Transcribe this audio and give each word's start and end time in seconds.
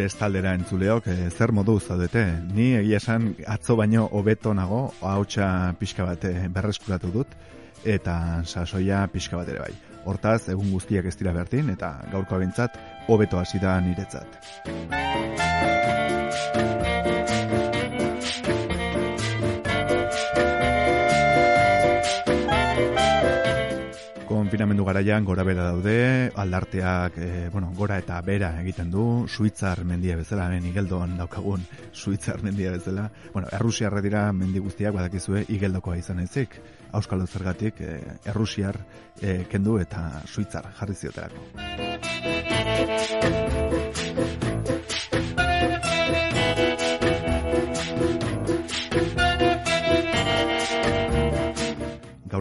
Bestaldera 0.00 0.54
entzuleok, 0.56 1.06
e, 1.12 1.28
zer 1.30 1.52
modu 1.52 1.76
zaudete? 1.80 2.24
Ni 2.56 2.70
egia 2.78 3.00
esan 3.00 3.34
atzo 3.48 3.76
baino 3.80 4.06
hobeto 4.16 4.54
nago, 4.56 4.82
hautsa 5.04 5.50
pixka 5.80 6.06
bat 6.08 6.24
eh, 6.28 6.48
berreskuratu 6.52 7.12
dut, 7.14 7.36
eta 7.84 8.16
sasoia 8.44 9.04
pixka 9.12 9.40
bat 9.40 9.52
ere 9.52 9.64
bai. 9.66 9.72
Hortaz, 10.08 10.48
egun 10.48 10.72
guztiak 10.72 11.10
ez 11.10 11.16
dira 11.20 11.36
bertin, 11.36 11.68
eta 11.76 11.92
gaurko 12.12 12.38
abentzat, 12.38 12.80
hobeto 13.08 13.40
hasi 13.42 13.60
da 13.60 13.76
niretzat. 13.84 14.40
Konfinamendu 24.60 24.84
garaian 24.84 25.24
gora 25.24 25.40
bera 25.42 25.62
daude, 25.70 26.30
aldarteak, 26.36 27.14
e, 27.16 27.48
bueno, 27.48 27.72
gora 27.74 27.96
eta 27.96 28.20
bera 28.20 28.60
egiten 28.60 28.90
du, 28.92 29.24
Suitzar 29.26 29.86
mendia 29.88 30.16
bezala, 30.20 30.50
ben 30.52 30.66
igeldoan 30.68 31.16
daukagun 31.16 31.64
Suitzar 31.92 32.42
mendia 32.42 32.70
bezala. 32.70 33.10
Bueno, 33.32 33.48
Errusiar 33.56 34.02
dira 34.04 34.32
mendi 34.36 34.60
guztiak 34.60 34.92
badakizue 34.92 35.46
igeldokoa 35.48 35.96
izan 35.96 36.20
ezik. 36.20 36.60
Auskalo 36.92 37.26
zergatik, 37.26 37.80
e, 37.80 38.18
Errusiar 38.28 38.76
e, 39.22 39.46
kendu 39.48 39.78
eta 39.80 40.20
Suitzar 40.26 40.68
jarri 40.76 40.94
zioterako. 40.94 41.40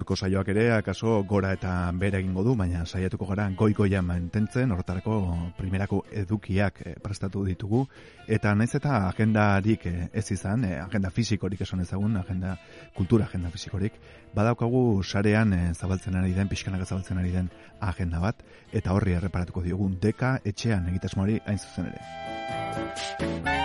Gaurko 0.10 0.26
saioak 0.26 0.48
ere 0.50 0.72
akaso 0.74 1.24
gora 1.24 1.52
eta 1.54 1.92
bere 1.94 2.18
egingo 2.20 2.44
du, 2.44 2.56
baina 2.56 2.86
saiatuko 2.86 3.28
gara 3.30 3.50
goikoia 3.56 4.02
mantentzen, 4.02 4.72
horretarako 4.72 5.52
primerako 5.58 6.04
edukiak 6.12 6.82
eh, 6.82 6.96
prestatu 7.04 7.44
ditugu, 7.46 7.88
eta 8.28 8.56
naiz 8.56 8.74
eta 8.76 9.08
agendarik 9.10 9.86
eh, 9.86 10.10
ez 10.12 10.32
izan, 10.32 10.66
eh, 10.66 10.80
agenda 10.82 11.12
fizikorik 11.12 11.62
esan 11.62 11.82
ezagun, 11.82 12.18
agenda 12.18 12.58
kultura 12.96 13.26
agenda 13.26 13.50
fizikorik, 13.54 13.94
badaukagu 14.34 15.04
sarean 15.04 15.54
zabaltzen 15.76 16.16
ari 16.16 16.34
den, 16.34 16.50
pixkanak 16.50 16.88
zabaltzen 16.88 17.18
ari 17.20 17.32
den 17.32 17.52
agenda 17.80 18.20
bat, 18.20 18.42
eta 18.74 18.94
horri 18.94 19.14
erreparatuko 19.14 19.62
diogun 19.62 20.00
deka 20.02 20.40
etxean 20.44 20.90
egitasmoari 20.90 21.40
hain 21.46 21.60
zuzen 21.60 21.94
ere. 21.94 23.60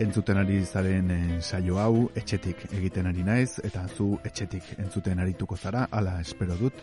Entzuten 0.00 0.38
ari 0.38 0.64
zaren 0.64 1.10
e, 1.10 1.40
saio 1.40 1.78
hau 1.78 2.10
etxetik 2.18 2.66
egiten 2.72 3.06
ari 3.06 3.22
naiz 3.22 3.60
eta 3.62 3.86
zu 3.88 4.18
etxetik 4.24 4.74
entzuten 4.78 5.18
arituko 5.18 5.56
zara 5.56 5.86
hala 5.90 6.20
espero 6.20 6.56
dut 6.58 6.82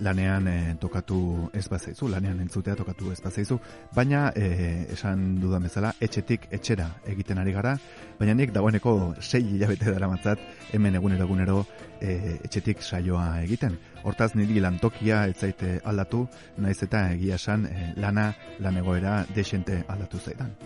lanean 0.00 0.46
e, 0.48 0.74
tokatu 0.80 1.50
ez 1.54 1.68
bazaizu 1.68 2.08
lanean 2.08 2.40
entzutea 2.40 2.74
tokatu 2.76 3.12
ez 3.12 3.20
bazaizu. 3.22 3.58
Baina 3.94 4.32
e, 4.36 4.86
esan 4.92 5.40
dudan 5.40 5.62
bezala 5.62 5.92
etxetik 6.00 6.48
etxera 6.50 6.88
egiten 7.06 7.38
ari 7.38 7.52
gara 7.52 7.76
baina 8.18 8.34
nik 8.34 8.52
dagoeneko 8.54 9.14
sei 9.20 9.42
hilabete 9.54 9.90
dara 9.90 10.08
matzat 10.08 10.38
hemen 10.72 10.96
egunero 11.00 11.24
egunero 11.24 11.64
e, 12.00 12.38
etxetik 12.44 12.82
saioa 12.82 13.42
egiten. 13.42 13.78
Hortaz 14.04 14.32
niri 14.34 14.60
lantokia 14.60 15.26
ez 15.26 15.36
zaite 15.38 15.80
aldatu 15.84 16.26
naiz 16.58 16.78
eta 16.82 17.08
egia 17.12 17.34
esan 17.40 17.66
e, 17.66 17.92
lana 17.96 18.32
lanegoera 18.60 19.24
desente 19.34 19.84
aldatu 19.88 20.18
zaidan 20.18 20.56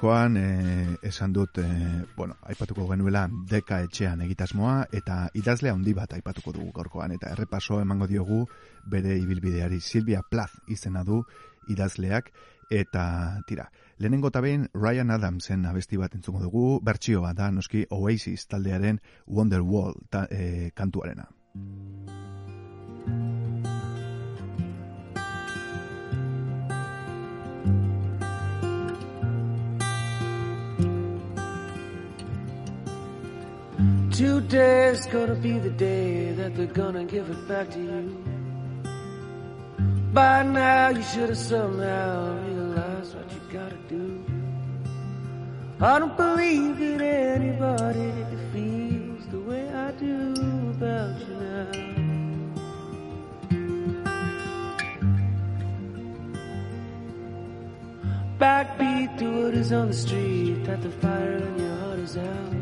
gaurkoan 0.00 0.36
e, 0.36 0.96
esan 1.02 1.32
dut, 1.32 1.58
e, 1.58 2.06
bueno, 2.16 2.36
aipatuko 2.48 2.86
genuela 2.88 3.26
deka 3.28 3.82
etxean 3.84 4.22
egitasmoa 4.24 4.86
eta 4.96 5.28
idazlea 5.34 5.74
handi 5.74 5.92
bat 5.92 6.14
aipatuko 6.16 6.52
dugu 6.52 6.72
gaurkoan. 6.72 7.12
Eta 7.12 7.28
errepaso 7.34 7.80
emango 7.82 8.06
diogu 8.06 8.46
bere 8.88 9.18
ibilbideari. 9.18 9.80
Silvia 9.80 10.22
Plath 10.22 10.56
izena 10.68 11.04
du 11.04 11.22
idazleak 11.68 12.32
eta 12.70 13.42
tira, 13.46 13.70
lehenengo 13.98 14.30
tabein 14.30 14.68
Ryan 14.72 15.10
Adamsen 15.10 15.66
abesti 15.66 15.98
bat 15.98 16.14
entzuko 16.14 16.40
dugu, 16.40 16.80
bertsioa 16.80 17.34
da 17.34 17.50
noski 17.50 17.84
Oasis 17.90 18.46
taldearen 18.48 19.02
Wonderwall 19.26 20.00
ta, 20.08 20.26
e, 20.30 20.70
kantuarena. 20.74 21.28
Today's 34.20 35.06
gonna 35.06 35.34
be 35.34 35.58
the 35.58 35.70
day 35.70 36.32
that 36.32 36.54
they're 36.54 36.66
gonna 36.66 37.06
give 37.06 37.30
it 37.30 37.48
back 37.48 37.70
to 37.70 37.78
you. 37.78 38.22
By 40.12 40.42
now 40.42 40.90
you 40.90 41.02
should 41.02 41.30
have 41.30 41.38
somehow 41.38 42.36
realized 42.44 43.16
what 43.16 43.32
you 43.32 43.40
gotta 43.50 43.78
do. 43.88 44.22
I 45.80 45.98
don't 45.98 46.14
believe 46.18 46.78
that 46.80 47.00
anybody 47.00 48.12
feels 48.52 49.26
the 49.28 49.40
way 49.40 49.66
I 49.72 49.90
do 49.92 50.34
about 50.76 51.18
you 51.26 51.34
now. 51.40 51.72
Backbeat 58.38 59.16
to 59.16 59.44
what 59.44 59.54
is 59.54 59.72
on 59.72 59.88
the 59.88 59.94
street, 59.94 60.64
that 60.64 60.82
the 60.82 60.90
fire 60.90 61.38
in 61.38 61.58
your 61.58 61.76
heart 61.76 62.00
is 62.00 62.18
out. 62.18 62.59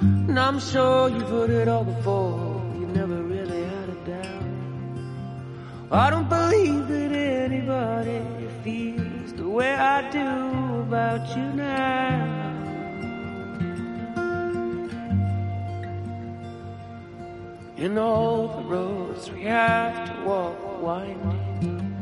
And 0.00 0.38
I'm 0.38 0.60
sure 0.60 1.08
you've 1.08 1.28
heard 1.28 1.50
it 1.50 1.66
all 1.66 1.82
before, 1.82 2.62
you 2.78 2.86
never 2.86 3.20
really 3.22 3.64
had 3.64 3.88
a 3.88 3.96
doubt. 4.06 4.42
I 5.90 6.10
don't 6.10 6.28
believe 6.28 6.86
that 6.86 7.12
anybody 7.12 8.22
feels 8.62 9.32
the 9.32 9.48
way 9.48 9.74
I 9.74 10.08
do 10.10 10.80
about 10.82 11.36
you 11.36 11.42
now. 11.54 12.36
In 17.76 17.98
all 17.98 18.48
the 18.48 18.68
roads 18.68 19.30
we 19.32 19.42
have 19.42 20.14
to 20.14 20.22
walk 20.24 20.82
winding, 20.82 21.94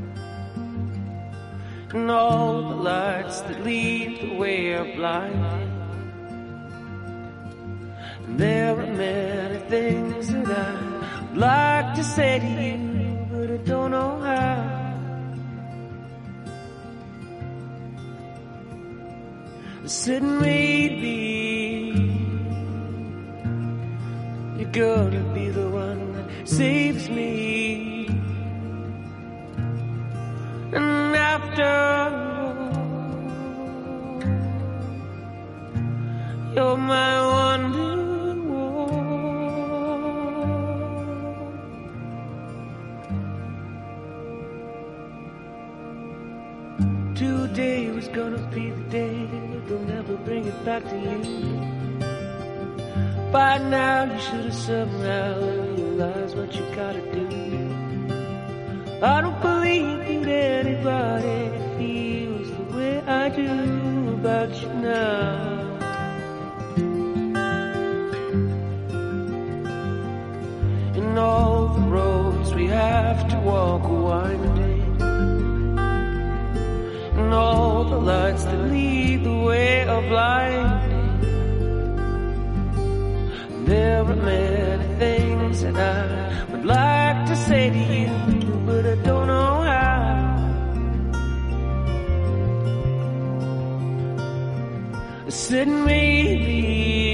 and 1.95 2.11
all 2.11 2.69
the 2.69 2.77
lights 2.77 3.41
that 3.43 3.65
lead 3.65 4.21
the 4.21 4.37
way 4.37 4.75
are 4.75 4.97
blinding. 4.97 5.76
There 8.29 8.79
are 8.79 8.87
many 8.87 9.59
things 9.71 10.33
that 10.33 10.49
I'd 10.51 11.37
like 11.37 11.95
to 11.95 12.03
say 12.03 12.41
to 12.41 12.47
you, 12.47 13.27
but 13.31 13.51
I 13.51 13.57
don't 13.59 13.93
know 13.93 14.19
how. 14.21 14.77
Sit 19.87 20.23
and 20.23 20.43
read 20.43 20.93
me. 21.01 21.47
You're 24.59 24.73
gonna 24.73 25.23
be 25.33 25.49
the 25.51 25.69
one 25.69 26.13
that 26.15 26.49
saves 26.49 27.09
me. 27.09 28.09
And 30.73 31.15
after 31.15 31.75
you're 36.57 36.77
my 36.77 37.27
one. 37.27 37.56
Gonna 48.17 48.51
be 48.55 48.71
the 48.71 48.83
day 48.85 49.29
they'll 49.67 49.79
never 49.81 50.17
bring 50.17 50.47
it 50.47 50.65
back 50.65 50.83
to 50.89 50.97
you. 50.97 51.19
By 53.31 53.59
now 53.59 54.05
you 54.11 54.19
should 54.19 54.45
have 54.47 54.55
somehow 54.55 55.39
realized 55.77 56.35
what 56.35 56.55
you 56.57 56.65
gotta 56.75 57.03
do. 57.13 57.27
I 59.03 59.21
don't 59.21 59.41
believe 59.43 60.25
that 60.25 60.65
anybody 60.65 61.41
feels 61.77 62.49
the 62.57 62.65
way 62.75 63.01
I 63.03 63.29
do 63.29 64.15
about 64.15 64.53
you 64.63 64.71
now. 64.81 65.77
And 70.97 71.19
all 71.19 71.69
the 71.69 71.87
roads 71.97 72.55
we 72.55 72.67
have 72.69 73.29
to 73.29 73.39
walk 73.41 73.85
are 73.85 74.03
winding 74.09 74.66
And 77.27 77.35
all 77.35 77.83
the 77.83 77.99
lights 77.99 78.45
that 78.45 78.71
lead 78.71 79.25
the 79.25 79.37
way 79.49 79.83
are 79.83 80.01
blinding 80.03 81.25
There 83.65 84.05
are 84.05 84.15
many 84.15 84.87
things 85.01 85.63
that 85.63 85.75
I 85.75 86.45
would 86.53 86.65
like 86.65 87.27
to 87.27 87.35
say 87.35 87.71
to 87.71 87.83
you 87.97 88.11
But 88.65 88.87
I 88.87 88.95
don't 89.09 89.27
know 89.27 89.63
how. 89.71 90.07
I 95.27 95.31
said 95.31 95.67
maybe 95.67 97.06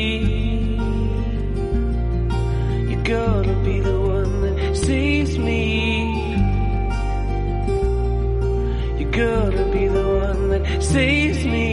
saves 10.80 11.44
me 11.44 11.71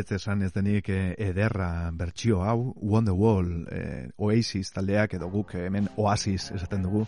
Ez 0.00 0.12
esan 0.16 0.40
ez 0.40 0.52
denik 0.54 0.88
eh, 0.88 1.12
ederra 1.20 1.90
bertsio 1.92 2.38
hau, 2.40 2.72
Wonderwall, 2.80 3.50
eh, 3.68 4.06
Oasis 4.16 4.70
taldeak 4.72 5.18
edo 5.18 5.28
guk 5.28 5.52
hemen 5.60 5.90
Oasis 6.00 6.48
esaten 6.56 6.86
dugu. 6.86 7.04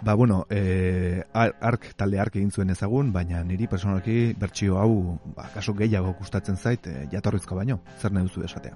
Ba, 0.00 0.14
bueno, 0.14 0.46
eh, 0.50 1.24
ark 1.34 1.88
talde 1.98 2.20
ark 2.22 2.36
egin 2.38 2.52
zuen 2.54 2.70
ezagun, 2.70 3.10
baina 3.12 3.42
niri 3.42 3.66
personalki 3.66 4.34
bertsio 4.38 4.78
hau 4.78 5.18
ba, 5.34 5.48
kaso 5.54 5.74
gehiago 5.74 6.14
gustatzen 6.20 6.56
zait 6.56 6.86
eh, 6.86 7.08
jatorrizko 7.10 7.58
baino. 7.58 7.80
Zer 7.98 8.14
nahi 8.14 8.30
duzu 8.30 8.46
esatea? 8.46 8.74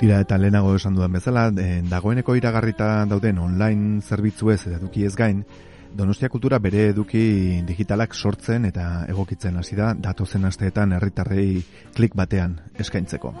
Tira 0.00 0.22
eta 0.24 0.38
lehenago 0.40 0.72
esan 0.78 0.94
dudan 0.96 1.12
bezala, 1.12 1.50
eh, 1.60 1.82
dagoeneko 1.84 2.32
iragarrita 2.38 3.04
dauden 3.04 3.38
online 3.38 4.00
zerbitzu 4.00 4.48
ez 4.54 4.62
eduki 4.78 5.04
ez 5.04 5.12
gain, 5.14 5.44
Donostia 5.92 6.30
Kultura 6.30 6.58
bere 6.62 6.86
eduki 6.94 7.60
digitalak 7.66 8.14
sortzen 8.14 8.64
eta 8.64 9.04
egokitzen 9.10 9.56
hasi 9.60 9.76
da 9.76 9.92
datozen 9.92 10.46
asteetan 10.46 10.94
herritarrei 10.96 11.64
klik 11.96 12.14
batean 12.16 12.60
eskaintzeko. 12.78 13.34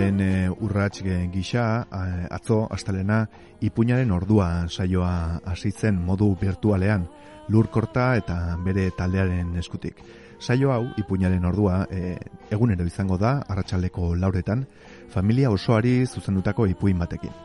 Lehen 0.00 0.20
e, 0.20 0.48
urrats 0.48 1.02
gisa, 1.32 1.86
a- 1.90 2.26
atzo 2.32 2.66
astelena 2.72 3.28
ipuñaren 3.60 4.10
ordua 4.10 4.66
saioa 4.68 5.40
hasi 5.44 5.70
zen 5.72 5.98
modu 6.00 6.36
virtualean, 6.40 7.04
lurkorta 7.48 8.16
eta 8.16 8.56
bere 8.64 8.90
taldearen 8.96 9.56
eskutik. 9.60 10.00
Saio 10.40 10.72
hau, 10.72 10.86
ipuñaren 10.96 11.44
ordua, 11.44 11.86
e, 11.90 12.16
egunero 12.50 12.86
izango 12.86 13.18
da, 13.18 13.42
arratsaldeko 13.46 14.14
lauretan, 14.16 14.64
familia 15.12 15.50
osoari 15.50 16.06
zuzendutako 16.06 16.66
ipuin 16.66 16.98
batekin. 16.98 17.36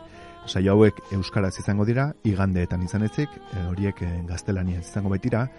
Saio 0.48 0.72
hauek 0.78 1.04
euskaraz 1.12 1.58
izango 1.60 1.84
dira, 1.84 2.14
igandeetan 2.24 2.84
izan 2.88 3.04
ezik, 3.04 3.30
e, 3.52 3.68
horiek 3.68 4.02
e, 4.02 4.12
gaztelaniaz 4.30 4.86
izango 4.88 5.10
baitira, 5.12 5.50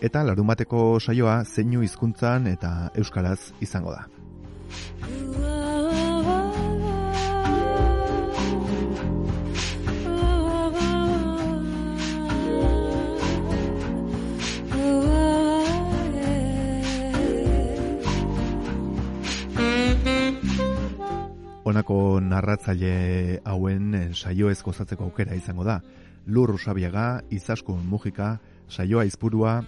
eta 0.00 0.22
larun 0.22 0.46
bateko 0.46 1.00
saioa 1.00 1.42
zeinu 1.44 1.82
hizkuntzan 1.82 2.46
eta 2.46 2.92
euskaraz 2.94 3.40
izango 3.60 3.90
da. 3.90 4.06
Honako 21.64 22.20
narratzaile 22.20 23.40
hauen 23.48 23.94
eh, 23.96 24.08
saio 24.12 24.50
ez 24.52 24.58
gozatzeko 24.62 25.06
aukera 25.06 25.36
izango 25.38 25.64
da. 25.64 25.78
Lur 26.26 26.52
Usabiaga, 26.52 27.22
Izaskun 27.32 27.80
Mujika, 27.88 28.38
Saioa 28.68 29.04
Izpurua, 29.08 29.62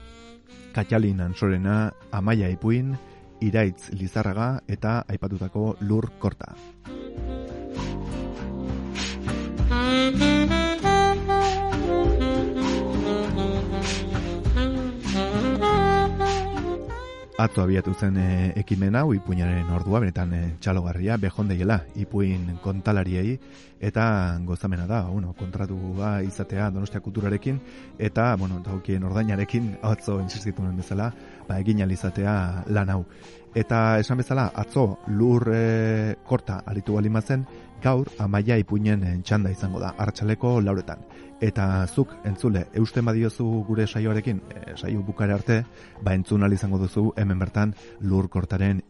Katxalin 0.76 1.24
Ansorena, 1.24 1.78
Amaia 2.12 2.52
Ipuin, 2.52 2.92
Iraitz 3.40 3.90
Lizarraga 3.96 4.50
eta 4.68 4.98
aipatutako 5.08 5.74
Lur 5.88 6.12
Korta. 6.20 6.52
Atzo 17.36 17.60
abiatu 17.60 17.92
zen 17.92 18.14
e, 18.16 18.28
ekimen 18.56 18.94
hau 18.96 19.10
ipuinaren 19.12 19.68
ordua, 19.76 19.98
benetan 20.00 20.30
e, 20.32 20.38
txalogarria, 20.64 21.18
behondeiela 21.20 21.82
ipuin 22.00 22.46
kontalariei, 22.64 23.34
eta 23.76 24.06
gozamena 24.48 24.86
da, 24.88 25.02
bueno, 25.10 25.34
kontratua 25.36 26.14
izatea 26.24 26.70
donostia 26.72 27.02
kulturarekin, 27.04 27.58
eta, 27.98 28.30
bueno, 28.40 28.62
daukien 28.64 29.04
ordainarekin, 29.04 29.74
atzo 29.84 30.16
insistitu 30.22 30.64
nuen 30.64 30.80
bezala, 30.80 31.10
ba, 31.44 31.60
egin 31.60 31.84
izatea 31.84 32.64
lan 32.72 32.94
hau. 32.94 33.04
Eta 33.54 33.98
esan 34.00 34.16
bezala, 34.24 34.48
atzo 34.56 34.86
lur 35.08 35.50
e, 35.52 36.16
korta 36.24 36.62
aritu 36.64 36.96
balimatzen, 36.96 37.44
gaur 37.84 38.08
amaia 38.18 38.56
ipuinen 38.56 39.20
txanda 39.22 39.52
izango 39.52 39.78
da, 39.78 39.92
hartxaleko 39.98 40.56
lauretan. 40.62 41.04
Eta 41.40 41.86
zuk 41.86 42.14
entzule, 42.24 42.66
eusten 42.74 43.04
badiozu 43.04 43.44
gure 43.68 43.86
saioarekin, 43.86 44.40
e, 44.54 44.76
saio 44.76 45.02
bukare 45.02 45.34
arte, 45.34 45.64
ba 46.02 46.14
entzun 46.14 46.52
izango 46.52 46.78
duzu 46.78 47.12
hemen 47.16 47.38
bertan 47.38 47.74
lur 48.00 48.28
kortaren 48.28 48.82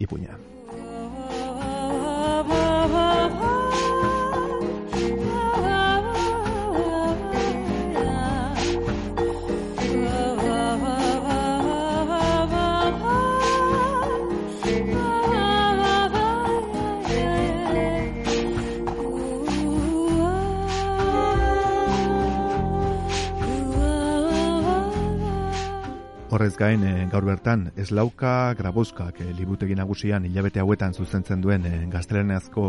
Horrez 26.37 26.59
gain, 26.61 26.83
e, 26.85 27.07
gaur 27.09 27.25
bertan, 27.25 27.71
ez 27.81 27.87
lauka 27.97 28.53
grabuzkak 28.59 29.23
e, 29.25 29.31
libutegi 29.39 29.73
nagusian 29.73 30.27
hilabete 30.29 30.61
hauetan 30.61 30.93
zuzentzen 30.93 31.41
duen 31.41 31.63
e, 31.65 31.71
gaztelenezko 31.89 32.65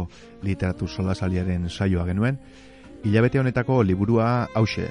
literatur 0.47 0.87
solasaliaren 0.87 1.65
saioa 1.67 2.05
genuen, 2.07 2.37
hilabete 3.03 3.41
honetako 3.41 3.81
liburua 3.83 4.47
hause, 4.55 4.87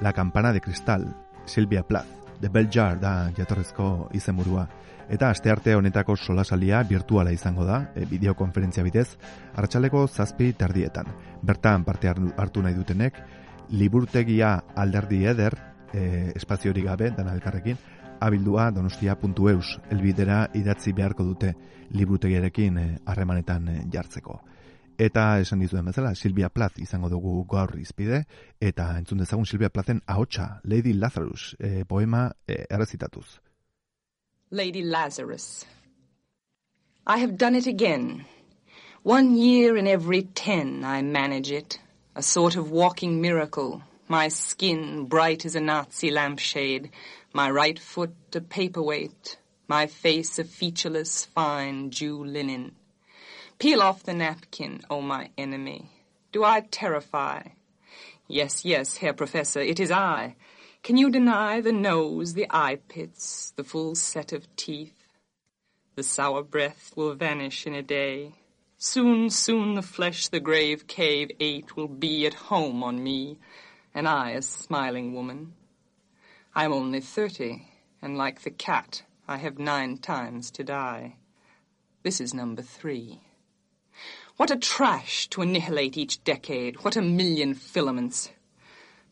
La 0.00 0.14
Campana 0.16 0.54
de 0.54 0.62
Cristal, 0.64 1.04
Silvia 1.44 1.82
Plath, 1.82 2.30
The 2.40 2.48
Bell 2.48 2.70
Jar 2.72 2.96
da 2.98 3.28
jatorrezko 3.36 4.08
izenburua. 4.16 4.64
Eta 5.12 5.28
aste 5.28 5.52
arte 5.52 5.74
honetako 5.76 6.16
solasalia 6.16 6.80
virtuala 6.88 7.34
izango 7.36 7.68
da, 7.68 7.90
e, 7.92 8.06
bideokonferentzia 8.08 8.86
bidez, 8.88 9.18
hartxaleko 9.52 10.06
zazpi 10.08 10.54
tardietan. 10.56 11.12
Bertan 11.42 11.84
parte 11.84 12.08
hartu 12.08 12.64
nahi 12.64 12.72
dutenek, 12.72 13.20
liburutegia 13.68 14.54
alderdi 14.74 15.26
eder, 15.26 15.58
e, 15.92 16.32
espazio 16.34 16.72
gabe, 16.72 17.10
dana 17.10 17.34
elkarrekin, 17.34 17.76
abildua 18.24 18.70
donostia.eus 18.74 19.78
elbidera 19.92 20.48
idatzi 20.54 20.92
beharko 20.92 21.24
dute 21.24 21.54
libutegiarekin 21.92 22.78
eh, 22.78 22.90
harremanetan 23.06 23.68
eh, 23.68 23.80
jartzeko. 23.92 24.40
Eta 24.98 25.40
esan 25.42 25.58
dizuen 25.58 25.88
bezala, 25.90 26.14
Silvia 26.14 26.48
Plath 26.54 26.78
izango 26.78 27.08
dugu 27.10 27.40
gaur 27.50 27.72
izpide, 27.80 28.24
eta 28.60 28.92
entzun 28.98 29.18
dezagun 29.18 29.46
Silvia 29.46 29.68
Plathen 29.68 30.00
ahotsa, 30.06 30.60
Lady 30.64 30.92
Lazarus, 30.94 31.56
eh, 31.58 31.82
poema 31.88 32.28
eh, 32.46 32.64
errezitatuz. 32.70 33.26
Lady 34.50 34.82
Lazarus 34.82 35.64
I 37.06 37.18
have 37.18 37.36
done 37.36 37.54
it 37.54 37.66
again. 37.66 38.24
One 39.02 39.36
year 39.36 39.76
in 39.76 39.86
every 39.86 40.22
ten 40.22 40.84
I 40.84 41.02
manage 41.02 41.50
it, 41.50 41.78
a 42.14 42.22
sort 42.22 42.56
of 42.56 42.70
walking 42.70 43.20
miracle, 43.20 43.82
my 44.08 44.28
skin 44.28 45.04
bright 45.06 45.44
as 45.44 45.54
a 45.54 45.60
Nazi 45.60 46.10
lampshade, 46.10 46.90
my 47.36 47.50
right 47.50 47.80
foot 47.80 48.14
a 48.36 48.40
paperweight, 48.40 49.38
my 49.66 49.88
face 49.88 50.38
a 50.38 50.44
featureless 50.44 51.24
fine 51.24 51.90
Jew 51.90 52.24
linen. 52.24 52.76
Peel 53.58 53.82
off 53.82 54.04
the 54.04 54.14
napkin, 54.14 54.82
O 54.88 54.98
oh 54.98 55.00
my 55.00 55.30
enemy. 55.36 55.90
Do 56.30 56.44
I 56.44 56.60
terrify? 56.60 57.42
Yes, 58.28 58.64
yes, 58.64 58.98
Herr 58.98 59.12
Professor, 59.12 59.60
it 59.60 59.80
is 59.80 59.90
I. 59.90 60.36
Can 60.84 60.96
you 60.96 61.10
deny 61.10 61.60
the 61.60 61.72
nose, 61.72 62.34
the 62.34 62.46
eye 62.50 62.78
pits, 62.88 63.52
the 63.56 63.64
full 63.64 63.96
set 63.96 64.32
of 64.32 64.54
teeth? 64.54 64.94
The 65.96 66.04
sour 66.04 66.44
breath 66.44 66.92
will 66.94 67.14
vanish 67.14 67.66
in 67.66 67.74
a 67.74 67.82
day. 67.82 68.34
Soon, 68.78 69.28
soon 69.28 69.74
the 69.74 69.82
flesh 69.82 70.28
the 70.28 70.40
grave 70.40 70.86
cave 70.86 71.32
ate 71.40 71.76
will 71.76 71.88
be 71.88 72.26
at 72.26 72.34
home 72.34 72.84
on 72.84 73.02
me, 73.02 73.38
and 73.92 74.06
I 74.06 74.30
a 74.30 74.42
smiling 74.42 75.14
woman. 75.14 75.54
I 76.56 76.64
am 76.64 76.72
only 76.72 77.00
thirty, 77.00 77.66
and 78.00 78.16
like 78.16 78.42
the 78.42 78.50
cat, 78.50 79.02
I 79.26 79.38
have 79.38 79.58
nine 79.58 79.98
times 79.98 80.52
to 80.52 80.62
die. 80.62 81.16
This 82.04 82.20
is 82.20 82.32
number 82.32 82.62
three. 82.62 83.22
What 84.36 84.52
a 84.52 84.56
trash 84.56 85.26
to 85.30 85.42
annihilate 85.42 85.96
each 85.96 86.22
decade. 86.22 86.84
What 86.84 86.94
a 86.94 87.02
million 87.02 87.54
filaments. 87.54 88.30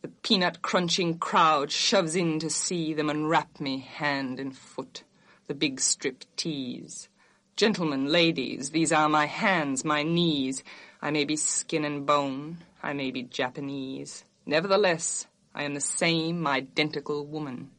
The 0.01 0.07
peanut 0.07 0.61
crunching 0.61 1.17
crowd 1.17 1.69
shoves 1.69 2.15
in 2.15 2.39
to 2.39 2.49
see 2.49 2.93
them 2.93 3.09
unwrap 3.09 3.59
me 3.59 3.79
hand 3.79 4.39
and 4.39 4.55
foot. 4.55 5.03
The 5.47 5.53
big 5.53 5.81
strip 5.81 6.23
tease. 6.37 7.09
Gentlemen, 7.57 8.05
ladies, 8.05 8.69
these 8.69 8.93
are 8.93 9.09
my 9.09 9.25
hands, 9.25 9.83
my 9.83 10.01
knees. 10.01 10.63
I 11.01 11.11
may 11.11 11.25
be 11.25 11.35
skin 11.35 11.83
and 11.83 12.05
bone. 12.05 12.59
I 12.81 12.93
may 12.93 13.11
be 13.11 13.23
Japanese. 13.23 14.23
Nevertheless, 14.45 15.27
I 15.55 15.63
am 15.63 15.73
the 15.75 15.81
same 15.81 16.47
identical 16.47 17.25
woman. 17.25 17.69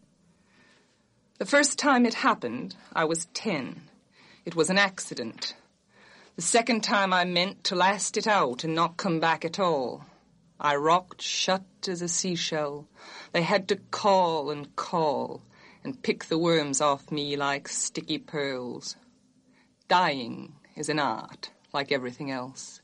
The 1.39 1.47
first 1.47 1.79
time 1.79 2.07
it 2.07 2.15
happened, 2.15 2.77
I 2.93 3.05
was 3.05 3.27
ten. 3.35 3.83
It 4.45 4.55
was 4.55 4.71
an 4.71 4.79
accident. 4.79 5.57
The 6.37 6.43
second 6.43 6.83
time 6.83 7.13
I 7.13 7.25
meant 7.25 7.65
to 7.65 7.75
last 7.75 8.17
it 8.17 8.27
out 8.27 8.65
and 8.65 8.75
not 8.75 8.97
come 8.97 9.19
back 9.19 9.45
at 9.45 9.59
all. 9.59 10.05
I 10.61 10.77
rocked 10.77 11.21
shut 11.21 11.65
as 11.89 12.01
a 12.01 12.09
seashell. 12.09 12.87
They 13.33 13.43
had 13.43 13.69
to 13.69 13.77
call 13.77 14.51
and 14.51 14.75
call 14.77 15.43
and 15.83 16.03
pick 16.03 16.27
the 16.27 16.39
worms 16.39 16.81
off 16.81 17.11
me 17.11 17.37
like 17.37 17.69
sticky 17.69 18.19
pearls. 18.19 18.97
Dying 19.89 20.55
is 20.77 20.89
an 20.89 20.99
art, 20.99 21.51
like 21.73 21.93
everything 21.93 22.31
else. 22.31 22.81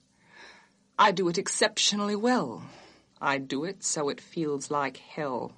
I 0.99 1.13
do 1.13 1.29
it 1.29 1.39
exceptionally 1.39 2.17
well. 2.17 2.63
I 3.21 3.39
do 3.39 3.65
it 3.65 3.85
so 3.85 4.09
it 4.09 4.21
feels 4.21 4.71
like 4.71 4.97
hell. 4.97 5.53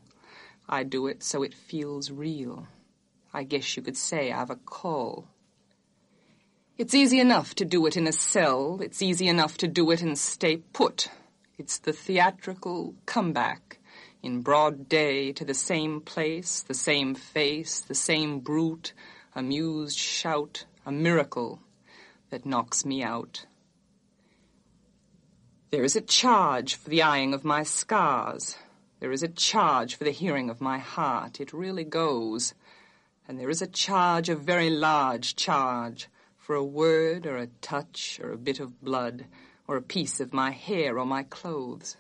I 0.69 0.83
do 0.83 1.07
it 1.07 1.23
so 1.23 1.42
it 1.42 1.54
feels 1.54 2.11
real. 2.11 2.66
I 3.33 3.45
guess 3.45 3.76
you 3.76 3.83
could 3.83 3.97
say 3.97 4.33
I've 4.33 4.50
a 4.50 4.57
call. 4.57 5.28
It's 6.76 6.95
easy 6.95 7.21
enough 7.21 7.54
to 7.57 7.64
do 7.64 7.87
it 7.87 7.97
in 7.97 8.09
a 8.09 8.12
cell. 8.12 8.81
It's 8.83 9.02
easy 9.02 9.28
enough 9.28 9.57
to 9.59 9.69
do 9.69 9.90
it 9.90 10.02
and 10.02 10.19
stay 10.19 10.57
put. 10.57 11.09
It's 11.57 11.78
the 11.78 11.92
theatrical 11.92 12.95
comeback 13.07 13.78
in 14.23 14.40
broad 14.40 14.88
day 14.88 15.33
to 15.33 15.45
the 15.45 15.54
same 15.54 16.00
place, 16.00 16.62
the 16.62 16.75
same 16.75 17.14
face, 17.14 17.81
the 17.81 17.95
same 17.95 18.40
brute, 18.40 18.92
amused 19.35 19.99
shout, 19.99 20.64
a 20.85 20.90
miracle 20.92 21.61
that 22.31 22.47
knocks 22.47 22.85
me 22.85 23.02
out. 23.02 23.47
There 25.73 25.85
is 25.85 25.97
a 25.97 26.02
charge 26.02 26.75
for 26.75 26.91
the 26.91 27.00
eyeing 27.00 27.33
of 27.33 27.47
my 27.47 27.62
scars. 27.62 28.59
There 29.00 29.11
is 29.11 29.23
a 29.23 29.29
charge 29.29 29.95
for 29.95 30.05
the 30.05 30.11
hearing 30.11 30.50
of 30.50 30.61
my 30.61 30.76
heart. 30.76 31.41
It 31.41 31.55
really 31.55 31.83
goes. 31.83 32.52
And 33.26 33.41
there 33.41 33.49
is 33.49 33.62
a 33.62 33.67
charge, 33.67 34.29
a 34.29 34.37
very 34.37 34.69
large 34.69 35.35
charge, 35.35 36.11
for 36.37 36.55
a 36.55 36.62
word 36.62 37.25
or 37.25 37.38
a 37.38 37.47
touch 37.62 38.21
or 38.23 38.33
a 38.33 38.37
bit 38.37 38.61
of 38.61 38.83
blood 38.83 39.25
or 39.67 39.79
a 39.79 39.83
piece 39.83 40.21
of 40.21 40.35
my 40.35 40.50
hair 40.50 40.99
or 40.99 41.07
my 41.07 41.23
clothes. 41.23 41.97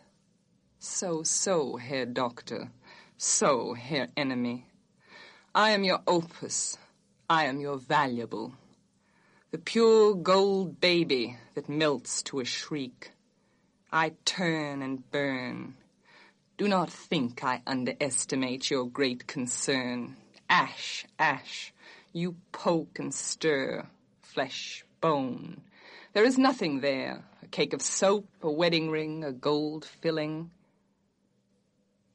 So, 0.78 1.22
so, 1.22 1.76
Herr 1.76 2.04
Doctor. 2.04 2.70
So, 3.16 3.72
Herr 3.72 4.08
Enemy. 4.18 4.66
I 5.54 5.70
am 5.70 5.82
your 5.82 6.02
opus. 6.06 6.76
I 7.30 7.46
am 7.46 7.58
your 7.58 7.78
valuable. 7.78 8.52
The 9.50 9.56
pure 9.56 10.14
gold 10.14 10.78
baby 10.78 11.38
that 11.54 11.70
melts 11.70 12.22
to 12.24 12.40
a 12.40 12.44
shriek. 12.44 13.11
I 13.94 14.14
turn 14.24 14.80
and 14.80 15.10
burn. 15.10 15.74
Do 16.56 16.66
not 16.66 16.90
think 16.90 17.44
I 17.44 17.60
underestimate 17.66 18.70
your 18.70 18.86
great 18.86 19.26
concern. 19.26 20.16
Ash, 20.48 21.04
ash, 21.18 21.74
you 22.12 22.36
poke 22.52 22.98
and 22.98 23.12
stir, 23.12 23.86
flesh, 24.20 24.82
bone. 25.02 25.60
There 26.14 26.24
is 26.24 26.38
nothing 26.38 26.80
there, 26.80 27.24
a 27.42 27.46
cake 27.48 27.74
of 27.74 27.82
soap, 27.82 28.26
a 28.40 28.50
wedding 28.50 28.90
ring, 28.90 29.24
a 29.24 29.32
gold 29.32 29.84
filling. 29.84 30.50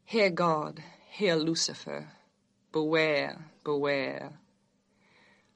Hear 0.04 0.32
God, 0.32 0.82
hear 1.12 1.36
Lucifer, 1.36 2.08
beware, 2.72 3.52
beware. 3.64 4.32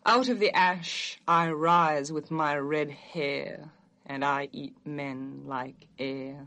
Out 0.05 0.29
of 0.29 0.39
the 0.39 0.51
ash 0.55 1.19
I 1.27 1.49
rise 1.49 2.11
with 2.11 2.29
my 2.29 2.55
red 2.57 2.91
hair, 2.91 3.71
and 4.11 4.25
I 4.25 4.49
eat 4.51 4.75
men 4.85 5.43
like 5.47 5.87
air. 5.97 6.43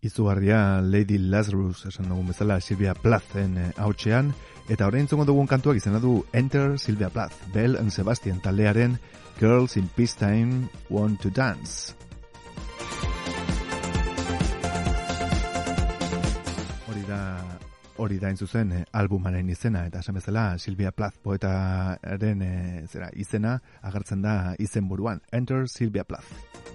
Izugarria 0.00 0.80
Lady 0.84 1.18
Lazarus 1.18 1.86
esan 1.88 2.10
dugun 2.12 2.28
bezala 2.28 2.60
Silvia 2.60 2.94
Plathen 2.94 3.56
eh, 3.58 3.70
hautsean, 3.80 4.34
eta 4.68 4.86
orain 4.86 5.08
zongo 5.08 5.24
dugun 5.26 5.48
kantuak 5.50 5.80
izena 5.80 5.98
du 5.98 6.20
Enter 6.32 6.78
Silvia 6.78 7.08
Plath, 7.10 7.48
Bell 7.54 7.78
and 7.80 7.90
Sebastian 7.90 8.40
taldearen 8.44 8.98
Girls 9.40 9.76
in 9.76 9.88
Peacetime 9.88 10.68
Want 10.90 11.20
to 11.24 11.30
Dance. 11.30 11.96
Hori 16.86 17.02
da 17.08 17.53
hori 17.96 18.18
da 18.18 18.34
zuzen 18.34 18.72
e, 18.72 18.84
albumaren 18.92 19.50
izena 19.50 19.86
eta 19.86 20.00
esan 20.00 20.18
bezala 20.18 20.46
Silvia 20.58 20.92
Plath 20.92 21.20
poetaren 21.22 22.42
e, 22.42 22.54
zera 22.86 23.10
izena 23.12 23.58
agertzen 23.82 24.22
da 24.22 24.54
izen 24.58 24.88
buruan 24.88 25.20
Enter 25.32 25.68
Silvia 25.68 26.04
Plath 26.04 26.73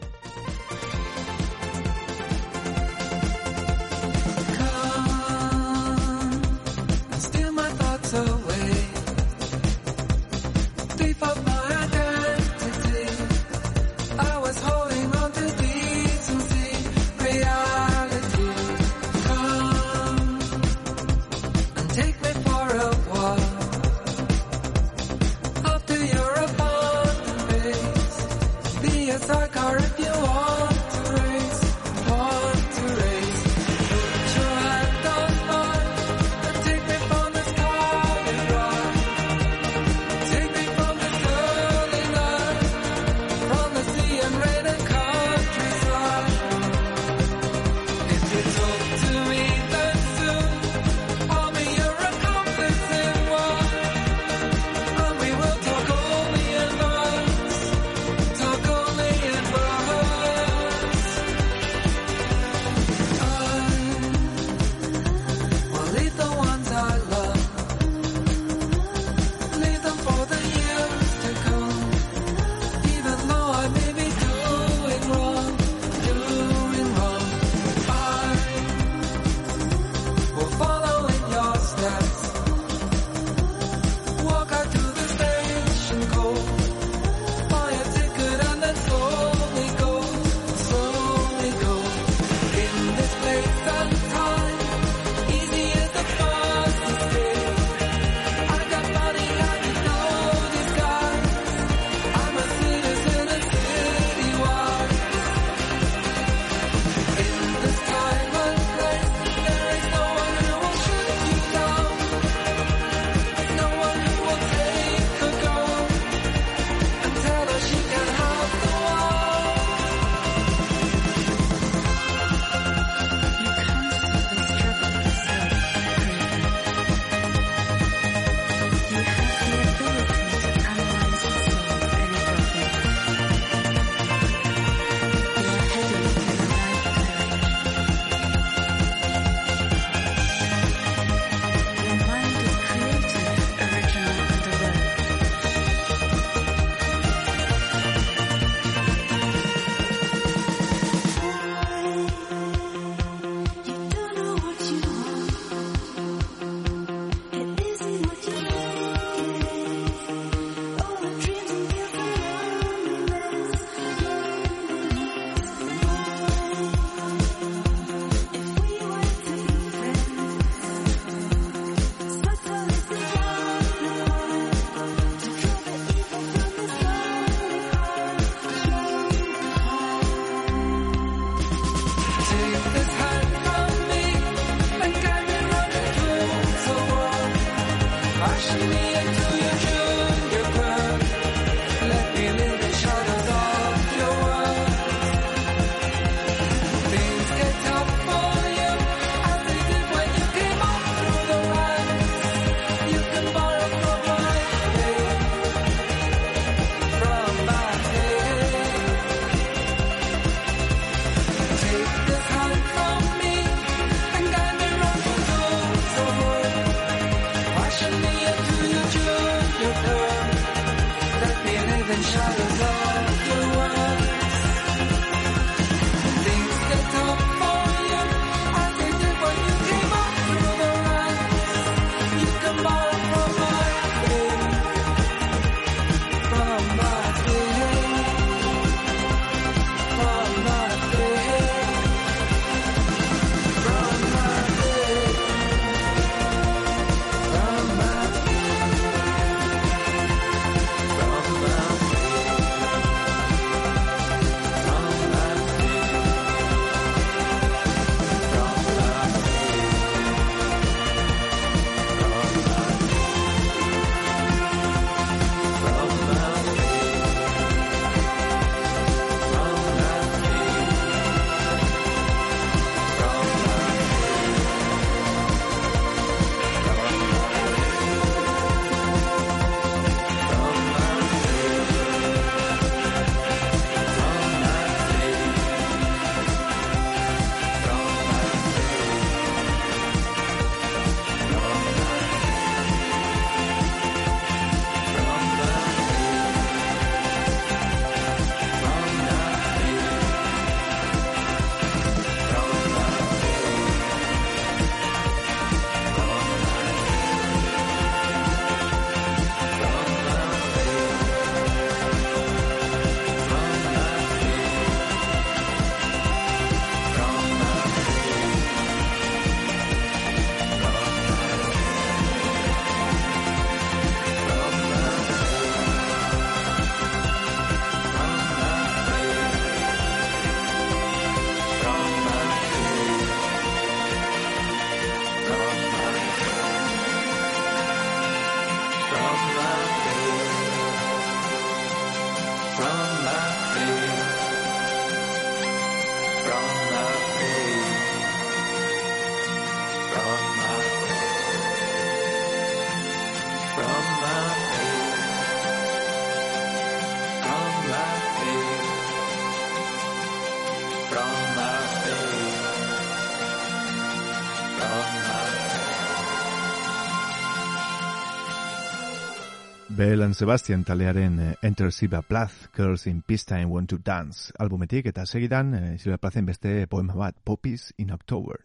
Bell 369.79 370.01
and 370.03 370.13
Sebastian 370.13 370.65
talearen 370.67 371.19
eh, 371.23 371.35
Enter 371.41 371.71
Silver 371.71 372.01
Plath, 372.03 372.49
Girls 372.51 372.85
in 372.85 373.01
Pista 373.01 373.35
and 373.35 373.49
Want 373.49 373.69
to 373.69 373.77
Dance 373.79 374.33
albumetik 374.35 374.89
eta 374.91 375.05
segidan 375.07 375.53
eh, 375.55 375.77
Silver 375.79 376.01
Plathen 376.03 376.27
beste 376.27 376.67
poema 376.67 376.97
bat, 376.99 377.15
Poppies 377.23 377.69
in 377.79 377.93
October, 377.95 378.43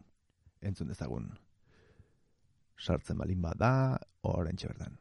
entzun 0.62 0.94
dezagun. 0.94 1.32
Sartzen 2.78 3.18
balin 3.18 3.42
bada, 3.42 3.98
orain 4.22 4.54
txerdan. 4.54 4.94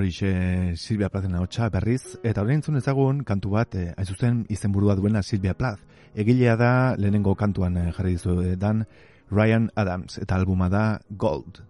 Horixe 0.00 0.76
Silvia 0.76 1.10
Plazen 1.12 1.34
ahotsa 1.36 1.68
berriz, 1.68 2.16
eta 2.24 2.40
orain 2.40 2.62
entzun 2.62 2.80
ezagun 2.80 3.20
kantu 3.28 3.52
bat, 3.58 3.74
eh, 3.76 3.90
hain 3.92 4.08
zuzen 4.08 4.38
izenburua 4.48 4.96
duena 4.96 5.22
Silvia 5.22 5.52
Plaz. 5.54 5.78
Egilea 6.14 6.56
da 6.56 6.72
lehenengo 6.96 7.34
kantuan 7.36 7.76
eh, 7.76 7.90
jarri 7.92 8.16
dizuetan 8.16 8.86
Ryan 9.30 9.68
Adams, 9.76 10.16
eta 10.24 10.40
albuma 10.40 10.70
da 10.72 10.84
Gold. 11.10 11.60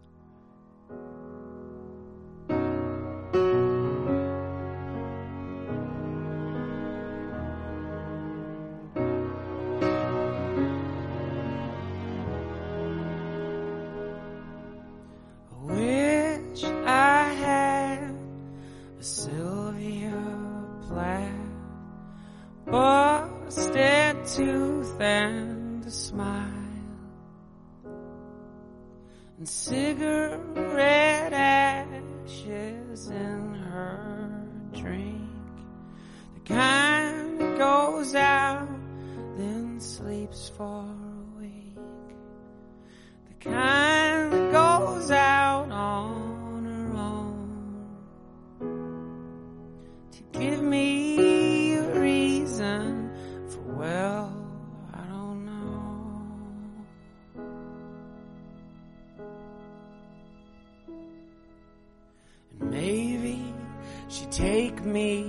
take 64.31 64.85
me 64.85 65.25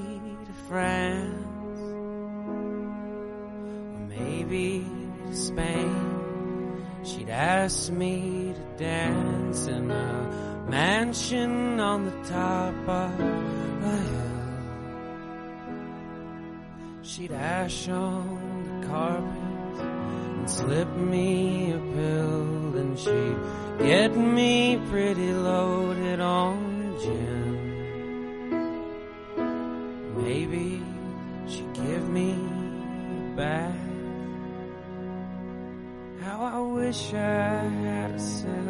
to 0.46 0.54
France 0.68 1.80
or 2.48 2.86
maybe 4.08 4.86
to 5.28 5.36
Spain. 5.36 6.86
She'd 7.04 7.30
ask 7.30 7.92
me 7.92 8.54
to 8.54 8.78
dance 8.78 9.66
in 9.66 9.90
a 9.90 10.66
mansion 10.70 11.80
on 11.80 12.06
the 12.06 12.12
top 12.30 12.76
of 12.88 13.20
a 13.20 13.98
hill. 13.98 14.22
She'd 17.02 17.32
ash 17.32 17.90
on 17.90 18.82
the 18.82 18.88
carpet 18.88 19.80
and 19.82 20.50
slip 20.50 20.96
me 20.96 21.72
a 21.72 21.80
pill, 21.80 22.78
and 22.78 23.00
she'd 23.00 23.38
get 23.80 24.16
me 24.16 24.80
pretty 24.90 25.34
loaded 25.34 26.20
on 26.20 26.96
gin. 27.02 27.61
wish 36.92 37.14
I 37.14 37.70
had 37.86 38.12
a 38.12 38.20
say. 38.20 38.61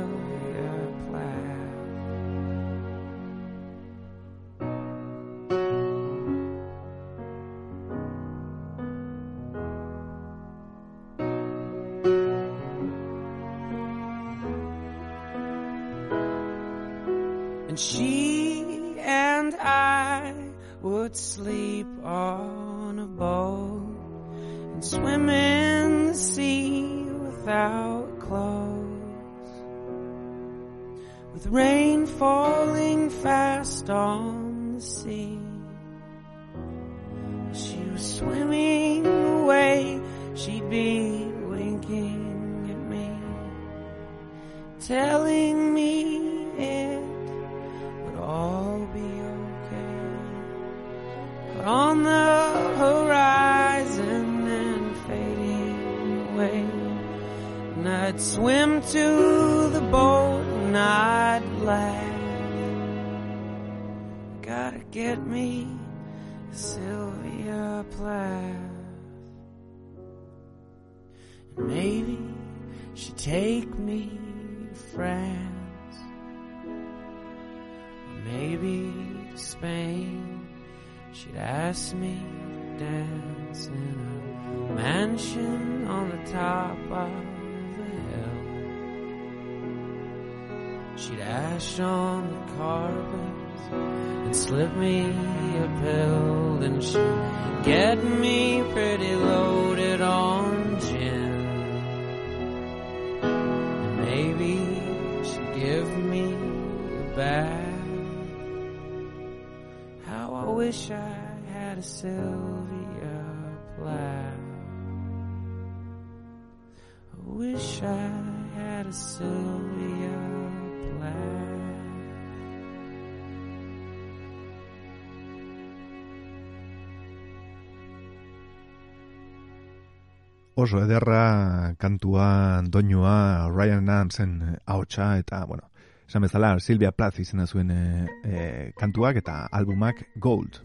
Oso 130.62 130.78
ederra 130.86 131.74
kantua 131.82 132.62
doinua 132.62 133.50
Ryan 133.50 133.90
Adamsen 133.90 134.34
ahotsa 134.70 135.16
eta, 135.18 135.40
bueno, 135.50 135.72
esan 136.06 136.22
bezala 136.22 136.52
Silvia 136.60 136.92
Plath 136.94 137.18
izena 137.24 137.48
zuen 137.48 137.72
e, 137.74 137.80
e, 138.22 138.44
kantuak 138.78 139.18
eta 139.24 139.48
albumak 139.50 140.04
Gold. 140.22 140.62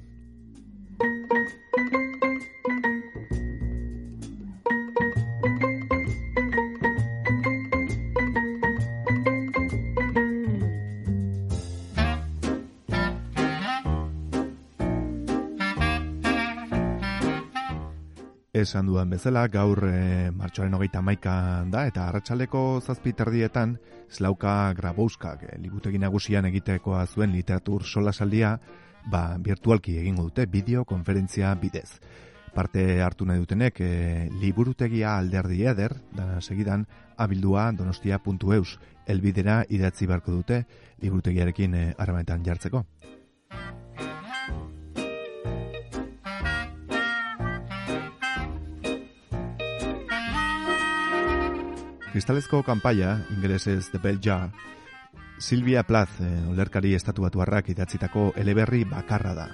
Esan 18.67 18.89
dudan 18.91 19.13
bezala, 19.13 19.45
gaur 19.47 19.79
e, 19.87 20.31
martxoaren 20.35 20.75
hogeita 20.75 20.99
maika 20.99 21.35
da, 21.71 21.85
eta 21.87 22.09
arratsaleko 22.09 22.81
zazpi 22.83 23.13
terdietan, 23.15 23.77
Slauka 24.11 24.73
Grabouskak 24.75 25.45
e, 25.47 25.59
libutegin 25.63 26.03
nagusian 26.03 26.49
egitekoa 26.49 27.05
zuen 27.07 27.31
literatur 27.37 27.85
solasaldia, 27.87 28.57
ba, 29.13 29.23
virtualki 29.39 29.95
egingo 30.01 30.27
dute 30.27 30.49
bideokonferentzia 30.51 31.55
bidez. 31.63 32.01
Parte 32.57 32.83
hartu 33.07 33.29
nahi 33.31 33.45
dutenek, 33.45 33.79
e, 33.79 34.27
liburutegia 34.43 35.15
alderdi 35.15 35.63
eder, 35.71 35.95
da 36.19 36.41
segidan, 36.41 36.89
abildua 37.23 37.69
donostia.eus, 37.71 38.81
elbidera 39.07 39.61
idatzi 39.71 40.11
beharko 40.11 40.41
dute, 40.41 40.65
liburutegiarekin 41.07 41.79
e, 41.85 41.87
jartzeko. 42.51 42.83
Kristalezko 52.17 52.63
kanpaia, 52.65 53.19
ingelesez 53.29 53.91
The 53.91 53.99
Bell 53.99 54.19
Jar, 54.25 54.49
Silvia 55.37 55.83
Plath, 55.83 56.23
eh, 56.25 56.49
olerkari 56.49 56.95
estatuatu 56.97 57.43
harrak 57.45 57.69
idatzitako 57.69 58.31
eleberri 58.41 58.87
bakarra 58.89 59.35
da. 59.37 59.45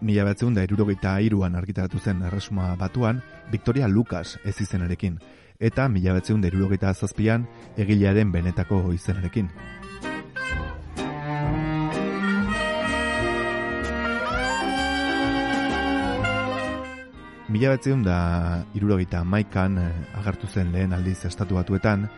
Mila 0.00 0.26
batzeun 0.26 0.58
da 0.58 0.66
irurogeita 0.66 1.20
iruan 1.22 1.54
argitaratu 1.54 2.02
zen 2.02 2.26
erresuma 2.26 2.74
batuan, 2.74 3.22
Victoria 3.52 3.86
Lucas 3.86 4.40
ez 4.42 4.56
izenarekin, 4.66 5.20
eta 5.60 5.86
mila 5.88 6.18
batzeun 6.18 6.42
da 6.42 6.50
irurogeita 6.50 6.90
zazpian 6.92 7.46
egilearen 7.78 8.34
benetako 8.34 8.88
izenarekin. 8.98 9.46
Mila 17.54 17.68
batzion 17.70 18.00
da 18.02 18.64
irurogeita 18.74 19.20
maikan 19.22 19.76
eh, 19.78 19.90
agertu 20.18 20.48
zen 20.50 20.72
lehen 20.74 20.90
aldiz 20.92 21.20
estatu 21.28 21.54
batuetan, 21.54 22.08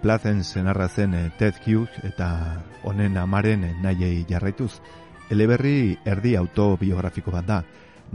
plazen 0.00 0.40
zenarra 0.40 0.86
zen 0.88 1.12
eh, 1.12 1.26
Ted 1.36 1.58
Hughes 1.66 2.00
eta 2.08 2.28
honen 2.82 3.18
amaren 3.20 3.66
eh, 3.68 3.74
nahiei 3.82 4.24
jarraituz. 4.30 4.80
Eleberri 5.28 5.98
erdi 6.08 6.32
autobiografiko 6.40 7.34
bat 7.34 7.44
da, 7.44 7.58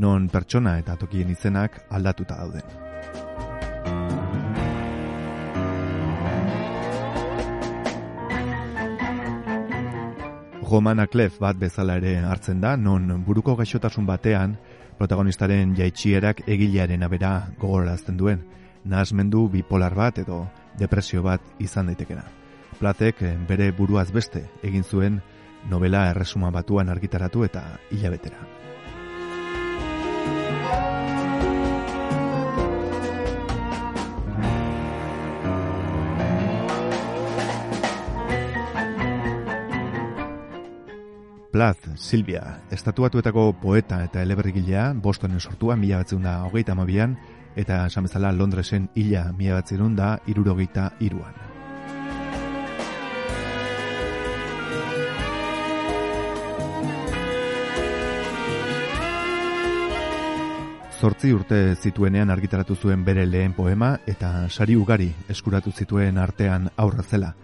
non 0.01 0.25
pertsona 0.33 0.79
eta 0.81 0.97
tokien 0.97 1.29
izenak 1.29 1.83
aldatuta 1.91 2.39
dauden. 2.41 2.65
Romana 10.65 11.05
Clef 11.05 11.37
bat 11.37 11.61
bezala 11.61 12.01
ere 12.01 12.17
hartzen 12.25 12.61
da, 12.65 12.73
non 12.75 13.21
buruko 13.21 13.53
gaixotasun 13.59 14.09
batean, 14.09 14.57
protagonistaren 15.01 15.73
jaitxierak 15.73 16.43
egilearen 16.45 17.01
abera 17.01 17.31
gogorazten 17.57 18.19
duen, 18.19 18.43
nahazmendu 18.85 19.47
bipolar 19.49 19.95
bat 19.97 20.21
edo 20.21 20.43
depresio 20.77 21.23
bat 21.25 21.41
izan 21.59 21.89
daitekena. 21.89 22.27
Platek 22.77 23.25
eh, 23.25 23.35
bere 23.49 23.71
buruaz 23.77 24.11
beste 24.13 24.45
egin 24.61 24.85
zuen 24.85 25.21
novela 25.69 26.07
erresuma 26.13 26.53
batuan 26.53 26.89
argitaratu 26.93 27.45
eta 27.49 27.65
hilabetera. 27.89 28.45
Plath, 41.51 41.89
Silvia, 41.99 42.61
estatuatuetako 42.71 43.49
poeta 43.59 43.97
eta 44.05 44.21
eleberrigilea, 44.23 44.93
Bostonen 44.95 45.41
sortua 45.43 45.75
mila 45.75 45.97
batzun 45.99 46.23
da 46.23 46.37
hogeita 46.47 46.71
amabian, 46.71 47.17
eta 47.59 47.85
esan 47.87 48.07
Londresen 48.37 48.89
illa 48.95 49.33
mila 49.33 49.55
batzun 49.55 49.95
da 49.95 50.17
irurogeita 50.27 50.93
iruan. 51.01 51.33
Zortzi 61.01 61.33
urte 61.33 61.75
zituenean 61.75 62.29
argitaratu 62.29 62.75
zuen 62.75 63.03
bere 63.03 63.25
lehen 63.25 63.53
poema 63.53 63.97
eta 64.07 64.47
sari 64.49 64.75
ugari 64.75 65.11
eskuratu 65.27 65.71
zituen 65.71 66.17
artean 66.17 66.69
aurra 66.77 67.03
zela. 67.03 67.35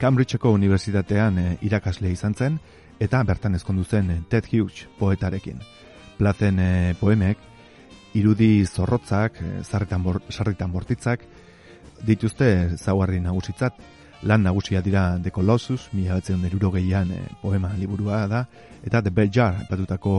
Cambridgeko 0.00 0.54
unibertsitatean 0.56 1.38
eh, 1.38 1.50
irakasle 1.60 2.08
izan 2.08 2.32
zen, 2.32 2.54
eta 3.04 3.20
bertan 3.28 3.58
ezkondu 3.58 3.84
zen 3.84 4.10
eh, 4.14 4.22
Ted 4.32 4.46
Hughes 4.48 4.86
poetarekin. 4.96 5.60
Plazen 6.16 6.58
e, 6.60 6.94
poemek, 7.00 7.38
irudi 8.16 8.64
zorrotzak, 8.64 9.38
zarritan, 9.62 10.02
bor, 10.04 10.22
zarritan 10.32 10.72
bortitzak, 10.72 11.22
dituzte 12.04 12.48
zauarri 12.78 13.20
nagusitzat, 13.20 13.76
lan 14.22 14.44
nagusia 14.44 14.80
dira 14.84 15.18
The 15.22 15.30
Colossus, 15.30 15.88
mila 15.92 16.16
batzen 16.16 16.42
deruro 16.44 16.72
gehian 16.72 17.12
poema 17.42 17.72
liburua 17.76 18.26
da, 18.28 18.42
eta 18.84 19.00
The 19.00 19.12
Bell 19.16 19.32
Jar, 19.32 19.64
batutako 19.70 20.12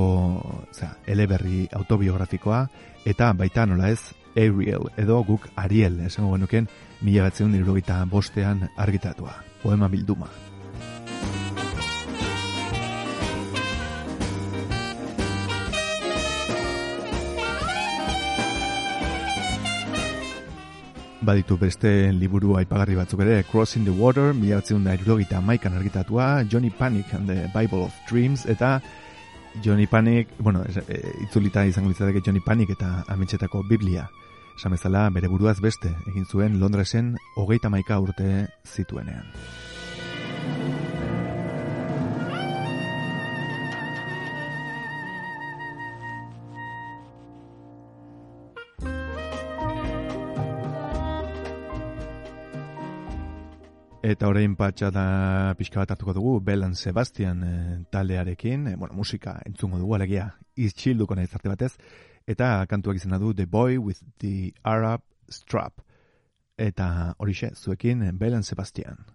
zera, 0.74 0.96
eleberri 1.06 1.68
autobiografikoa, 1.78 2.64
eta 3.06 3.34
baita 3.34 3.66
nola 3.66 3.90
ez, 3.94 4.02
Ariel, 4.36 4.90
edo 4.98 5.22
guk 5.28 5.50
Ariel, 5.56 6.02
esango 6.06 6.34
genuken, 6.34 6.70
mila 7.02 7.30
batzen 7.30 7.54
bostean 8.10 8.70
argitatua, 8.78 9.51
poema 9.62 9.88
bilduma. 9.88 10.28
Baditu 21.22 21.54
beste 21.54 22.10
liburu 22.18 22.56
aipagarri 22.58 22.96
batzuk 22.98 23.22
ere, 23.22 23.44
Crossing 23.46 23.86
the 23.86 23.94
Water, 23.94 24.34
mila 24.34 24.58
batzion 24.58 24.82
maikan 25.46 25.78
argitatua, 25.78 26.50
Johnny 26.50 26.72
Panic 26.72 27.14
and 27.14 27.30
the 27.30 27.48
Bible 27.54 27.84
of 27.84 27.94
Dreams, 28.10 28.48
eta 28.48 28.82
Johnny 29.62 29.86
Panic, 29.86 30.30
bueno, 30.40 30.64
e, 30.66 31.14
itzulita 31.22 31.66
izango 31.66 31.90
litzateke 31.90 32.22
Johnny 32.26 32.40
Panic 32.40 32.72
eta 32.72 33.04
ametxetako 33.08 33.62
Biblia. 33.70 34.10
Samezala 34.62 35.08
bere 35.10 35.26
buruaz 35.26 35.58
beste, 35.58 35.90
egin 36.12 36.28
zuen 36.30 36.60
Londresen 36.62 37.16
hogeita 37.42 37.70
maika 37.74 37.96
urte 37.98 38.28
zituenean. 38.62 39.26
Eta 54.12 54.30
orain 54.30 54.54
patxa 54.60 54.92
da 54.94 55.08
pixka 55.58 55.82
bat 55.82 55.96
hartuko 55.96 56.14
dugu, 56.14 56.38
Belan 56.46 56.78
Sebastian 56.78 57.42
e, 57.48 57.52
taldearekin, 57.90 58.68
e, 58.68 58.76
bueno, 58.76 58.94
musika 58.94 59.40
entzungo 59.50 59.82
dugu, 59.82 59.98
alegia, 59.98 60.30
iztxilduko 60.54 61.18
nahi 61.18 61.34
zarte 61.34 61.50
batez, 61.50 61.74
eta 62.32 62.66
kantuak 62.70 63.00
izena 63.00 63.20
du 63.20 63.34
The 63.34 63.46
Boy 63.46 63.78
with 63.78 64.02
the 64.20 64.54
Arab 64.64 65.02
Strap. 65.30 65.82
Eta 66.58 67.16
horixe, 67.20 67.54
zuekin, 67.56 68.04
Belan 68.18 68.44
Sebastian. 68.44 69.06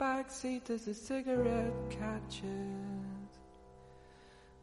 back 0.00 0.30
seat 0.30 0.70
as 0.70 0.86
the 0.86 0.94
cigarette 0.94 1.74
catches 1.90 2.48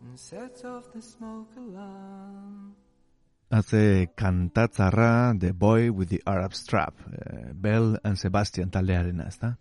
and 0.02 0.18
sets 0.18 0.66
off 0.66 0.92
the 0.94 1.02
smoke 1.02 1.54
alarm. 1.56 2.76
Hace 3.52 4.10
kantatzarra 4.16 5.40
The 5.40 5.54
Boy 5.54 5.92
with 5.92 6.10
the 6.10 6.24
Arab 6.26 6.56
Strap, 6.56 6.96
eh, 7.14 7.54
Bell 7.54 8.00
and 8.04 8.18
Sebastian 8.18 8.72
taldearena, 8.72 9.28
ezta? 9.28 9.58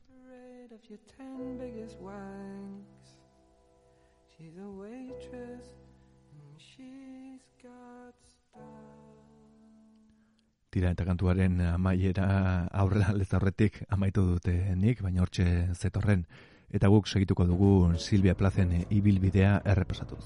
tira 10.77 10.91
eta 10.93 11.07
kantuaren 11.09 11.57
amaiera 11.71 12.27
aurrera 12.83 13.09
aldez 13.15 13.31
aurretik 13.39 13.79
amaitu 13.97 14.27
dute 14.35 14.53
nik, 14.77 15.01
baina 15.07 15.25
hortxe 15.25 15.47
zetorren. 15.73 16.27
Eta 16.77 16.91
guk 16.93 17.09
segituko 17.09 17.47
dugu 17.49 17.73
Silvia 18.09 18.37
Plazen 18.37 18.75
ibilbidea 18.91 19.61
errepasatuz. 19.65 20.25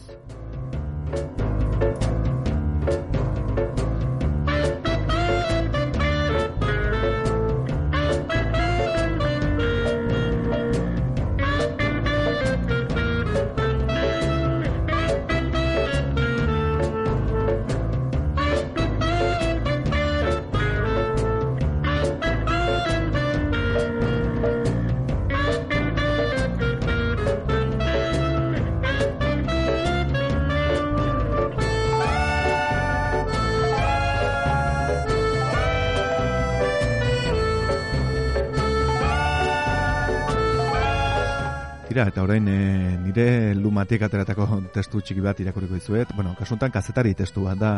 Tira, 41.90 42.04
eta 42.06 42.22
orain 42.22 42.44
e, 42.46 42.96
nire 43.02 43.52
lumatik 43.58 44.04
ateratako 44.06 44.60
testu 44.70 45.00
txiki 45.02 45.24
bat 45.24 45.40
irakuriko 45.42 45.74
dizuet. 45.74 46.12
Bueno, 46.14 46.36
kasuntan 46.38 46.70
kazetari 46.70 47.16
testu 47.18 47.48
bat 47.48 47.58
da, 47.58 47.70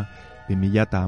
2000 0.51 0.83
eta 0.83 1.07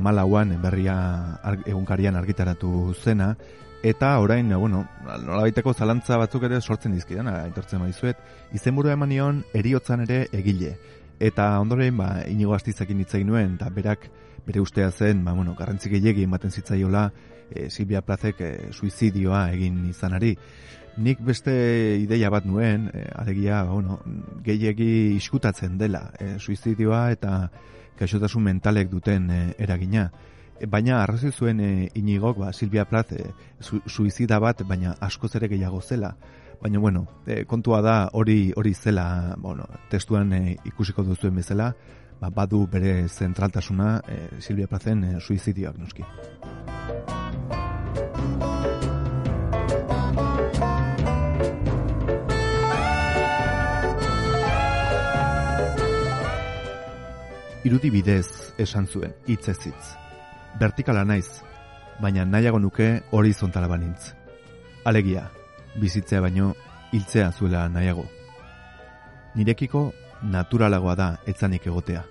berria 0.62 0.94
ar, 1.42 1.58
egunkarian 1.66 2.16
argitaratu 2.16 2.94
zena, 2.94 3.36
eta 3.82 4.18
orain, 4.20 4.50
e, 4.50 4.56
bueno, 4.56 4.86
nola 5.04 5.42
baiteko 5.42 5.74
zalantza 5.74 6.16
batzuk 6.16 6.44
ere 6.44 6.62
sortzen 6.62 6.94
dizkidan, 6.94 7.28
aitortzen 7.28 7.82
maizuet, 7.82 8.16
izenburua 8.54 8.94
eman 8.94 9.10
nion 9.10 9.44
eriotzan 9.52 10.00
ere 10.00 10.28
egile. 10.32 10.78
Eta 11.20 11.60
ondoren, 11.60 11.98
ba, 11.98 12.22
inigo 12.26 12.54
astizakin 12.54 13.00
hitz 13.00 13.20
nuen, 13.22 13.56
eta 13.56 13.68
berak, 13.68 14.08
bere 14.46 14.60
ustea 14.60 14.90
zen, 14.90 15.22
ba, 15.26 15.34
bueno, 15.34 15.54
garrantzik 15.54 15.92
ematen 15.92 16.50
zitzaiola, 16.50 17.12
e, 17.50 17.68
Silvia 17.68 18.00
Plazek 18.00 18.40
e, 18.40 18.72
suizidioa 18.72 19.50
egin 19.52 19.84
izanari 19.90 20.38
nik 20.96 21.20
beste 21.24 21.52
ideia 22.00 22.30
bat 22.30 22.44
nuen, 22.46 22.88
e, 22.94 23.04
alegia, 23.14 23.62
bueno, 23.64 23.98
gehiegi 24.44 25.16
iskutatzen 25.16 25.78
dela, 25.78 26.10
e, 26.18 26.36
suizidioa 26.38 27.08
eta 27.14 27.34
kaixotasun 27.98 28.44
mentalek 28.44 28.90
duten 28.90 29.30
e, 29.30 29.40
eragina. 29.58 30.08
E, 30.60 30.68
baina 30.70 31.02
arrazi 31.02 31.32
zuen 31.32 31.60
e, 31.60 31.72
inigok, 31.98 32.38
ba, 32.44 32.52
Silvia 32.52 32.86
Plath, 32.86 33.12
e, 33.12 33.26
suizida 33.86 34.38
bat, 34.38 34.62
baina 34.68 34.94
asko 35.00 35.30
ere 35.34 35.48
gehiago 35.48 35.80
zela. 35.80 36.14
Baina, 36.62 36.78
bueno, 36.78 37.06
e, 37.26 37.44
kontua 37.44 37.82
da 37.82 38.10
hori 38.12 38.52
hori 38.56 38.74
zela, 38.74 39.34
bueno, 39.38 39.66
testuan 39.90 40.32
e, 40.32 40.56
ikusiko 40.64 41.02
duzuen 41.02 41.34
bezala, 41.34 41.74
ba, 42.20 42.30
badu 42.30 42.66
bere 42.70 43.08
zentraltasuna 43.08 44.00
e, 44.08 44.40
Silvia 44.40 44.66
Plathen 44.66 45.04
e, 45.04 45.20
suizidioak 45.20 45.78
nuski. 45.78 46.04
Irudi 57.64 57.88
bidez 57.90 58.52
esan 58.60 58.86
zuen, 58.86 59.14
hitz 59.26 59.48
ez 59.48 59.58
hitz. 59.66 59.84
Vertikala 60.60 61.04
naiz, 61.04 61.40
baina 62.00 62.24
nahiago 62.24 62.58
nuke 62.60 62.88
horizontala 63.10 63.68
banintz. 63.68 64.12
Alegia, 64.84 65.24
bizitzea 65.80 66.20
baino 66.20 66.52
hiltzea 66.92 67.30
zuela 67.32 67.68
nahiago. 67.68 68.04
Nirekiko 69.34 69.92
naturalagoa 70.22 70.94
da 70.94 71.08
etzanik 71.26 71.66
egotea. 71.66 72.04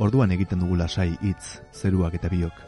Orduan 0.00 0.32
egiten 0.34 0.60
dugu 0.64 0.76
lasai 0.76 1.12
hitz, 1.22 1.60
zeruak 1.72 2.14
eta 2.18 2.28
biok. 2.28 2.66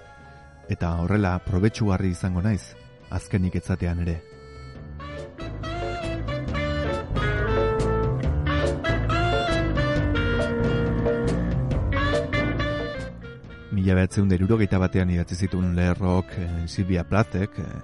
Eta 0.70 0.94
horrela 1.02 1.38
probetsugarri 1.44 2.12
izango 2.14 2.42
naiz, 2.42 2.74
azkenik 3.10 3.58
etzatean 3.58 4.06
ere. 4.06 4.20
Mila 13.82 13.96
behatzen 13.98 14.28
deruro 14.30 14.56
batean 14.56 15.10
idatzi 15.10 15.34
zituen 15.34 15.74
leherrok 15.74 16.26
eh, 16.38 16.68
Silvia 16.68 17.02
Plazek, 17.02 17.58
eh, 17.58 17.80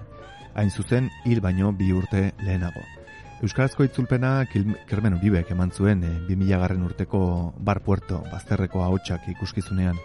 hain 0.55 0.71
zuzen 0.71 1.09
hil 1.25 1.41
baino 1.41 1.73
bi 1.73 1.91
urte 1.91 2.31
lehenago. 2.39 2.79
Euskarazko 3.43 3.83
itzulpena 3.83 4.45
Kermen 4.87 5.17
Uribek 5.17 5.51
eman 5.51 5.71
zuen 5.71 6.03
eh, 6.03 6.13
2000 6.29 6.59
garren 6.59 6.83
urteko 6.83 7.53
Bar 7.59 7.81
Puerto 7.81 8.23
bazterreko 8.31 8.83
ahotsak 8.83 9.27
ikuskizunean 9.27 9.99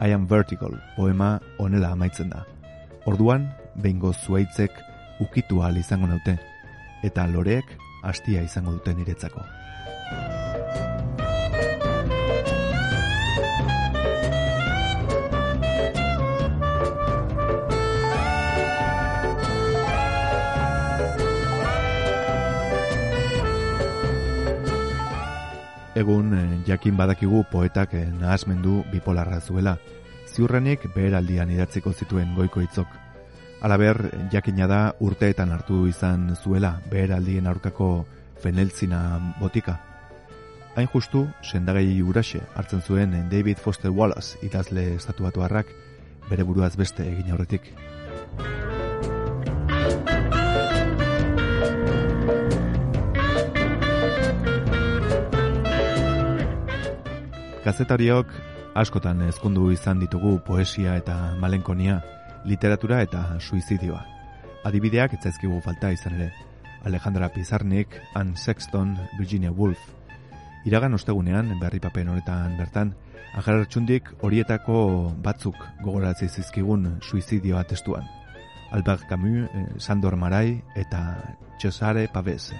I 0.00 0.12
am 0.12 0.28
vertical 0.28 0.76
poema 0.96 1.40
onela 1.58 1.92
amaitzen 1.92 2.28
da. 2.28 2.44
Orduan, 3.06 3.48
behingo 3.74 4.12
zuaitzek 4.12 4.70
ukitu 5.20 5.62
izango 5.78 6.06
naute, 6.06 6.38
eta 7.02 7.26
loreek 7.26 7.64
hastia 8.02 8.42
izango 8.42 8.72
duten 8.72 8.98
niretzako. 8.98 9.40
Egun 25.98 26.34
eh, 26.36 26.60
jakin 26.66 26.94
badakigu 26.94 27.40
poetak 27.50 27.94
eh, 27.98 28.06
nahasmendu 28.20 28.84
bipolarra 28.92 29.40
zuela, 29.40 29.72
ziurrenik 30.30 30.84
beheraldian 30.94 31.50
idatziko 31.50 31.90
zituen 31.92 32.36
goiko 32.36 32.62
hitzok. 32.62 32.92
Alaber, 33.66 33.98
jakina 34.30 34.68
da 34.70 34.80
urteetan 35.02 35.50
hartu 35.50 35.80
izan 35.90 36.36
zuela 36.36 36.76
beheraldien 36.92 37.50
aurkako 37.50 38.06
feneltzina 38.38 39.02
botika. 39.40 39.80
Hain 40.76 40.86
justu, 40.92 41.24
sendagai 41.42 41.88
uraxe 42.06 42.44
hartzen 42.54 42.84
zuen 42.86 43.18
David 43.32 43.58
Foster 43.58 43.90
Wallace 43.90 44.38
idazle 44.46 44.92
estatuatuarrak 44.94 45.74
bere 46.30 46.46
buruaz 46.46 46.76
beste 46.78 47.10
egin 47.10 47.34
aurretik. 47.34 47.72
Kazetariok 57.68 58.30
askotan 58.80 59.18
ezkondu 59.26 59.66
izan 59.74 59.98
ditugu 60.00 60.38
poesia 60.46 60.94
eta 60.96 61.34
malenkonia, 61.36 61.98
literatura 62.48 63.02
eta 63.04 63.20
suizidioa. 63.44 63.98
Adibideak 64.64 65.18
etzaizkigu 65.18 65.58
falta 65.66 65.90
izan 65.92 66.16
ere. 66.16 66.30
Alejandra 66.88 67.28
Pizarnik, 67.34 67.98
Ann 68.16 68.32
Sexton, 68.40 68.94
Virginia 69.18 69.52
Woolf. 69.52 69.82
Iragan 70.64 70.96
ostegunean, 70.96 71.52
berri 71.60 71.82
papen 71.84 72.08
honetan 72.08 72.56
bertan, 72.56 72.94
ajarartxundik 73.36 74.14
horietako 74.24 75.12
batzuk 75.20 75.60
gogoratzi 75.84 76.30
zizkigun 76.32 76.94
suizidioa 77.02 77.66
testuan. 77.68 78.08
Albert 78.72 79.04
Camus, 79.12 79.44
eh, 79.44 79.68
Sandor 79.76 80.16
Marai 80.16 80.62
eta 80.74 81.04
Cesare 81.60 82.08
Pavese. 82.08 82.56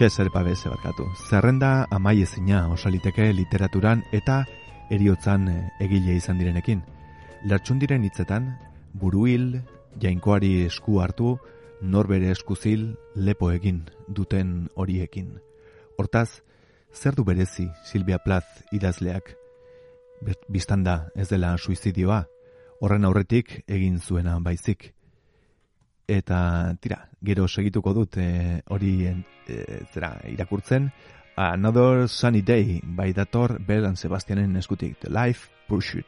Txezer 0.00 0.30
babese 0.32 0.70
barkatu. 0.70 1.04
Zerrenda 1.28 1.84
amai 1.92 2.22
ezina 2.24 2.62
osaliteke 2.72 3.26
literaturan 3.36 4.00
eta 4.16 4.38
eriotzan 4.96 5.42
eh, 5.52 5.56
egile 5.84 6.14
izan 6.16 6.38
direnekin. 6.40 6.78
Lertxundiren 7.44 8.06
hitzetan, 8.08 8.46
buruil, 8.96 9.58
jainkoari 10.00 10.62
esku 10.62 11.02
hartu, 11.04 11.34
norbere 11.82 12.30
eskuzil, 12.32 12.86
lepo 13.12 13.50
egin 13.52 13.82
duten 14.08 14.70
horiekin. 14.72 15.34
Hortaz, 15.98 16.40
zer 16.96 17.12
du 17.12 17.26
berezi 17.28 17.66
Silvia 17.84 18.22
Plath 18.24 18.72
idazleak? 18.72 19.34
Biztanda 20.48 21.10
ez 21.12 21.28
dela 21.28 21.52
suizidioa, 21.58 22.22
horren 22.80 23.04
aurretik 23.04 23.58
egin 23.68 24.00
zuena 24.00 24.38
baizik 24.40 24.94
eta 26.10 26.74
tira, 26.80 27.04
gero 27.22 27.46
segituko 27.48 27.94
dut 27.94 28.16
e, 28.18 28.60
hori 28.68 29.06
e, 29.06 29.14
zera 29.92 30.16
irakurtzen. 30.28 30.90
Another 31.36 32.08
Sunny 32.08 32.42
Day 32.42 32.80
by 32.84 33.12
Dator 33.12 33.58
Bell 33.64 33.86
and 33.86 33.96
Sebastianen 33.96 34.56
eskutik 34.56 34.98
The 35.00 35.08
Life 35.08 35.48
Pursuit. 35.68 36.04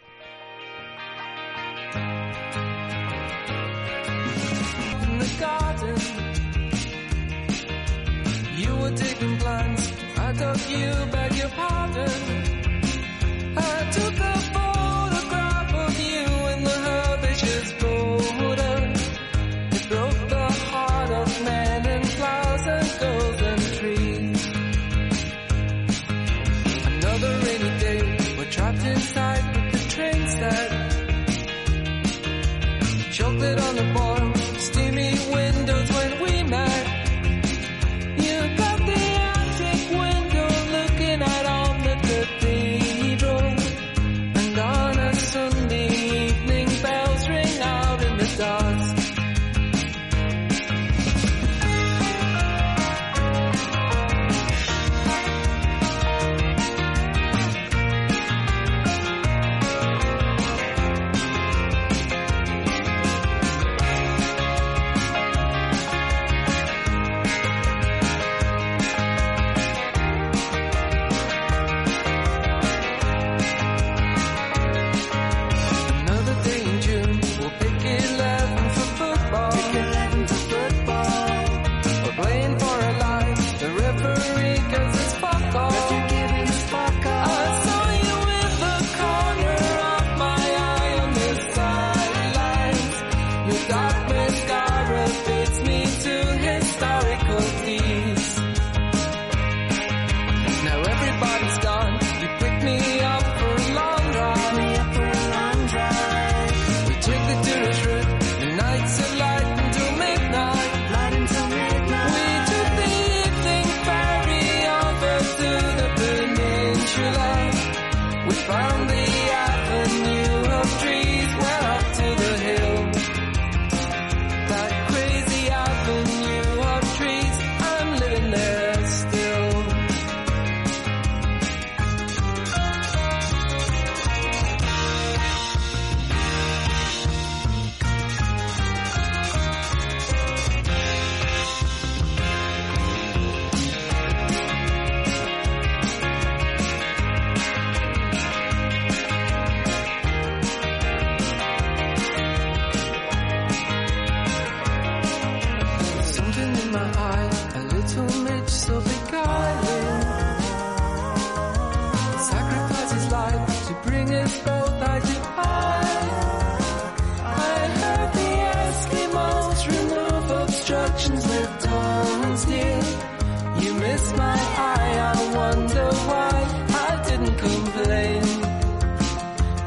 In 5.04 5.18
the 5.18 5.28
garden 5.40 5.96
You 8.58 8.76
were 8.76 8.96
taking 8.96 9.38
plants. 9.38 9.92
I 10.18 10.32
took 10.34 10.70
you 10.70 10.92
back 11.10 11.36
your 11.36 11.48
pardon. 11.48 12.10
I 13.56 13.90
took 13.90 14.31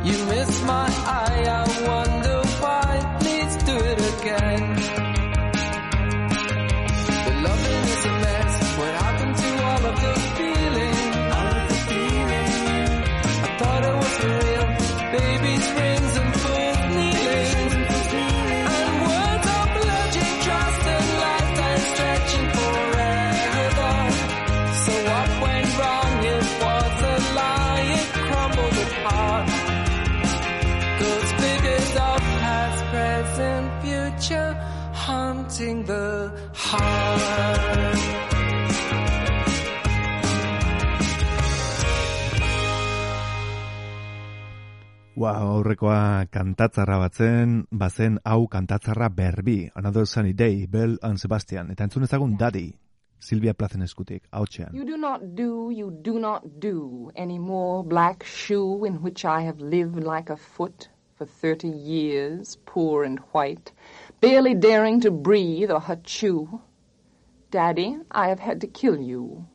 You 0.06 0.24
miss 0.26 0.62
my 0.62 0.88
eye, 1.08 1.46
I 1.50 1.88
wonder 1.88 2.48
why. 2.62 3.18
Please 3.22 3.56
do 3.64 3.76
it 3.76 4.22
again. 4.22 4.75
Ua, 45.26 45.32
aurrekoa 45.42 46.28
kantatzarra 46.30 47.00
batzen, 47.02 47.54
bazen 47.72 48.20
hau 48.30 48.44
kantatzarra 48.48 49.08
berbi, 49.10 49.72
Another 49.74 50.06
Sunny 50.06 50.34
Day, 50.34 50.68
Bell 50.68 51.00
and 51.02 51.18
Sebastian, 51.18 51.72
eta 51.72 51.88
entzun 51.88 52.06
ezagun 52.06 52.36
Daddy, 52.38 52.68
Silvia 53.18 53.56
Plazen 53.56 53.82
eskutik, 53.82 54.22
hautsean. 54.32 54.76
You 54.76 54.86
do 54.86 54.98
not 54.98 55.24
do, 55.34 55.72
you 55.72 55.90
do 55.90 56.20
not 56.20 56.46
do 56.60 57.10
any 57.16 57.40
more 57.40 57.84
black 57.84 58.24
shoe 58.24 58.86
in 58.86 59.02
which 59.02 59.26
I 59.26 59.42
have 59.42 59.60
lived 59.60 60.04
like 60.04 60.30
a 60.30 60.38
foot 60.38 60.90
for 61.18 61.26
thirty 61.26 61.70
years, 61.70 62.60
poor 62.68 63.04
and 63.04 63.18
white, 63.32 63.72
barely 64.22 64.54
daring 64.54 65.02
to 65.02 65.10
breathe 65.10 65.72
or 65.72 65.82
chew. 66.04 66.62
Daddy, 67.50 67.98
I 68.12 68.28
have 68.28 68.42
had 68.42 68.62
to 68.62 68.68
kill 68.68 69.02
you. 69.02 69.48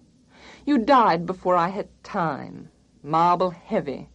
You 0.66 0.78
died 0.78 1.26
before 1.26 1.54
I 1.54 1.68
had 1.68 1.86
time, 2.02 2.70
marble 3.04 3.50
heavy, 3.50 4.08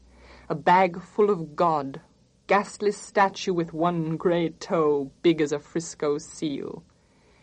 a 0.47 0.55
bag 0.55 1.01
full 1.01 1.29
of 1.29 1.55
God, 1.55 2.01
ghastly 2.47 2.91
statue 2.91 3.53
with 3.53 3.73
one 3.73 4.15
grey 4.15 4.49
toe 4.49 5.11
big 5.23 5.41
as 5.41 5.51
a 5.51 5.59
Frisco 5.59 6.19
seal, 6.19 6.83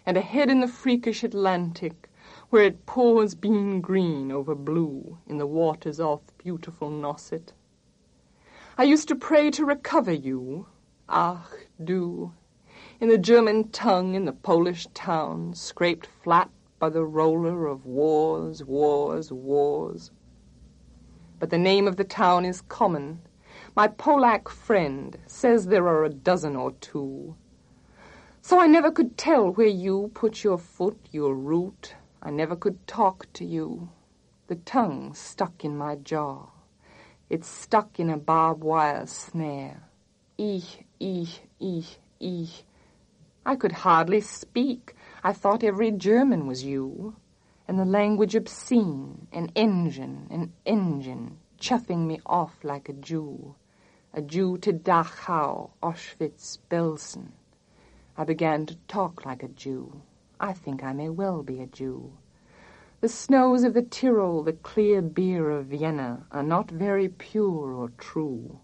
and 0.07 0.17
a 0.17 0.21
head 0.21 0.49
in 0.49 0.61
the 0.61 0.69
freakish 0.69 1.25
Atlantic, 1.25 2.09
where 2.51 2.63
it 2.63 2.87
pours 2.87 3.35
bean 3.35 3.81
green 3.81 4.31
over 4.31 4.55
blue 4.55 5.19
in 5.27 5.39
the 5.39 5.47
waters 5.47 5.99
off 5.99 6.21
beautiful 6.39 6.91
Nauset. 6.91 7.53
I 8.79 8.85
used 8.85 9.09
to 9.09 9.17
pray 9.17 9.51
to 9.51 9.65
recover 9.65 10.13
you, 10.13 10.67
ach 11.09 11.67
du, 11.83 12.33
in 13.01 13.09
the 13.09 13.19
German 13.19 13.71
tongue 13.71 14.15
in 14.15 14.27
the 14.27 14.33
Polish 14.33 14.87
town, 14.95 15.55
scraped 15.55 16.07
flat 16.07 16.51
by 16.79 16.89
the 16.89 17.05
roller 17.05 17.67
of 17.67 17.85
wars, 17.85 18.65
wars, 18.65 19.33
wars. 19.33 20.13
But 21.43 21.51
the 21.51 21.59
name 21.59 21.89
of 21.89 21.97
the 21.97 22.05
town 22.05 22.45
is 22.45 22.61
common. 22.61 23.21
My 23.75 23.89
Polack 23.89 24.49
friend 24.49 25.19
says 25.27 25.67
there 25.67 25.89
are 25.89 26.05
a 26.05 26.09
dozen 26.09 26.55
or 26.55 26.71
two. 26.71 27.35
So 28.41 28.61
I 28.61 28.69
never 28.69 28.93
could 28.93 29.19
tell 29.19 29.51
where 29.51 29.67
you 29.67 30.13
put 30.15 30.45
your 30.45 30.57
foot, 30.57 30.97
your 31.11 31.35
root. 31.35 31.97
I 32.23 32.31
never 32.31 32.55
could 32.55 32.87
talk 32.87 33.27
to 33.33 33.45
you. 33.45 33.89
The 34.47 34.55
tongue 34.55 35.15
stuck 35.15 35.65
in 35.65 35.77
my 35.77 35.97
jaw. 35.97 36.47
It's 37.29 37.49
stuck 37.49 37.99
in 37.99 38.09
a 38.09 38.19
barbed 38.19 38.63
wire 38.63 39.07
snare. 39.07 39.83
Ich, 40.39 40.85
ich, 41.01 41.41
ich, 41.59 41.99
ich. 42.21 42.63
I 43.45 43.57
could 43.57 43.73
hardly 43.73 44.21
speak. 44.21 44.95
I 45.25 45.33
thought 45.33 45.65
every 45.65 45.91
German 45.91 46.47
was 46.47 46.63
you. 46.63 47.17
And 47.73 47.79
the 47.79 47.87
language 47.87 48.35
obscene, 48.35 49.29
an 49.33 49.51
engine, 49.55 50.27
an 50.29 50.53
engine, 50.67 51.39
chuffing 51.59 52.07
me 52.07 52.21
off 52.27 52.63
like 52.63 52.91
a 52.91 52.93
Jew. 52.93 53.55
A 54.13 54.21
Jew 54.21 54.59
to 54.59 54.75
Dachau, 54.75 55.71
Auschwitz, 55.83 56.59
Belsen. 56.69 57.33
I 58.15 58.25
began 58.25 58.67
to 58.67 58.77
talk 58.89 59.25
like 59.25 59.43
a 59.43 59.49
Jew. 59.49 60.03
I 60.39 60.53
think 60.53 60.85
I 60.85 60.93
may 60.93 61.09
well 61.09 61.43
be 61.43 61.63
a 61.63 61.67
Jew. 61.67 62.13
The 63.01 63.09
snows 63.09 63.65
of 63.65 63.73
the 63.73 63.81
Tyrol, 63.81 64.43
the 64.43 64.53
clear 64.53 65.01
beer 65.01 65.49
of 65.49 65.69
Vienna, 65.69 66.27
are 66.31 66.43
not 66.43 66.71
very 66.71 67.09
pure 67.09 67.73
or 67.73 67.89
true. 67.97 68.61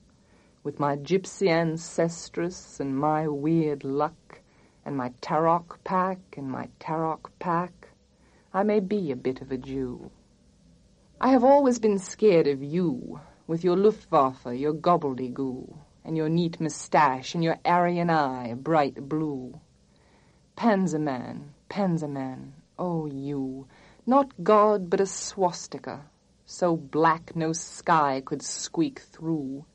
With 0.63 0.79
my 0.79 0.97
gypsy 0.99 1.49
ancestress 1.49 2.79
and 2.79 2.95
my 2.95 3.27
weird 3.27 3.85
luck, 3.85 4.41
and 4.85 4.99
my 4.99 5.13
Tarok 5.23 5.79
pack 5.83 6.19
and 6.37 6.51
my 6.51 6.69
Tarok 6.79 7.31
pack, 7.39 7.78
I 8.51 8.63
may 8.63 8.81
be 8.81 9.13
a 9.13 9.17
bit 9.17 9.43
of 9.43 9.53
a 9.53 9.59
Jew. 9.59 10.11
I 11.21 11.29
have 11.33 11.45
always 11.45 11.79
been 11.79 11.99
scared 11.99 12.47
of 12.47 12.63
you, 12.63 13.21
with 13.47 13.63
your 13.63 13.77
Luftwaffe, 13.77 14.47
your 14.47 14.73
gobbledygoo, 14.73 15.77
and 16.03 16.17
your 16.17 16.31
neat 16.31 16.59
moustache, 16.59 17.35
and 17.35 17.45
your 17.45 17.59
Aryan 17.67 18.09
eye, 18.09 18.55
bright 18.55 19.07
blue. 19.07 19.61
Panzerman, 20.57 21.51
Panzerman, 21.69 22.53
oh 22.79 23.05
you, 23.05 23.67
not 24.07 24.33
God 24.43 24.89
but 24.89 25.03
a 25.03 25.07
swastika, 25.07 26.07
so 26.47 26.75
black 26.75 27.37
no 27.37 27.53
sky 27.53 28.23
could 28.25 28.41
squeak 28.41 29.01
through. 29.01 29.67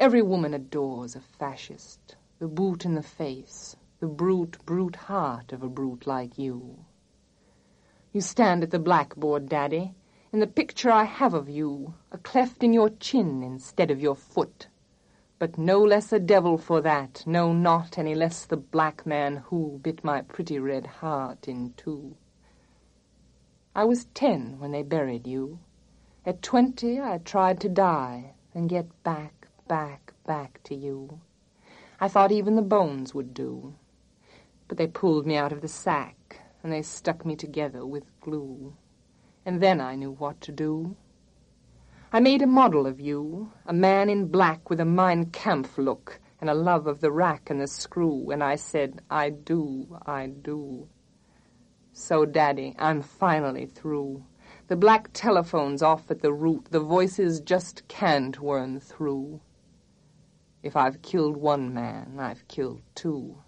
Every 0.00 0.22
woman 0.22 0.52
adores 0.52 1.14
a 1.14 1.20
fascist, 1.20 2.16
the 2.40 2.48
boot 2.48 2.84
in 2.84 2.96
the 2.96 3.02
face, 3.02 3.76
the 4.00 4.08
brute, 4.08 4.58
brute 4.66 4.96
heart 4.96 5.52
of 5.52 5.62
a 5.62 5.68
brute 5.68 6.08
like 6.08 6.38
you. 6.38 6.84
You 8.14 8.20
stand 8.20 8.62
at 8.62 8.70
the 8.70 8.78
blackboard, 8.78 9.48
Daddy, 9.48 9.94
in 10.34 10.40
the 10.40 10.46
picture 10.46 10.90
I 10.90 11.04
have 11.04 11.32
of 11.32 11.48
you, 11.48 11.94
a 12.10 12.18
cleft 12.18 12.62
in 12.62 12.74
your 12.74 12.90
chin 12.90 13.42
instead 13.42 13.90
of 13.90 14.02
your 14.02 14.14
foot. 14.14 14.68
But 15.38 15.56
no 15.56 15.82
less 15.82 16.12
a 16.12 16.18
devil 16.18 16.58
for 16.58 16.82
that, 16.82 17.24
no, 17.26 17.54
not 17.54 17.96
any 17.96 18.14
less 18.14 18.44
the 18.44 18.58
black 18.58 19.06
man 19.06 19.36
who 19.46 19.80
bit 19.82 20.04
my 20.04 20.20
pretty 20.20 20.58
red 20.58 20.86
heart 20.86 21.48
in 21.48 21.72
two. 21.78 22.14
I 23.74 23.84
was 23.84 24.04
ten 24.12 24.58
when 24.58 24.72
they 24.72 24.82
buried 24.82 25.26
you. 25.26 25.60
At 26.26 26.42
twenty 26.42 27.00
I 27.00 27.16
tried 27.16 27.60
to 27.62 27.68
die 27.70 28.34
and 28.54 28.68
get 28.68 29.02
back, 29.02 29.48
back, 29.68 30.12
back 30.26 30.60
to 30.64 30.74
you. 30.74 31.18
I 31.98 32.08
thought 32.08 32.30
even 32.30 32.56
the 32.56 32.62
bones 32.62 33.14
would 33.14 33.32
do. 33.32 33.74
But 34.68 34.76
they 34.76 34.86
pulled 34.86 35.26
me 35.26 35.36
out 35.36 35.52
of 35.52 35.62
the 35.62 35.68
sack 35.68 36.41
and 36.62 36.72
they 36.72 36.82
stuck 36.82 37.26
me 37.26 37.34
together 37.36 37.84
with 37.84 38.04
glue. 38.20 38.76
And 39.44 39.60
then 39.60 39.80
I 39.80 39.96
knew 39.96 40.12
what 40.12 40.40
to 40.42 40.52
do. 40.52 40.96
I 42.12 42.20
made 42.20 42.42
a 42.42 42.46
model 42.46 42.86
of 42.86 43.00
you, 43.00 43.52
a 43.66 43.72
man 43.72 44.08
in 44.08 44.28
black 44.28 44.70
with 44.70 44.80
a 44.80 44.84
Mein 44.84 45.30
Kampf 45.30 45.78
look 45.78 46.20
and 46.40 46.50
a 46.50 46.54
love 46.54 46.86
of 46.86 47.00
the 47.00 47.10
rack 47.10 47.48
and 47.50 47.60
the 47.60 47.66
screw, 47.66 48.30
and 48.30 48.44
I 48.44 48.56
said, 48.56 49.00
I 49.10 49.30
do, 49.30 49.98
I 50.04 50.26
do. 50.26 50.88
So, 51.92 52.24
Daddy, 52.24 52.74
I'm 52.78 53.00
finally 53.00 53.66
through. 53.66 54.24
The 54.68 54.76
black 54.76 55.10
telephone's 55.12 55.82
off 55.82 56.10
at 56.10 56.20
the 56.20 56.32
root. 56.32 56.66
The 56.70 56.80
voices 56.80 57.40
just 57.40 57.86
can't 57.88 58.38
worm 58.40 58.80
through. 58.80 59.40
If 60.62 60.76
I've 60.76 61.02
killed 61.02 61.36
one 61.36 61.72
man, 61.74 62.16
I've 62.18 62.46
killed 62.48 62.82
two. 62.94 63.38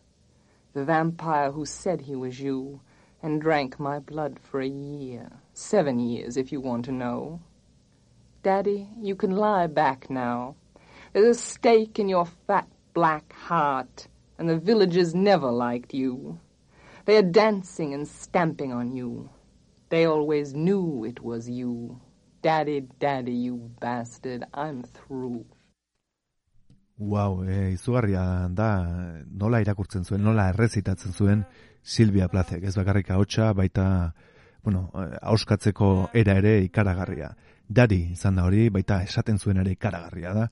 The 0.72 0.84
vampire 0.84 1.52
who 1.52 1.66
said 1.66 2.02
he 2.02 2.16
was 2.16 2.40
you 2.40 2.80
and 3.25 3.41
drank 3.41 3.81
my 3.81 3.99
blood 3.99 4.39
for 4.39 4.61
a 4.61 4.68
year. 4.68 5.31
Seven 5.55 5.99
years, 5.99 6.37
if 6.37 6.53
you 6.53 6.61
want 6.61 6.85
to 6.85 6.93
know. 6.93 7.41
Daddy, 8.43 8.87
you 9.01 9.16
can 9.16 9.31
lie 9.31 9.66
back 9.66 10.11
now. 10.11 10.57
There's 11.14 11.39
a 11.39 11.41
stake 11.41 11.99
in 11.99 12.11
your 12.11 12.27
fat 12.47 12.68
black 12.93 13.33
heart, 13.33 14.09
and 14.39 14.47
the 14.47 14.59
villagers 14.59 15.14
never 15.14 15.51
liked 15.51 15.95
you. 15.95 16.39
They 17.07 17.16
are 17.16 17.22
dancing 17.22 17.95
and 17.95 18.07
stamping 18.07 18.75
on 18.75 18.95
you. 18.95 19.31
They 19.89 20.05
always 20.05 20.53
knew 20.53 21.05
it 21.05 21.22
was 21.22 21.49
you. 21.49 22.01
Daddy, 22.43 22.83
daddy, 22.99 23.33
you 23.33 23.70
bastard, 23.81 24.45
I'm 24.53 24.83
through. 24.83 25.47
Wow, 26.99 27.43
e, 27.43 27.72
izugarria 27.72 28.49
da 28.53 28.68
nola 29.27 29.62
irakurtzen 29.64 30.05
zuen, 30.05 30.22
nola 30.22 30.51
errezitatzen 30.53 31.12
zuen 31.12 31.47
Silvia 31.85 32.26
Plazek, 32.32 32.64
ez 32.64 32.74
bakarrik 32.78 33.11
ahotsa 33.12 33.53
baita, 33.53 34.14
bueno, 34.64 34.87
auskatzeko 35.20 36.09
era 36.16 36.39
ere 36.41 36.55
ikaragarria. 36.64 37.28
Dari 37.68 37.99
izan 38.14 38.37
da 38.41 38.45
hori, 38.49 38.70
baita 38.72 39.03
esaten 39.05 39.39
zuen 39.39 39.61
ere 39.61 39.74
ikaragarria 39.76 40.32
da. 40.35 40.47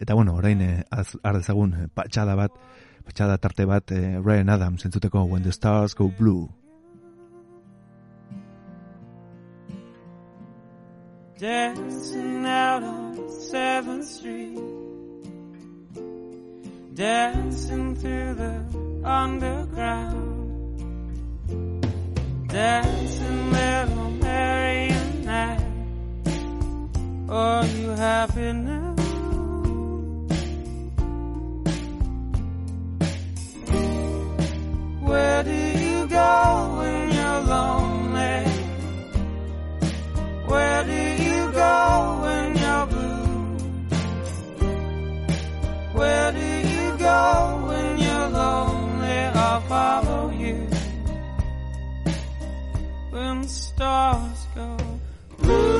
Eta 0.00 0.14
bueno, 0.16 0.34
orain 0.40 0.60
eh, 0.64 0.84
az- 0.90 1.18
har 1.22 1.36
dezagun 1.36 1.74
eh, 1.74 1.88
patxada 1.94 2.34
bat, 2.36 2.52
patxada 3.04 3.36
tarte 3.38 3.66
bat 3.68 3.92
eh, 3.92 4.16
Ryan 4.24 4.48
Adams 4.56 4.84
entzuteko 4.88 5.24
When 5.28 5.42
the 5.42 5.52
Stars 5.52 5.94
Go 5.94 6.08
Blue. 6.18 6.48
dancing 11.38 12.44
out 12.44 12.82
on 12.82 13.16
7th 13.16 14.04
Street, 14.04 14.58
dancing 16.94 17.96
through 17.96 18.34
the 18.34 18.54
underground, 19.08 20.39
dancing 22.52 23.52
little 23.52 24.10
I. 25.28 25.56
Are 27.28 27.64
you 27.64 27.90
happy 27.90 28.52
now? 28.52 28.99
Stars 53.80 54.46
go. 54.54 54.76
blue, 55.38 55.79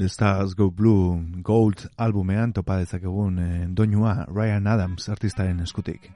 the 0.00 0.08
Stars 0.08 0.54
Go 0.54 0.70
Blue 0.70 1.20
Gold 1.42 1.90
albumean 1.98 2.52
topa 2.56 2.78
dezakegun 2.80 3.38
eh, 3.38 3.66
doinua 3.68 4.24
Ryan 4.32 4.66
Adams 4.66 5.08
artistaren 5.12 5.60
eskutik. 5.60 6.08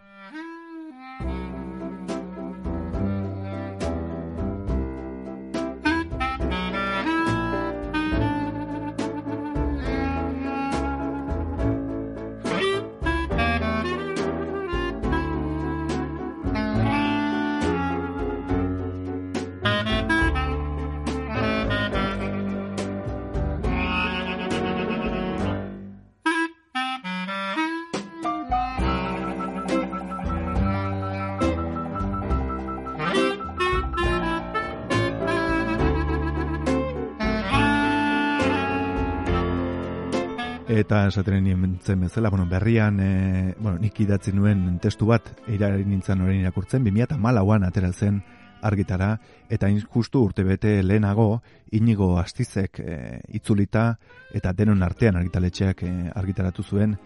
Eta 40.64 41.02
esaten 41.10 41.44
nintzen 41.44 42.00
bezala, 42.00 42.30
bueno, 42.30 42.46
berrian, 42.48 42.98
e, 43.00 43.54
bueno, 43.58 43.76
nik 43.78 43.98
idatzi 44.00 44.32
nuen 44.32 44.78
testu 44.80 45.04
bat, 45.04 45.26
irari 45.52 45.84
nintzen 45.84 46.22
orain 46.24 46.40
irakurtzen, 46.40 46.82
2008an 46.86 47.66
atera 47.66 47.92
zen 47.92 48.22
argitara, 48.62 49.18
eta 49.50 49.68
justu 49.92 50.22
urte 50.24 50.42
bete 50.42 50.82
lehenago, 50.82 51.42
inigo 51.72 52.16
astizek 52.18 52.80
e, 52.80 53.20
itzulita, 53.36 53.98
eta 54.32 54.54
denon 54.54 54.82
artean 54.82 55.16
argitaletxeak 55.20 55.82
e, 55.82 55.92
argitaratu 56.14 56.62
zuen, 56.62 56.96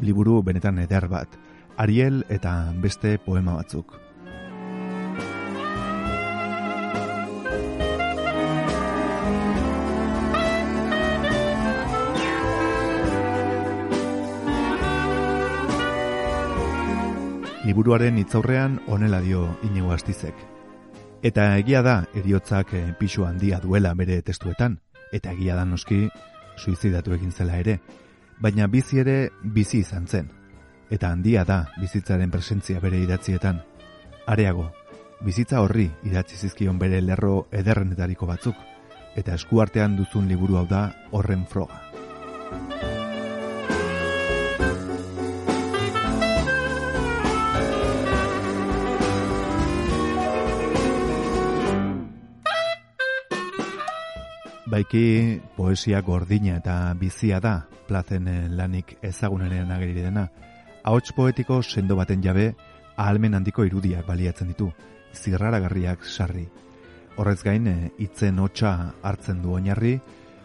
liburu 0.00 0.42
benetan 0.42 0.78
eder 0.78 1.06
bat. 1.06 1.28
Ariel 1.76 2.24
eta 2.30 2.72
beste 2.80 3.18
poema 3.18 3.52
batzuk. 3.60 3.98
Liburuaren 17.74 18.18
hitzaurrean 18.20 18.76
honela 18.86 19.18
dio 19.18 19.40
Inigo 19.66 19.90
Astizek. 19.90 20.36
Eta 21.26 21.56
egia 21.58 21.80
da 21.82 21.94
eriotzak 22.14 22.68
eh, 22.78 22.92
pisu 22.94 23.24
handia 23.26 23.58
duela 23.58 23.90
bere 23.98 24.20
testuetan, 24.22 24.76
eta 25.10 25.32
egia 25.32 25.56
da 25.58 25.64
noski 25.66 26.04
suizidatu 26.54 27.16
egin 27.16 27.32
zela 27.32 27.58
ere, 27.58 27.80
baina 28.38 28.68
bizi 28.70 29.00
ere 29.02 29.16
bizi 29.42 29.80
izan 29.82 30.06
zen. 30.06 30.30
eta 30.88 31.10
handia 31.10 31.42
da 31.44 31.64
bizitzaren 31.80 32.30
presentzia 32.30 32.78
bere 32.78 33.00
idatzietan. 33.02 33.60
Areago, 34.26 34.70
bizitza 35.26 35.60
horri 35.60 35.90
idatzi 36.04 36.36
zizkion 36.36 36.78
bere 36.78 37.00
lerro 37.02 37.48
ederrenetariko 37.50 38.26
batzuk, 38.26 38.54
eta 39.16 39.34
eskuartean 39.34 39.96
duzun 39.96 40.28
liburu 40.28 40.58
hau 40.58 40.66
da 40.66 40.92
horren 41.10 41.44
froga. 41.44 41.82
Baiki 54.64 55.42
poesia 55.58 55.98
gordina 56.00 56.54
eta 56.56 56.74
bizia 56.96 57.36
da, 57.36 57.66
plazen 57.84 58.28
eh, 58.32 58.48
lanik 58.48 58.94
ezagunaren 59.04 59.70
ageri 59.74 60.06
dena. 60.06 60.22
Ahots 60.88 61.12
poetiko 61.12 61.58
sendo 61.62 61.96
baten 61.98 62.22
jabe, 62.24 62.54
ahalmen 62.96 63.36
handiko 63.36 63.66
irudiak 63.68 64.06
baliatzen 64.08 64.48
ditu, 64.48 64.70
zirraragarriak 65.12 66.06
sarri. 66.08 66.46
Horrez 67.16 67.42
gain, 67.44 67.68
eh, 67.68 67.90
hitzen 67.98 68.40
hotsa 68.40 68.94
hartzen 69.02 69.42
du 69.42 69.52
oinarri, 69.52 69.98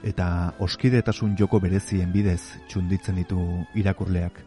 eta 0.03 0.27
oskidetasun 0.59 1.37
joko 1.39 1.61
berezien 1.63 2.11
bidez 2.11 2.41
txunditzen 2.67 3.15
ditu 3.23 3.39
irakurleak. 3.79 4.43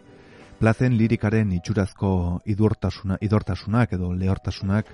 Plazen 0.60 0.98
lirikaren 1.00 1.56
itxurazko 1.56 2.42
idortasuna, 2.44 3.16
idortasunak 3.24 3.96
edo 3.96 4.12
lehortasunak 4.12 4.92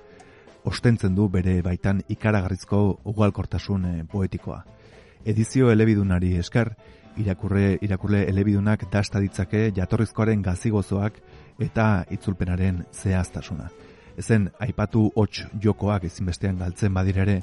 ostentzen 0.64 1.14
du 1.14 1.28
bere 1.28 1.60
baitan 1.62 2.02
ikaragarrizko 2.08 3.00
ugalkortasun 3.04 3.84
eh, 3.84 4.04
poetikoa. 4.10 4.62
Edizio 5.24 5.70
elebidunari 5.70 6.36
esker, 6.38 6.72
irakurre, 7.18 7.78
irakurle 7.82 8.24
elebidunak 8.30 8.86
dasta 8.92 9.20
ditzake 9.20 9.70
jatorrizkoaren 9.76 10.42
gazigozoak 10.42 11.20
eta 11.58 11.88
itzulpenaren 12.14 12.84
zehaztasuna. 12.92 13.68
Ezen, 14.18 14.48
aipatu 14.58 15.08
hots 15.14 15.44
jokoak 15.62 16.04
ezinbestean 16.08 16.58
galtzen 16.58 16.94
badirere, 16.94 17.40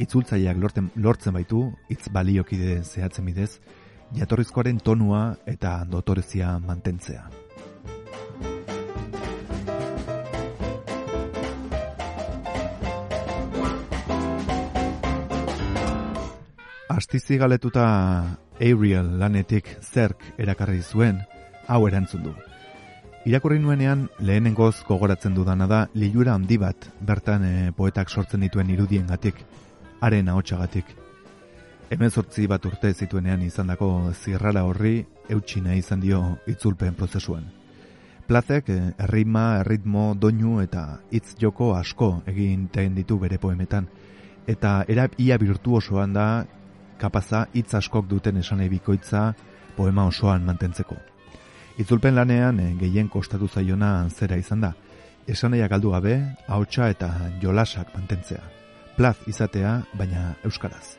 itzultzaileak 0.00 0.60
lorten, 0.60 0.90
lortzen 0.96 1.36
baitu, 1.36 1.66
hitz 1.92 2.08
baliokide 2.12 2.80
zehatzen 2.82 3.28
bidez, 3.28 3.50
jatorrizkoaren 4.16 4.80
tonua 4.80 5.24
eta 5.46 5.80
dotorezia 5.90 6.58
mantentzea. 6.58 7.43
Astizi 16.94 17.34
galetuta 17.40 17.84
Ariel 18.62 19.08
lanetik 19.18 19.66
zerk 19.82 20.20
erakarri 20.38 20.78
zuen, 20.78 21.16
hau 21.66 21.80
erantzun 21.88 22.22
du. 22.22 22.34
Irakurri 23.26 23.58
nuenean 23.58 24.04
lehenengoz 24.20 24.84
gogoratzen 24.86 25.34
dudana 25.34 25.66
da 25.66 25.80
lilura 25.98 26.36
handi 26.38 26.60
bat 26.62 26.86
bertan 27.00 27.48
eh, 27.48 27.72
poetak 27.74 28.14
sortzen 28.14 28.46
dituen 28.46 28.70
irudien 28.70 29.10
gatik, 29.10 29.42
haren 30.06 30.30
ahotsagatik. 30.30 30.94
Hemen 31.90 32.14
sortzi 32.14 32.46
bat 32.46 32.62
urte 32.70 32.94
zituenean 32.94 33.42
izandako 33.42 33.90
zirrara 34.14 34.62
horri 34.62 35.00
eutxina 35.28 35.74
izan 35.74 36.00
dio 36.00 36.22
itzulpen 36.46 36.94
prozesuan. 36.94 37.50
Plazek 38.28 38.70
eh, 38.70 38.82
erritma, 39.08 39.48
erritmo, 39.66 40.12
doinu 40.14 40.60
eta 40.62 41.00
hitz 41.10 41.34
joko 41.42 41.74
asko 41.74 42.20
egin 42.30 42.68
ditu 42.94 43.18
bere 43.18 43.38
poemetan, 43.38 43.88
eta 44.46 44.84
erab 44.86 45.18
ia 45.18 45.38
virtuosoan 45.42 46.12
da 46.12 46.28
kapaza 47.04 47.44
hitz 47.52 47.74
askok 47.76 48.08
duten 48.08 48.40
esanei 48.40 48.70
bikoitza 48.72 49.32
poema 49.76 50.06
osoan 50.08 50.44
mantentzeko. 50.46 50.96
Itzulpen 51.78 52.14
lanean 52.16 52.60
eh, 52.62 52.72
gehien 52.80 53.10
kostatu 53.10 53.48
zaiona 53.48 54.08
zera 54.08 54.38
izan 54.40 54.62
da, 54.64 54.72
esanaiak 55.28 55.72
galdu 55.74 55.90
gabe, 55.94 56.18
ahotsa 56.46 56.88
eta 56.94 57.10
jolasak 57.42 57.90
mantentzea. 57.96 58.42
Plaz 58.96 59.16
izatea, 59.26 59.80
baina 59.98 60.36
euskaraz. 60.46 60.94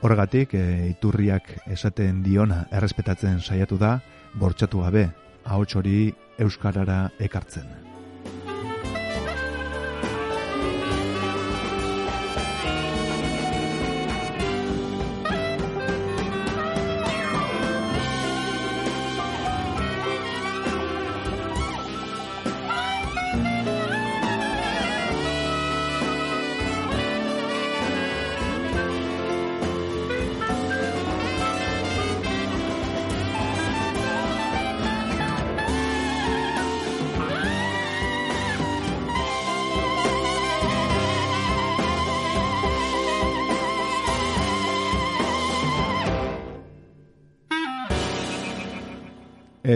Horregatik, 0.00 0.54
e, 0.54 0.92
iturriak 0.92 1.50
esaten 1.66 2.22
diona 2.22 2.62
errespetatzen 2.70 3.42
saiatu 3.42 3.80
da, 3.80 3.96
bortxatu 4.38 4.86
gabe, 4.86 5.08
ahots 5.44 5.74
hori 5.80 5.98
euskarara 6.38 7.08
ekartzen. 7.18 7.87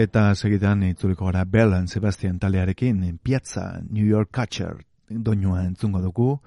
Eta 0.03 0.33
segidan 0.35 0.81
itzuliko 0.83 1.29
gara 1.29 1.45
Bell 1.47 1.73
and 1.77 1.87
Sebastian 1.87 2.39
talearekin 2.39 3.19
Piazza 3.23 3.79
New 3.89 4.03
York 4.03 4.31
Catcher 4.35 4.81
doinua 5.07 5.61
entzungo 5.63 6.01
dugu 6.01 6.41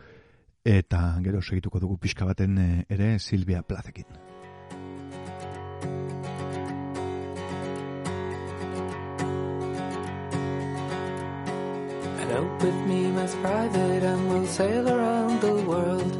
eta 0.64 1.16
gero 1.24 1.40
segituko 1.40 1.80
dugu 1.80 1.96
pixka 1.96 2.26
baten 2.26 2.58
eh, 2.58 2.84
ere 2.90 3.18
Silvia 3.18 3.62
Plazekin. 3.62 4.04
Help 12.28 12.62
with 12.62 12.86
me, 12.86 13.10
Miss 13.12 13.34
Private, 13.36 14.02
and 14.02 14.28
we'll 14.28 14.46
sail 14.46 14.86
around 14.86 15.40
the 15.40 15.54
world. 15.64 16.18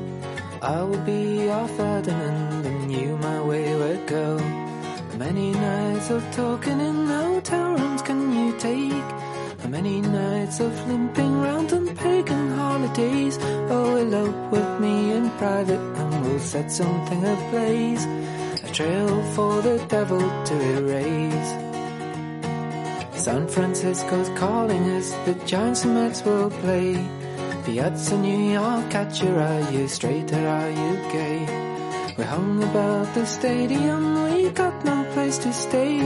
I 0.63 0.83
will 0.83 1.05
be 1.05 1.45
your 1.45 1.69
Ferdinand, 1.69 2.65
and 2.65 2.91
you 2.91 3.19
my 3.19 3.41
wayward 3.43 4.07
girl. 4.07 4.66
Many 5.19 5.53
nights 5.53 6.11
of 6.11 6.23
talking 6.33 6.79
in 6.79 7.07
hotel 7.07 7.73
rooms 7.73 8.03
can 8.03 8.21
you 8.37 8.59
take? 8.59 9.09
How 9.63 9.69
many 9.69 10.03
nights 10.03 10.61
of 10.61 10.73
limping 10.89 11.41
round 11.41 11.73
on 11.73 11.97
pagan 11.97 12.51
holidays? 12.51 13.39
Oh, 13.71 13.97
elope 13.97 14.53
with 14.53 14.81
me 14.81 15.13
in 15.13 15.31
private, 15.39 15.81
and 15.81 16.23
we'll 16.23 16.39
set 16.39 16.71
something 16.71 17.25
ablaze. 17.25 18.05
A 18.63 18.71
trail 18.75 19.23
for 19.33 19.63
the 19.63 19.79
devil 19.89 20.21
to 20.21 20.55
erase. 20.77 21.51
San 23.19 23.49
Francisco's 23.49 24.29
calling 24.39 24.85
us, 24.91 25.13
the 25.25 25.33
Giants 25.47 25.85
and 25.85 25.95
Mets 25.95 26.23
will 26.27 26.51
play. 26.51 26.93
Piazza 27.65 28.19
New 28.19 28.53
York, 28.53 28.91
catcher, 28.91 29.41
are 29.41 29.73
you 29.73 29.89
straight 29.89 30.31
or 30.31 30.47
are 30.47 30.71
you 30.71 30.93
gay? 31.11 31.67
We 32.19 32.25
hung 32.25 32.63
about 32.63 33.15
the 33.15 33.25
stadium, 33.27 34.26
got 34.57 34.85
no 34.85 35.05
place 35.13 35.39
to 35.39 35.53
stay. 35.53 35.99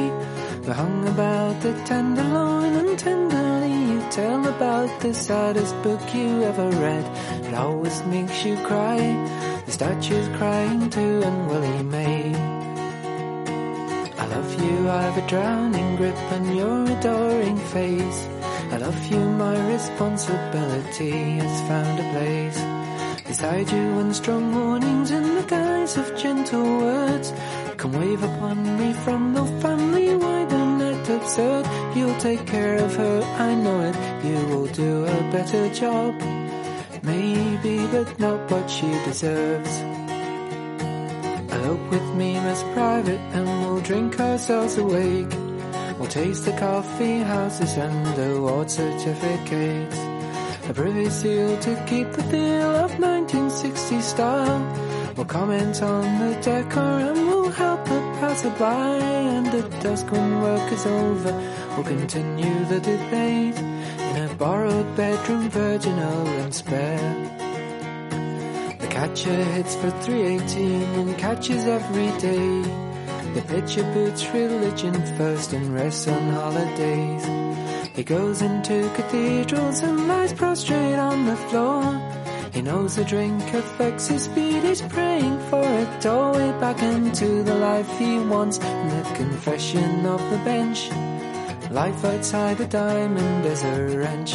We 0.66 0.72
hung 0.72 1.08
about 1.08 1.62
the 1.62 1.72
tenderloin 1.84 2.74
and 2.74 2.98
tenderly 2.98 3.72
you 3.92 4.00
tell 4.10 4.46
about 4.46 5.00
the 5.00 5.14
saddest 5.14 5.74
book 5.82 6.02
you 6.12 6.42
ever 6.42 6.68
read. 6.68 7.04
It 7.46 7.54
always 7.54 8.04
makes 8.06 8.44
you 8.44 8.56
cry. 8.66 8.98
The 9.66 9.72
statue's 9.72 10.28
crying 10.36 10.90
too 10.90 11.22
and 11.24 11.48
Willie 11.48 11.82
May. 11.84 12.34
I 14.22 14.26
love 14.26 14.50
you, 14.62 14.90
I've 14.90 15.16
a 15.16 15.26
drowning 15.28 15.96
grip 15.96 16.18
on 16.32 16.56
your 16.56 16.84
adoring 16.98 17.58
face. 17.74 18.20
I 18.72 18.76
love 18.78 19.06
you, 19.12 19.20
my 19.44 19.56
responsibility 19.72 21.38
has 21.38 21.60
found 21.68 22.00
a 22.00 22.06
place. 22.14 22.60
Beside 23.26 23.70
you 23.70 24.00
in 24.00 24.12
strong 24.12 24.52
warnings 24.52 25.12
in 25.12 25.36
the 25.36 25.44
guise 25.44 25.96
of 25.96 26.16
gentle 26.16 26.64
words. 26.78 27.32
Come 27.80 27.92
wave 27.92 28.22
upon 28.22 28.76
me 28.76 28.92
from 28.92 29.32
the 29.32 29.46
family 29.62 30.14
wide 30.14 30.52
and 30.52 30.78
not 30.80 31.08
absurd. 31.08 31.64
You'll 31.96 32.20
take 32.20 32.46
care 32.46 32.76
of 32.76 32.94
her, 32.94 33.22
I 33.38 33.54
know 33.54 33.80
it. 33.80 33.96
You 34.22 34.38
will 34.48 34.66
do 34.66 35.06
a 35.06 35.20
better 35.32 35.66
job. 35.72 36.12
Maybe, 37.02 37.86
but 37.86 38.20
not 38.20 38.50
what 38.50 38.68
she 38.68 38.90
deserves. 39.06 39.74
Elope 41.54 41.90
with 41.90 42.08
me, 42.20 42.38
Miss 42.40 42.62
Private, 42.74 43.24
and 43.32 43.46
we'll 43.62 43.80
drink 43.80 44.20
ourselves 44.20 44.76
awake. 44.76 45.32
We'll 45.98 46.14
taste 46.20 46.44
the 46.44 46.52
coffee 46.58 47.20
houses 47.20 47.78
and 47.78 48.18
award 48.18 48.70
certificates. 48.70 49.98
A 50.68 50.74
privy 50.74 51.08
seal 51.08 51.58
to 51.60 51.84
keep 51.88 52.12
the 52.12 52.24
feel 52.24 52.70
of 52.84 52.90
1960 53.00 54.02
style. 54.02 54.60
We'll 55.16 55.24
comment 55.24 55.82
on 55.82 56.04
the 56.20 56.34
decor 56.42 56.80
and 56.80 57.26
we'll 57.26 57.39
the 58.42 58.50
passerby. 58.50 59.36
And 59.36 59.46
at 59.48 59.82
dusk 59.82 60.10
when 60.10 60.42
work 60.42 60.72
is 60.72 60.86
over, 60.86 61.32
We'll 61.76 61.84
continue 61.84 62.64
the 62.64 62.80
debate 62.80 63.56
in 63.56 64.28
a 64.28 64.34
borrowed 64.34 64.96
bedroom, 64.96 65.48
virginal 65.48 66.26
and 66.26 66.52
spare. 66.52 67.14
The 68.80 68.86
catcher 68.88 69.44
hits 69.44 69.76
for 69.76 69.90
318 69.90 70.82
and 70.82 71.16
catches 71.16 71.64
every 71.64 72.10
day. 72.18 72.62
The 73.34 73.42
pitcher 73.46 73.90
puts 73.94 74.28
religion 74.30 74.94
first 75.16 75.52
and 75.52 75.72
rests 75.72 76.08
on 76.08 76.32
holidays. 76.32 77.24
He 77.94 78.02
goes 78.02 78.42
into 78.42 78.90
cathedrals 78.94 79.80
and 79.82 80.08
lies 80.08 80.32
prostrate 80.32 80.98
on 80.98 81.24
the 81.26 81.36
floor. 81.36 82.09
He 82.52 82.62
knows 82.62 82.96
the 82.96 83.04
drink 83.04 83.42
affects 83.54 84.08
his 84.08 84.24
speed, 84.24 84.64
he's 84.64 84.82
praying 84.82 85.38
for 85.50 85.62
a 85.62 85.98
doorway 86.00 86.50
back 86.60 86.82
into 86.82 87.42
the 87.44 87.54
life 87.54 87.88
he 87.98 88.18
wants. 88.18 88.58
And 88.58 88.90
the 88.90 89.14
confession 89.14 90.04
of 90.04 90.20
the 90.30 90.38
bench, 90.38 90.90
life 91.70 92.04
outside 92.04 92.58
the 92.58 92.66
diamond 92.66 93.46
is 93.46 93.62
a 93.62 93.96
wrench. 93.96 94.34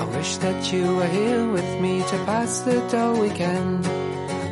I 0.00 0.04
wish 0.16 0.36
that 0.36 0.72
you 0.72 0.96
were 0.96 1.08
here 1.08 1.50
with 1.50 1.80
me 1.80 1.98
to 1.98 2.16
pass 2.24 2.60
the 2.60 2.80
dull 2.88 3.20
weekend. 3.20 3.86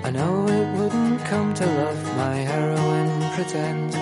I 0.04 0.10
know 0.10 0.48
it 0.48 0.78
wouldn't 0.78 1.24
come 1.26 1.54
to 1.54 1.66
love 1.66 2.16
my 2.16 2.34
heroine 2.34 3.32
pretend. 3.34 3.94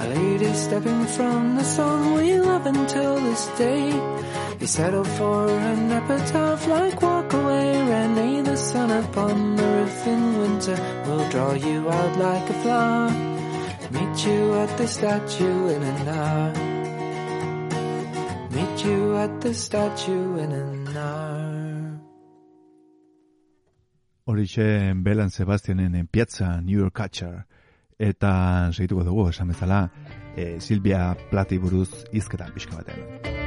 A 0.00 0.08
lady 0.08 0.52
stepping 0.52 1.06
from 1.06 1.56
the 1.56 1.64
song 1.64 2.14
we 2.14 2.40
love 2.40 2.66
until 2.66 3.14
this 3.20 3.46
day. 3.56 3.92
He 4.60 4.66
settled 4.66 5.08
for 5.08 5.48
an 5.50 5.90
epitaph 5.90 6.66
like 6.66 7.00
walk 7.02 7.32
away. 7.32 7.68
Renee, 7.90 8.42
the 8.42 8.56
sun 8.56 8.90
upon 8.90 9.56
the 9.56 9.62
roof 9.62 10.06
in 10.06 10.38
winter 10.38 10.78
will 11.06 11.28
draw 11.30 11.52
you 11.52 11.90
out 11.90 12.16
like 12.18 12.50
a 12.50 12.54
flower. 12.62 13.10
Meet 13.90 14.26
you 14.26 14.54
at 14.54 14.78
the 14.78 14.86
statue 14.86 15.68
in 15.68 15.82
an 15.82 16.08
hour. 16.08 16.52
Meet 18.50 18.84
you 18.84 19.16
at 19.16 19.40
the 19.40 19.54
statue 19.54 20.38
in 20.38 20.52
an 20.52 20.96
hour. 20.96 22.00
Horixe 24.26 24.94
Belan 25.02 25.30
Sebastianen 25.30 26.08
Piazza 26.10 26.60
New 26.62 26.78
York 26.78 26.94
Catcher 26.94 27.44
eta 27.98 28.70
segituko 28.72 29.04
dugu 29.04 29.28
esan 29.28 29.52
bezala 29.52 29.88
e, 30.36 30.58
Silvia 30.60 31.14
Plati 31.30 31.58
buruz 31.58 31.90
hizketan 32.12 32.52
pixka 32.56 32.80
batean. 32.80 33.43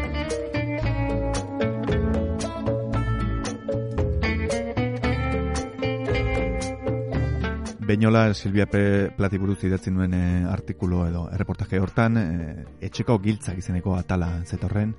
Beinola 7.88 8.34
Silvia 8.34 8.66
Plati 8.68 9.38
buruz 9.40 9.62
idatzi 9.64 9.94
nuen 9.96 10.12
e, 10.12 10.24
artikulu 10.52 11.06
edo 11.08 11.22
erreportaje 11.32 11.80
hortan 11.80 12.18
e, 12.20 12.24
etxeko 12.84 13.16
giltzak 13.24 13.62
izeneko 13.62 13.94
atala 13.96 14.28
zetorren 14.44 14.92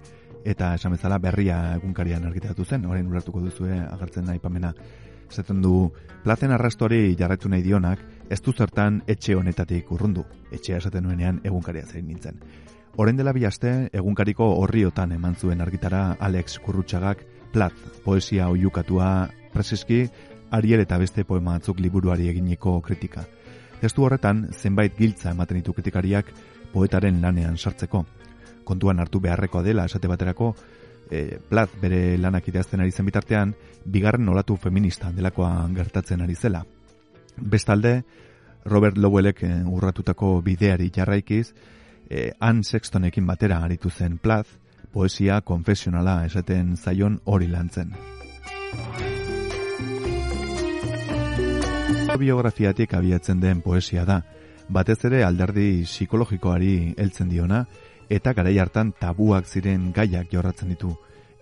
eta 0.49 0.71
esan 0.79 0.95
bezala 0.97 1.19
berria 1.21 1.59
egunkarian 1.75 2.25
argitaratu 2.25 2.65
zen, 2.65 2.87
orain 2.89 3.05
urartuko 3.11 3.43
duzue 3.45 3.77
agertzen 3.77 4.31
aipamena 4.33 4.73
esaten 5.29 5.61
du 5.61 5.91
plazen 6.25 6.55
arrastoari 6.57 7.13
jarraitu 7.19 7.53
nahi 7.53 7.67
dionak 7.67 8.01
ez 8.33 8.41
du 8.41 8.57
zertan 8.57 9.03
etxe 9.07 9.37
honetatik 9.37 9.93
urrundu. 9.93 10.25
Etxea 10.51 10.81
esaten 10.81 11.05
nuenean 11.05 11.43
egunkaria 11.45 11.85
zein 11.85 12.09
nintzen. 12.09 12.41
Orain 12.97 13.21
dela 13.21 13.37
bi 13.37 13.45
aste 13.45 13.91
egunkariko 13.93 14.49
horriotan 14.63 15.13
eman 15.13 15.37
zuen 15.37 15.61
argitara 15.61 16.17
Alex 16.19 16.57
Kurrutxagak 16.65 17.27
Plat 17.53 17.77
poesia 18.05 18.49
oiukatua 18.49 19.29
preseski 19.53 20.07
Ariel 20.51 20.81
eta 20.81 20.99
beste 20.99 21.25
poema 21.25 21.59
batzuk 21.59 21.81
liburuari 21.81 22.29
eginiko 22.29 22.81
kritika. 22.81 23.25
Testu 23.81 24.05
horretan 24.05 24.49
zenbait 24.53 24.97
giltza 24.97 25.31
ematen 25.31 25.61
ditu 25.61 25.73
kritikariak 25.73 26.33
poetaren 26.73 27.21
lanean 27.23 27.57
sartzeko. 27.57 28.05
Kontuan 28.65 29.01
hartu 29.01 29.21
beharrekoa 29.21 29.63
dela 29.63 29.85
esate 29.87 30.09
baterako 30.09 30.55
e, 31.11 31.39
Plat 31.49 31.71
bere 31.81 32.19
lanak 32.19 32.49
idazten 32.49 32.81
ari 32.81 32.93
zen 32.93 33.07
bitartean, 33.07 33.55
bigarren 33.85 34.29
olatu 34.29 34.57
feminista 34.57 35.13
delakoa 35.13 35.69
gertatzen 35.75 36.23
ari 36.23 36.35
zela. 36.35 36.65
Bestalde, 37.39 38.03
Robert 38.65 38.99
Lowellek 38.99 39.43
eh, 39.43 39.63
urratutako 39.65 40.41
bideari 40.43 40.91
jarraikiz, 40.95 41.53
eh, 42.11 42.33
Anne 42.41 42.65
Sextonekin 42.65 43.27
batera 43.27 43.63
aritu 43.65 43.91
zen 43.91 44.19
Plat, 44.19 44.47
poesia 44.93 45.41
konfesionala 45.41 46.25
esaten 46.27 46.77
zaion 46.77 47.21
hori 47.25 47.49
lantzen. 47.49 47.95
Biografiatik 52.17 52.95
abiatzen 52.95 53.41
den 53.41 53.61
poesia 53.61 54.05
da, 54.09 54.23
batez 54.69 54.99
ere 55.05 55.21
alderdi 55.27 55.85
psikologikoari 55.85 56.95
heltzen 56.97 57.29
diona, 57.29 57.67
eta 58.09 58.33
garai 58.33 58.57
hartan 58.59 58.95
tabuak 58.97 59.47
ziren 59.47 59.93
gaiak 59.93 60.33
jorratzen 60.33 60.73
ditu, 60.73 60.95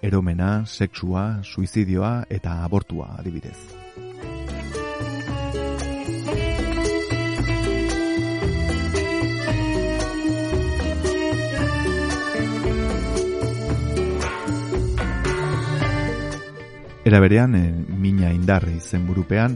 eromena, 0.02 0.66
sexua, 0.66 1.42
suizidioa 1.42 2.26
eta 2.28 2.62
abortua 2.64 3.14
adibidez. 3.18 3.56
Era 17.06 17.20
berean, 17.22 17.54
e, 17.54 17.66
mina 18.02 18.32
indarri 18.34 18.80
izen 18.80 19.04
burupean, 19.06 19.52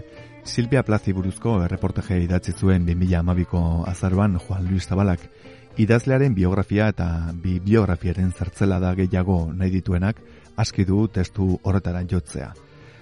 Silvia 0.50 0.82
Plazi 0.82 1.12
buruzko 1.14 1.52
erreportaje 1.62 2.16
idatzi 2.24 2.50
zuen 2.58 2.82
2012ko 2.82 3.60
azaroan 3.86 4.32
Juan 4.42 4.64
Luis 4.66 4.88
Zabalak, 4.88 5.20
idazlearen 5.78 6.34
biografia 6.34 6.88
eta 6.90 7.06
bi 7.42 7.60
biografiaren 7.62 8.32
zertzela 8.32 8.80
da 8.82 8.90
gehiago 8.98 9.36
nahi 9.54 9.70
dituenak, 9.76 10.18
aski 10.56 10.84
du 10.88 11.04
testu 11.06 11.46
horretara 11.62 12.02
jotzea. 12.02 12.50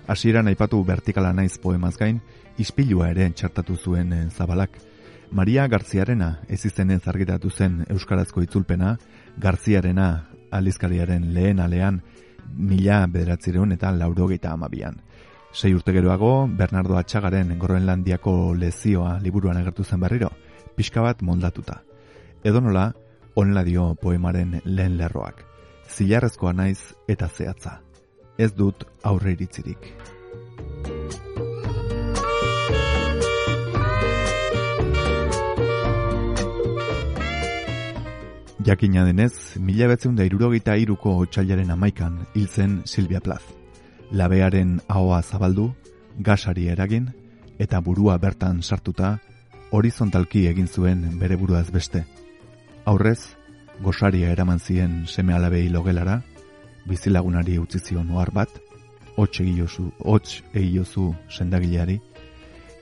Hasieran 0.07 0.53
aipatu 0.53 0.83
vertikala 0.85 1.33
naiz 1.33 1.57
poemaz 1.63 1.95
gain, 1.97 2.21
ispilua 2.59 3.09
ere 3.15 3.31
txartatu 3.33 3.77
zuen 3.77 4.13
eh, 4.13 4.23
Zabalak. 4.29 4.77
Maria 5.33 5.67
Garziarena 5.69 6.43
ez 6.49 6.67
izenez 6.67 7.01
argitatu 7.09 7.49
zen 7.49 7.87
euskarazko 7.89 8.45
itzulpena, 8.45 8.99
Garziarena 9.39 10.11
aldizkariaren 10.51 11.33
lehen 11.33 11.65
alean 11.65 12.03
mila 12.57 13.07
bederatzireun 13.07 13.73
eta 13.73 13.91
laurogeita 13.97 14.53
amabian. 14.53 15.01
Sei 15.53 15.75
urte 15.75 15.93
geroago, 15.93 16.47
Bernardo 16.47 16.97
Atxagaren 16.99 17.59
Groenlandiako 17.59 18.55
lezioa 18.55 19.19
liburuan 19.19 19.57
agertu 19.57 19.85
zen 19.85 20.01
berriro, 20.01 20.31
pixka 20.77 21.01
bat 21.01 21.23
moldatuta. 21.23 21.83
Edonola, 22.45 22.93
onela 23.35 23.65
dio 23.65 23.95
poemaren 23.95 24.61
lehen 24.65 24.99
lerroak. 24.99 25.45
Zilarrezkoa 25.89 26.53
naiz 26.53 26.95
eta 27.09 27.29
zehatza. 27.29 27.81
Ez 28.39 28.53
dut 28.55 28.85
aurre 29.03 29.33
iritzirik. 29.33 29.93
Jakina 38.69 39.05
denez, 39.07 39.57
mila 39.57 39.89
betzen 39.89 40.15
da 40.15 40.27
irurogeita 40.29 40.77
iruko 40.77 41.17
otxailaren 41.25 41.71
amaikan 41.73 42.27
hil 42.35 42.47
zen 42.47 42.83
Silvia 42.85 43.21
Plaz. 43.25 43.58
Labearen 44.11 44.81
ahoa 44.89 45.21
zabaldu, 45.23 45.75
gasari 46.19 46.69
eragin, 46.73 47.11
eta 47.61 47.81
burua 47.85 48.17
bertan 48.19 48.63
sartuta, 48.63 49.19
horizontalki 49.71 50.47
egin 50.49 50.67
zuen 50.67 51.03
bere 51.21 51.37
buruaz 51.37 51.69
beste. 51.71 52.07
Aurrez, 52.89 53.37
gosaria 53.85 54.31
eraman 54.33 54.61
zien 54.61 55.03
seme 55.07 55.35
alabei 55.35 55.69
logelara, 55.69 56.23
bizilagunari 56.89 57.59
utzi 57.61 57.79
zion 57.85 58.09
ohar 58.17 58.33
bat, 58.33 58.49
hots 59.17 59.43
egiozu, 59.45 59.91
hots 59.99 60.43
egiozu 60.55 61.13
sendagileari, 61.29 61.99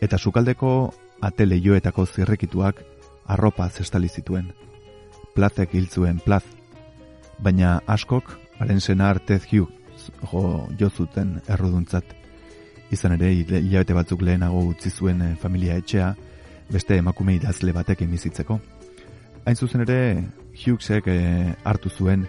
eta 0.01 0.19
sukaldeko 0.19 0.93
atele 1.27 1.59
joetako 1.61 2.07
zirrekituak 2.07 2.85
arropa 3.27 3.69
zestali 3.69 4.09
zituen. 4.09 4.53
Plazek 5.35 5.75
hil 5.75 5.89
zuen 5.91 6.21
plaz, 6.23 6.45
baina 7.43 7.81
askok, 7.87 8.31
haren 8.61 8.81
senar 8.81 9.19
Ted 9.19 9.43
Hughes 9.51 9.76
jo, 10.33 10.69
jo 10.79 10.91
zuten 10.91 11.37
erruduntzat. 11.49 12.15
Izan 12.95 13.17
ere, 13.17 13.33
hilabete 13.35 13.97
batzuk 13.97 14.23
lehenago 14.23 14.63
utzi 14.71 14.91
zuen 14.91 15.23
eh, 15.23 15.35
familia 15.41 15.77
etxea, 15.81 16.13
beste 16.71 16.99
emakume 17.01 17.37
idazle 17.37 17.75
batekin 17.75 18.11
bizitzeko. 18.11 18.59
Hain 19.47 19.57
zuzen 19.57 19.85
ere, 19.87 20.01
Hughesek 20.57 21.09
eh, 21.13 21.55
hartu 21.65 21.91
zuen 21.91 22.27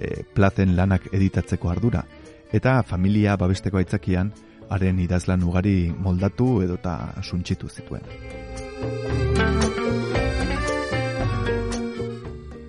eh, 0.00 0.22
plazen 0.34 0.76
lanak 0.76 1.10
editatzeko 1.12 1.70
ardura, 1.70 2.04
eta 2.52 2.82
familia 2.82 3.36
babesteko 3.36 3.82
aitzakian, 3.82 4.32
haren 4.68 5.00
idazlan 5.00 5.44
ugari 5.48 5.92
moldatu 5.96 6.58
edota 6.64 6.98
suntsitu 7.22 7.68
zituen. 7.68 9.67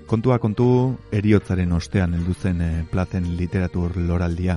Kontua 0.10 0.40
kontu, 0.42 0.96
eriotzaren 1.14 1.70
ostean 1.78 2.16
heldu 2.18 2.34
zen 2.34 2.62
eh, 2.66 2.86
plazen 2.90 3.28
literatur 3.38 3.94
loraldia. 4.02 4.56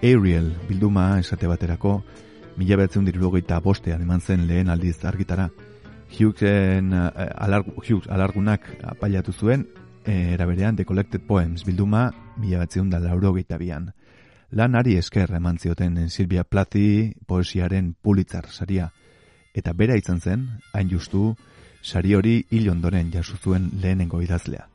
Ariel 0.00 0.46
bilduma 0.70 1.18
esate 1.20 1.50
baterako, 1.50 1.98
mila 2.56 2.78
behatzen 2.80 3.04
dirurogeita 3.04 3.58
bostean 3.60 4.00
eman 4.06 4.24
zen 4.24 4.46
lehen 4.48 4.70
aldiz 4.72 4.94
argitara. 5.04 5.50
Hughesen, 6.16 6.94
eh, 6.96 7.28
alar, 7.44 7.66
Hughes 7.76 8.08
alargunak 8.08 8.70
apailatu 8.94 9.36
zuen, 9.36 9.66
e, 10.06 10.32
eraberean 10.32 10.76
The 10.76 10.88
Collected 10.88 11.28
Poems 11.28 11.66
bilduma 11.68 12.06
mila 12.38 12.64
batzion 12.64 12.88
da 12.88 13.04
lauro 13.04 13.34
bian. 13.34 13.92
Lan 14.50 14.74
ari 14.74 14.96
esker 14.96 15.34
eman 15.34 15.58
zioten 15.58 16.08
Silvia 16.08 16.44
Plathi 16.44 17.12
poesiaren 17.26 17.96
pulitzar 18.00 18.46
saria, 18.48 18.90
eta 19.52 19.74
bera 19.74 19.94
izan 19.94 20.20
zen, 20.20 20.48
hain 20.72 20.88
justu, 20.88 21.36
sari 21.82 22.14
hori 22.14 22.46
hil 22.50 22.70
ondoren 22.70 23.12
jasu 23.12 23.36
zuen 23.36 23.70
lehenengo 23.82 24.22
idazlea. 24.22 24.69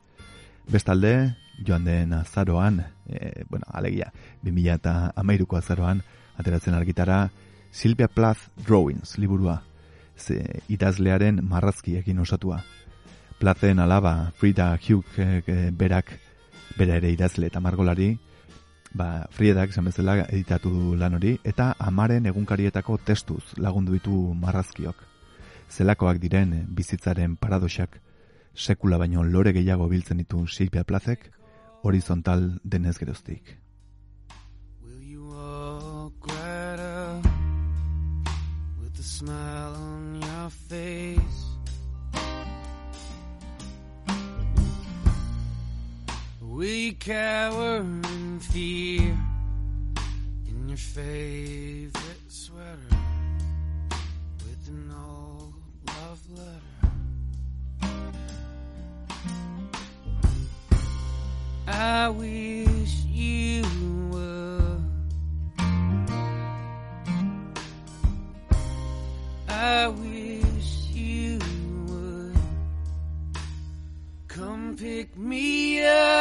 Bestalde, 0.66 1.36
joan 1.66 1.84
den 1.84 2.12
azaroan, 2.12 2.80
e, 3.06 3.44
bueno, 3.48 3.66
alegia, 3.70 4.12
2000 4.42 4.74
eta 4.74 5.12
amairuko 5.14 5.56
azaroan, 5.56 6.02
ateratzen 6.36 6.74
argitara, 6.74 7.30
Silvia 7.70 8.08
Plath 8.08 8.48
Drawings 8.66 9.18
liburua, 9.18 9.62
ze 10.16 10.62
idazlearen 10.68 11.40
marrazkiekin 11.44 12.18
osatua. 12.18 12.64
Plazen 13.38 13.78
alaba 13.78 14.32
Frida 14.36 14.72
Hugh 14.76 15.04
e, 15.18 15.70
berak 15.70 16.18
bera 16.76 16.96
ere 16.96 17.12
idazle 17.12 17.46
eta 17.46 17.60
margolari, 17.60 18.16
ba, 18.94 19.26
Friedak 19.30 19.72
zen 19.72 19.84
bezala 19.84 20.24
editatu 20.24 20.70
du 20.72 20.96
lan 20.96 21.14
hori, 21.14 21.36
eta 21.44 21.74
amaren 21.78 22.26
egunkarietako 22.26 22.98
testuz 23.04 23.54
lagundu 23.56 23.92
ditu 23.92 24.16
marrazkiok. 24.34 24.96
Zelakoak 25.70 26.18
diren 26.22 26.64
bizitzaren 26.74 27.36
paradoxak, 27.36 28.00
sekula 28.56 28.98
baino 28.98 29.22
lore 29.24 29.52
gehiago 29.52 29.88
biltzen 29.88 30.18
ditu 30.18 30.46
Silvia 30.48 30.84
Plazek, 30.84 31.30
horizontal 31.82 32.60
denez 32.64 32.98
geroztik. 32.98 33.56
Smile 39.06 39.74
on 39.76 40.20
your 40.20 40.50
face? 40.50 41.44
We 46.42 46.92
cower 46.94 47.78
in 47.78 48.40
fear 48.40 49.16
in 50.48 50.68
your 50.68 50.76
favorite 50.76 52.28
sweater 52.28 52.98
with 54.44 54.68
an 54.68 54.92
old 54.92 55.54
love 55.86 56.20
letter. 56.36 56.75
I 61.66 62.08
wish 62.10 63.04
you 63.06 63.64
would. 64.10 64.84
I 69.48 69.88
wish 69.88 70.90
you 70.92 71.38
would 71.88 72.36
come 74.28 74.76
pick 74.76 75.16
me 75.16 75.82
up, 75.84 76.15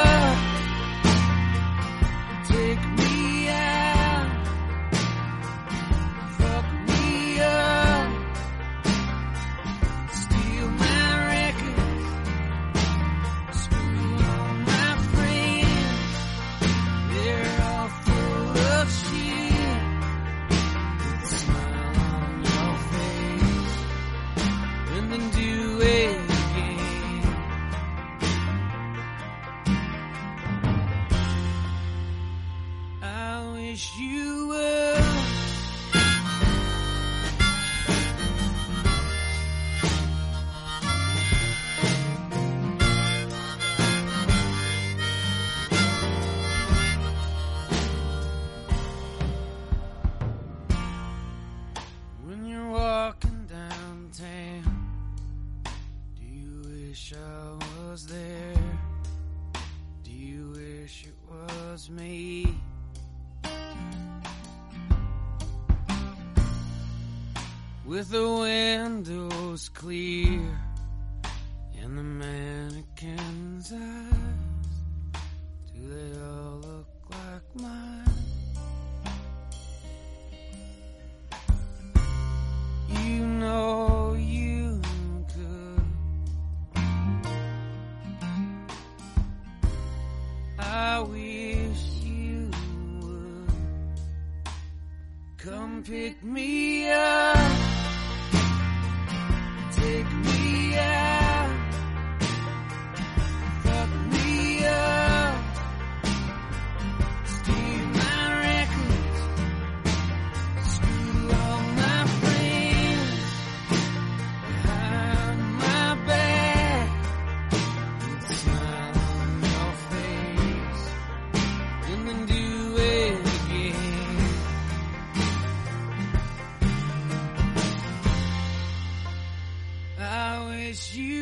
I 130.76 130.78
wish 130.78 130.96
you 130.96 131.15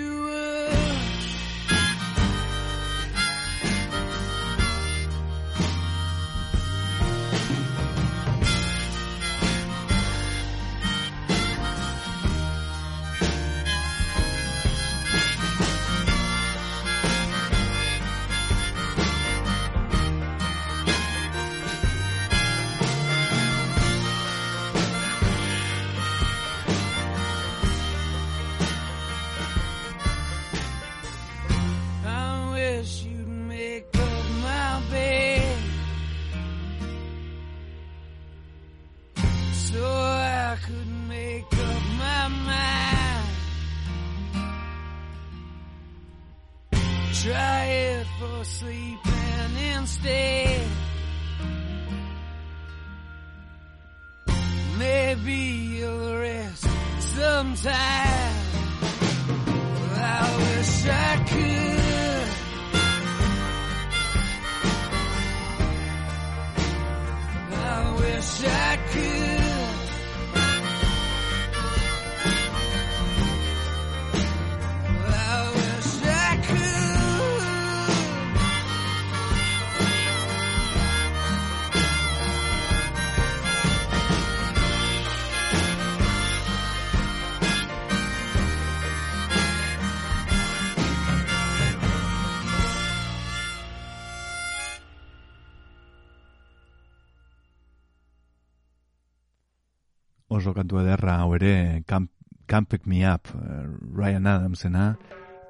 kantu 100.74 100.88
ederra 100.88 101.20
hau 101.22 101.36
ere 101.36 101.84
Can't, 101.86 102.10
Can't 102.48 102.68
Pick 102.68 102.88
Me 102.88 103.06
Up 103.06 103.28
eh, 103.28 103.68
Ryan 103.96 104.28
Adamsena 104.28 104.96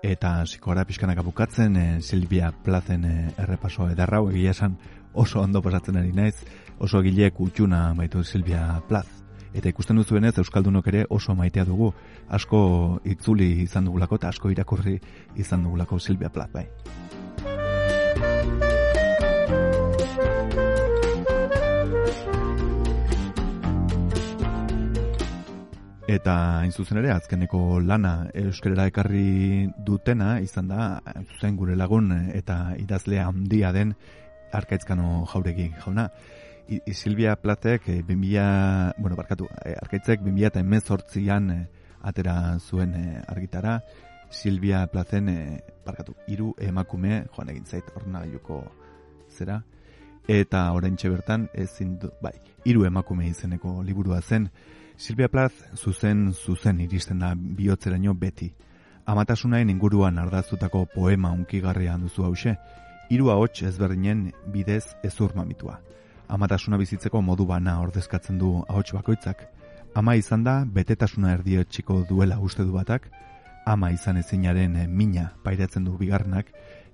eta 0.03 0.45
zikora 0.45 0.83
pixkanak 0.83 1.23
bukatzen 1.23 1.77
eh, 1.77 2.01
Silvia 2.01 2.51
Plazen 2.51 3.05
eh, 3.05 3.31
errepaso 3.37 3.89
ederra 3.89 4.17
hau. 4.17 4.29
Egia 4.29 4.51
esan 4.51 4.77
oso 5.13 5.39
ondo 5.41 5.61
pasatzen 5.61 5.97
ari 5.97 6.11
naiz 6.11 6.43
oso 6.79 6.99
egile 6.99 7.31
kutxuna 7.31 7.93
baitu 7.95 8.23
Silvia 8.23 8.81
Plaz. 8.89 9.07
Eta 9.53 9.69
ikusten 9.69 9.95
duzuenez 9.95 10.37
Euskaldunok 10.37 10.87
ere 10.87 11.05
oso 11.09 11.35
maitea 11.35 11.63
dugu. 11.65 11.93
Asko 12.27 12.99
itzuli 13.05 13.63
izan 13.63 13.85
dugulako 13.85 14.19
eta 14.19 14.33
asko 14.33 14.51
irakurri 14.51 14.99
izan 15.35 15.63
dugulako 15.63 15.99
Silvia 15.99 16.29
Plaz 16.29 16.51
bai 16.51 16.67
Eta 26.13 26.33
hain 26.59 26.71
zuzen 26.71 26.99
ere, 26.99 27.09
azkeneko 27.09 27.79
lana 27.81 28.27
euskerera 28.37 28.85
ekarri 28.89 29.69
dutena, 29.87 30.35
izan 30.45 30.67
da, 30.69 30.99
zuzen 31.23 31.55
gure 31.57 31.77
lagun 31.79 32.11
eta 32.37 32.57
idazlea 32.77 33.23
handia 33.31 33.71
den 33.73 33.95
arkaitzkano 34.53 35.23
jauregi 35.31 35.71
jauna. 35.85 36.09
I, 36.69 36.79
I 36.85 36.93
Silvia 36.93 37.33
Platek, 37.35 37.87
e, 37.89 37.95
2000, 38.03 38.93
bueno, 38.99 39.17
barkatu, 39.17 39.47
e, 39.65 39.73
arkaitzek 39.81 40.21
2000 40.21 40.51
eta 40.51 40.61
emezortzian 40.61 41.49
e, 41.49 41.57
atera 42.11 42.35
zuen 42.59 42.93
e, 42.99 43.23
argitara, 43.27 43.79
Silvia 44.29 44.85
Plazen, 44.87 45.29
e, 45.29 45.63
barkatu, 45.85 46.13
hiru 46.27 46.53
emakume, 46.61 47.23
joan 47.33 47.49
egin 47.55 47.65
zait, 47.65 47.89
ornagailuko 47.97 48.61
zera, 49.33 49.63
eta 50.27 50.67
orain 50.77 50.95
bertan 51.01 51.49
ezin 51.53 51.97
du, 51.99 52.13
bai, 52.21 52.33
hiru 52.65 52.85
emakume 52.85 53.27
izeneko 53.27 53.81
liburua 53.83 54.21
zen, 54.21 54.49
Silvia 54.97 55.27
Plath 55.27 55.75
zuzen 55.75 56.33
zuzen 56.33 56.79
iristen 56.79 57.19
da 57.19 57.33
bihotzeraino 57.35 58.13
beti. 58.13 58.53
Amatasunaen 59.05 59.69
inguruan 59.69 60.19
ardaztutako 60.19 60.85
poema 60.93 61.31
unkigarria 61.31 61.97
duzu 61.97 62.23
hause, 62.23 62.55
hiru 63.09 63.29
ahots 63.29 63.63
ezberdinen 63.67 64.31
bidez 64.53 64.95
ezur 65.03 65.35
mamitua. 65.35 65.79
Amatasuna 66.27 66.77
bizitzeko 66.77 67.21
modu 67.21 67.45
bana 67.45 67.79
ordezkatzen 67.81 68.37
du 68.39 68.63
ahots 68.67 68.93
bakoitzak. 68.93 69.43
Ama 69.95 70.15
izan 70.15 70.43
da 70.43 70.63
betetasuna 70.65 71.33
erdiotxiko 71.33 72.03
duela 72.09 72.39
uste 72.39 72.63
du 72.63 72.71
batak, 72.73 73.09
ama 73.65 73.91
izan 73.91 74.17
ezinaren 74.17 74.77
mina 74.89 75.31
pairatzen 75.43 75.83
du 75.85 75.97
bigarrenak, 75.97 76.47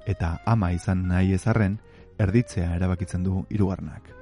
eta 0.08 0.40
ama 0.46 0.72
izan 0.72 1.08
nahi 1.08 1.34
ezarren, 1.34 1.80
erditzea 2.20 2.76
erabakitzen 2.76 3.24
du 3.24 3.46
hirugarrenak. 3.50 4.16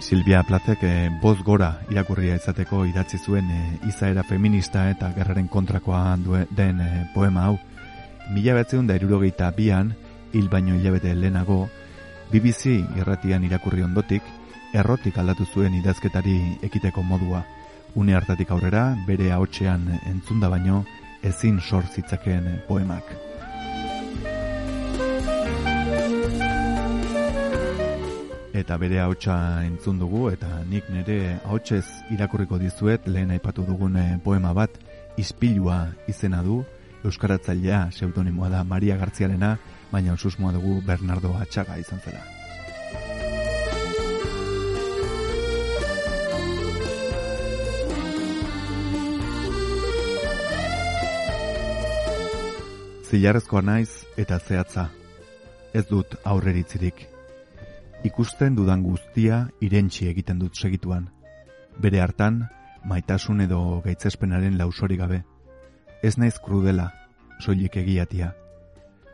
Silvia 0.00 0.42
Plazek 0.42 0.82
e, 0.82 1.10
boz 1.20 1.42
gora 1.44 1.74
irakurria 1.92 2.34
izateko 2.40 2.86
idatzi 2.88 3.18
zuen 3.18 3.50
e, 3.52 3.58
izaera 3.88 4.24
feminista 4.24 4.88
eta 4.90 5.12
gerraren 5.12 5.48
kontrakoa 5.48 6.16
due, 6.24 6.46
den 6.56 6.80
e, 6.80 6.88
poema 7.14 7.44
hau. 7.46 7.58
Mila 8.32 8.56
betzeun 8.56 8.88
da 8.88 8.96
irurogeita 8.96 9.50
bian, 9.56 9.94
hil 10.32 10.48
baino 10.48 10.74
hilabete 10.74 11.14
lehenago, 11.14 11.68
BBC 12.32 12.80
irratian 12.96 13.44
irakurri 13.44 13.84
ondotik, 13.84 14.22
errotik 14.72 15.18
aldatu 15.18 15.46
zuen 15.46 15.74
idazketari 15.78 16.38
ekiteko 16.62 17.02
modua. 17.02 17.44
Une 17.94 18.14
hartatik 18.14 18.50
aurrera, 18.50 18.94
bere 19.06 19.32
ahotsean 19.32 19.88
entzunda 20.06 20.48
baino, 20.48 20.84
ezin 21.22 21.60
sor 21.60 21.84
zitzakeen 21.90 22.62
poemak. 22.68 23.29
Eta 28.60 28.76
bere 28.76 29.00
ahotsa 29.00 29.34
entzun 29.64 29.98
dugu 29.98 30.28
eta 30.30 30.48
nik 30.68 30.88
nire 30.92 31.38
ahotsez 31.40 31.84
irakurriko 32.12 32.58
dizuet 32.60 33.06
lehen 33.08 33.32
aipatu 33.32 33.64
dugun 33.64 33.96
eh, 33.96 34.18
poema 34.24 34.52
bat 34.52 34.76
Ispilua 35.18 35.88
izena 36.08 36.42
du. 36.42 36.62
Euskaratzailea 37.04 37.86
pseudonimoa 37.90 38.50
da 38.52 38.64
Maria 38.64 38.96
Gartziarena 39.00 39.56
baina 39.90 40.12
osusmoa 40.12 40.52
dugu 40.52 40.80
Bernardo 40.86 41.32
Atxaga 41.40 41.78
izan 41.80 42.00
zela. 42.04 42.20
Zilarrezkoa 53.10 53.62
naiz 53.62 54.04
eta 54.16 54.38
zehatza. 54.38 54.90
Ez 55.74 55.86
dut 55.88 56.14
aurreritzirik 56.24 57.09
ikusten 58.04 58.54
dudan 58.56 58.82
guztia 58.82 59.48
irentsi 59.60 60.08
egiten 60.08 60.38
dut 60.40 60.56
segituan. 60.56 61.10
Bere 61.80 62.00
hartan, 62.00 62.46
maitasun 62.84 63.40
edo 63.44 63.80
gaitzespenaren 63.84 64.56
lausori 64.58 64.96
gabe. 64.96 65.22
Ez 66.02 66.16
naiz 66.18 66.38
krudela, 66.40 66.90
soilik 67.40 67.76
egiatia. 67.76 68.32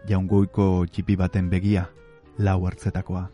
Jaungoiko 0.07 0.87
txipi 0.87 1.17
baten 1.19 1.51
begia, 1.51 1.89
lau 2.39 2.61
hartzetakoa. 2.67 3.27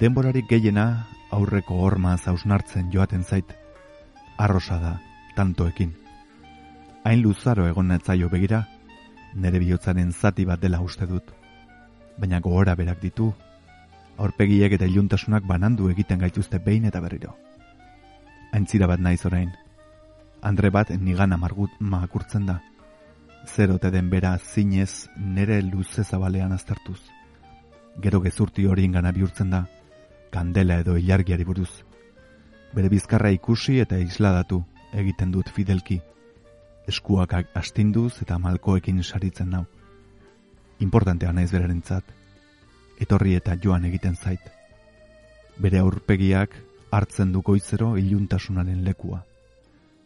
Denborarik 0.00 0.48
gehiena 0.48 1.06
aurreko 1.30 1.82
horma 1.84 2.16
zausnartzen 2.16 2.90
joaten 2.92 3.24
zait. 3.24 3.52
Arrosa 4.38 4.80
da, 4.80 4.94
tantoekin. 5.36 5.92
Hain 7.04 7.20
luzaro 7.22 7.68
egon 7.68 7.92
netzaio 7.92 8.30
begira, 8.32 8.64
nere 9.34 9.60
bihotzaren 9.60 10.12
zati 10.12 10.46
bat 10.48 10.60
dela 10.60 10.80
uste 10.80 11.06
dut. 11.06 11.24
Baina 12.18 12.40
gogora 12.40 12.74
berak 12.74 13.02
ditu, 13.02 13.32
aurpegiek 14.18 14.72
eta 14.76 14.86
iluntasunak 14.86 15.46
banandu 15.46 15.88
egiten 15.90 16.20
gaituzte 16.22 16.58
behin 16.58 16.84
eta 16.90 17.00
berriro. 17.00 17.34
Aintzira 18.52 18.86
bat 18.86 19.00
naiz 19.00 19.24
orain. 19.26 19.50
Andre 20.42 20.70
bat 20.70 20.90
nigan 20.90 21.32
amargut 21.32 21.70
makurtzen 21.80 22.46
da. 22.46 22.60
Zerote 23.46 23.90
den 23.90 24.10
bera 24.10 24.36
zinez 24.38 25.08
nere 25.16 25.60
luze 25.62 26.04
zabalean 26.04 26.52
aztertuz. 26.52 27.00
Gero 28.00 28.20
gezurti 28.20 28.66
hori 28.66 28.84
ingana 28.84 29.12
bihurtzen 29.12 29.50
da, 29.50 29.66
kandela 30.30 30.78
edo 30.82 30.96
ilargiari 30.96 31.44
buruz. 31.44 31.84
Bere 32.74 32.88
bizkarra 32.88 33.30
ikusi 33.30 33.78
eta 33.80 33.98
isladatu 33.98 34.64
egiten 34.92 35.30
dut 35.30 35.50
fidelki. 35.50 36.00
Eskuak 36.88 37.34
astinduz 37.54 38.20
eta 38.22 38.38
malkoekin 38.38 39.02
saritzen 39.02 39.50
nau. 39.50 39.64
Importantea 40.80 41.32
naiz 41.32 41.50
berarentzat 41.52 42.23
etorri 43.00 43.34
eta 43.34 43.56
joan 43.62 43.84
egiten 43.84 44.16
zait. 44.16 44.40
Bere 45.58 45.78
aurpegiak 45.78 46.56
hartzen 46.90 47.32
du 47.32 47.42
goizero 47.42 47.96
iluntasunaren 47.98 48.84
lekua. 48.84 49.24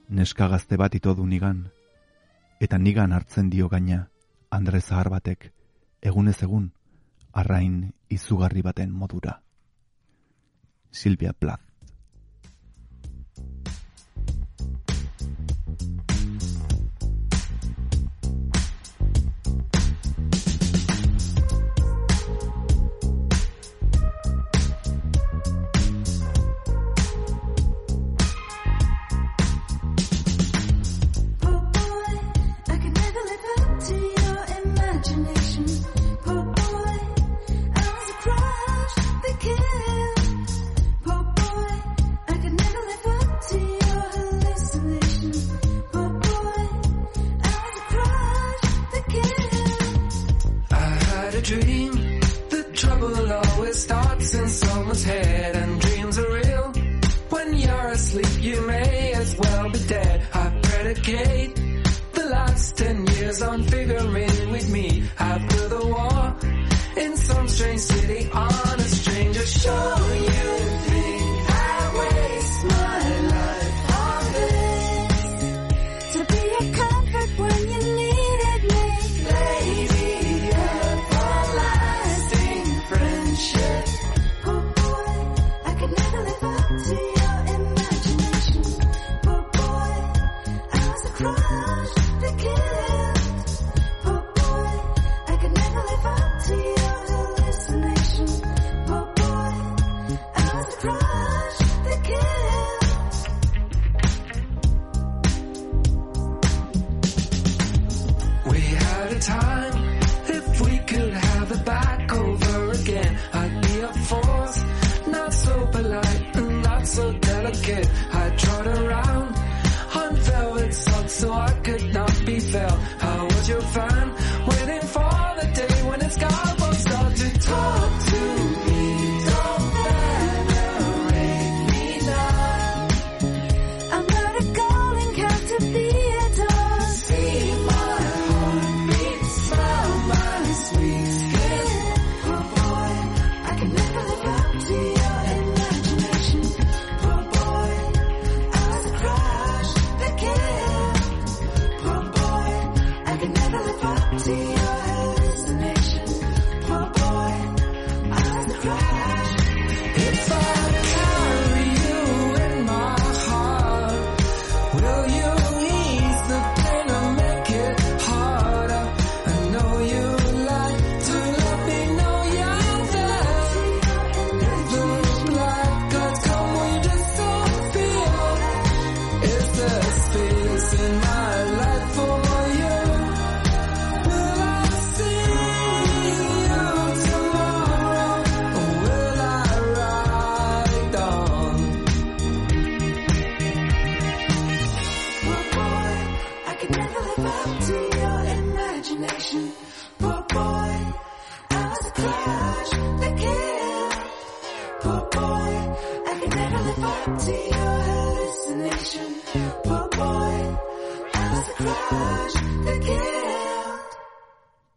Neska 0.09 0.49
gazte 0.49 0.77
bat 0.77 0.95
ito 0.95 1.15
du 1.15 1.27
nigan, 1.27 1.69
eta 2.61 2.79
nigan 2.79 3.13
hartzen 3.13 3.51
dio 3.51 3.69
gaina, 3.69 4.09
Andre 4.51 4.81
Zahar 4.81 5.11
batek, 5.13 5.51
egunez 6.01 6.39
egun, 6.43 6.71
arrain 7.33 7.93
izugarri 8.09 8.63
baten 8.63 8.91
modura. 8.91 9.43
Silvia 10.91 11.35
Plath 11.35 11.68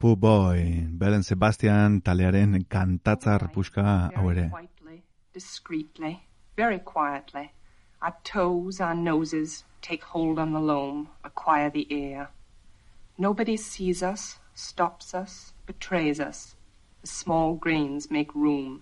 Pooh 0.01 0.15
Boy, 0.15 0.87
Belen 0.97 1.21
Sebastian 1.21 2.01
talearen 2.01 2.65
kantatzar 2.67 3.53
puska 3.53 4.09
hau 4.15 4.29
ere. 4.29 4.49
quietly, 4.49 5.03
discreetly, 5.31 6.23
very 6.57 6.79
quietly, 6.79 7.51
our 8.01 8.15
toes, 8.23 8.81
our 8.81 8.95
noses 8.95 9.63
take 9.79 10.03
hold 10.03 10.39
on 10.39 10.53
the 10.53 10.59
loam, 10.59 11.09
acquire 11.23 11.69
the 11.69 11.85
air. 11.91 12.31
Nobody 13.19 13.55
sees 13.55 14.01
us, 14.01 14.39
stops 14.55 15.13
us, 15.13 15.53
betrays 15.67 16.19
us. 16.19 16.55
The 17.01 17.07
small 17.07 17.53
grains 17.53 18.09
make 18.09 18.33
room. 18.33 18.81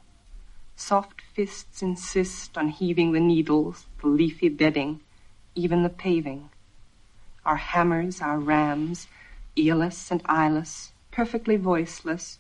Soft 0.78 1.22
fists 1.34 1.82
insist 1.82 2.58
on 2.58 2.70
heaving 2.70 3.12
the 3.12 3.20
needles, 3.20 3.88
the 4.02 4.08
leafy 4.08 4.48
bedding, 4.48 5.02
even 5.54 5.84
the 5.84 5.90
paving. 5.90 6.50
Our 7.46 7.58
hammers, 7.58 8.22
our 8.22 8.40
rams, 8.40 9.08
earless 9.58 10.12
and 10.12 10.22
eyeless, 10.26 10.94
perfectly 11.20 11.58
voiceless, 11.58 12.40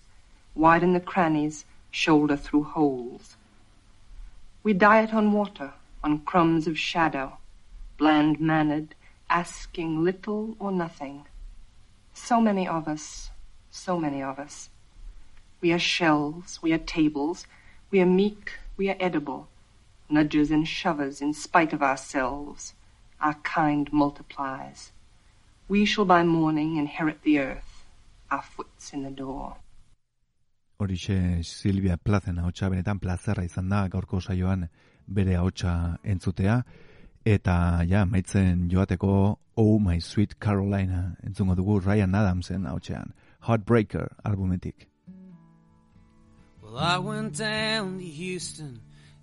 widen 0.56 0.94
the 0.94 1.02
crannies, 1.02 1.66
shoulder 1.92 2.38
through 2.38 2.64
holes. 2.64 3.36
We 4.64 4.72
diet 4.72 5.14
on 5.14 5.34
water, 5.34 5.74
on 6.02 6.20
crumbs 6.20 6.66
of 6.66 6.80
shadow, 6.80 7.40
bland 7.98 8.40
mannered, 8.40 8.96
asking 9.30 10.02
little 10.02 10.56
or 10.60 10.72
nothing. 10.72 11.26
So 12.14 12.40
many 12.40 12.66
of 12.70 12.88
us, 12.88 13.32
so 13.70 14.00
many 14.00 14.24
of 14.24 14.40
us. 14.40 14.70
We 15.60 15.74
are 15.74 15.86
shells, 15.98 16.60
we 16.62 16.72
are 16.72 16.78
tables, 17.00 17.48
we 17.92 18.00
are 18.00 18.06
meek, 18.06 18.54
we 18.78 18.90
are 18.90 18.96
edible, 18.98 19.50
nudgers 20.10 20.52
and 20.52 20.66
shovers 20.66 21.20
in 21.20 21.34
spite 21.34 21.74
of 21.74 21.84
ourselves. 21.84 22.74
Our 23.20 23.34
kind 23.44 23.92
multiplies. 23.92 24.94
We 25.68 25.84
shall 25.84 26.06
by 26.06 26.24
morning 26.24 26.78
inherit 26.78 27.24
the 27.24 27.40
earth, 27.40 27.69
our 28.32 28.42
foot's 28.42 28.94
in 28.94 29.04
the 29.04 29.12
door. 29.12 29.56
Horixe 30.80 31.44
Silvia 31.44 31.98
Plazen 31.98 32.40
ahotsa 32.40 32.70
benetan 32.70 33.00
plazerra 33.00 33.44
izan 33.44 33.70
da 33.70 33.88
gaurko 33.88 34.22
saioan 34.22 34.70
bere 35.08 35.36
ahotsa 35.36 35.98
entzutea 36.04 36.62
eta 37.26 37.84
ja 37.88 38.06
maitzen 38.06 38.70
joateko 38.72 39.40
Oh 39.58 39.80
My 39.80 40.00
Sweet 40.00 40.40
Carolina 40.40 41.16
entzungo 41.24 41.56
dugu 41.56 41.80
Ryan 41.80 42.16
Adamsen 42.16 42.66
ahotsean 42.66 43.14
Heartbreaker 43.42 44.08
albumetik. 44.24 44.88
Well, 46.62 46.78
I 46.78 46.98
went 47.00 47.38
down 47.38 47.98
to 48.00 48.06
Houston 48.06 48.80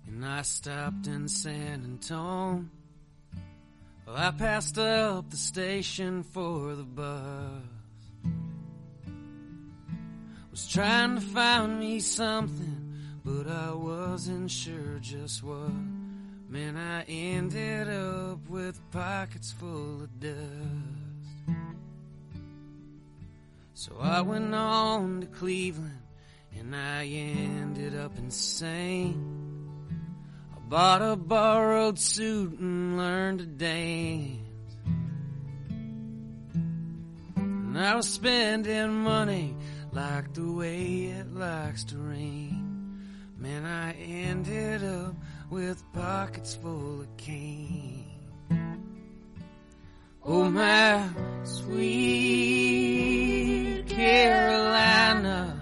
and 0.07 0.25
I 0.25 0.43
stopped 0.43 1.07
in 1.07 1.27
San 1.27 1.83
Antone. 1.83 2.69
Well, 4.05 4.15
I 4.15 4.31
passed 4.31 4.77
up 4.77 5.31
the 5.31 5.37
station 5.37 6.23
for 6.23 6.75
the 6.75 6.83
bus. 6.83 7.76
Was 10.57 10.67
trying 10.67 11.13
to 11.13 11.21
find 11.21 11.79
me 11.79 11.99
something, 11.99 12.95
but 13.23 13.47
I 13.47 13.75
wasn't 13.75 14.49
sure 14.49 14.97
just 14.99 15.43
what. 15.43 15.69
Man, 16.49 16.75
I 16.75 17.03
ended 17.03 17.87
up 17.87 18.39
with 18.49 18.81
pockets 18.89 19.51
full 19.51 20.01
of 20.01 20.19
dust. 20.19 20.35
So 23.75 23.97
I 24.01 24.21
went 24.21 24.55
on 24.55 25.21
to 25.21 25.27
Cleveland 25.27 26.01
and 26.57 26.75
I 26.75 27.05
ended 27.05 27.95
up 27.95 28.17
insane. 28.17 29.69
I 30.55 30.59
bought 30.61 31.03
a 31.03 31.15
borrowed 31.15 31.99
suit 31.99 32.57
and 32.57 32.97
learned 32.97 33.39
to 33.41 33.45
dance. 33.45 34.39
And 37.35 37.77
I 37.77 37.93
was 37.93 38.09
spending 38.09 38.91
money 38.91 39.55
like 39.97 40.31
the 40.35 40.51
way 40.51 41.05
it 41.17 41.33
likes 41.33 41.83
to 41.83 41.97
rain. 41.97 43.01
Man, 43.35 43.65
I 43.65 43.93
ended 43.93 44.83
up 44.83 45.15
with 45.49 45.83
pockets 45.91 46.53
full 46.53 47.01
of 47.01 47.17
cane. 47.17 48.05
Oh, 50.23 50.51
my 50.51 51.09
sweet 51.43 52.77
Carolina. 53.87 55.59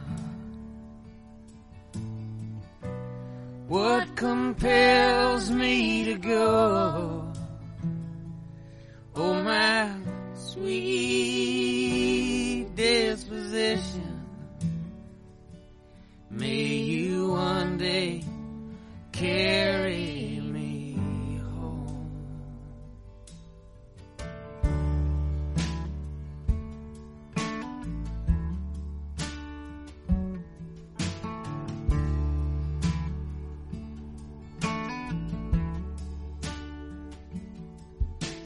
What 3.70 4.18
compels 4.18 5.50
me 5.50 6.04
to 6.06 6.16
go? 6.16 7.32
Oh, 9.16 9.42
my 9.44 9.96
sweet 10.34 11.86
disposition. 12.76 14.15
May 16.36 16.76
you 16.76 17.30
one 17.30 17.78
day 17.78 18.22
carry 19.14 20.42
me 20.42 21.00
home. 21.56 22.12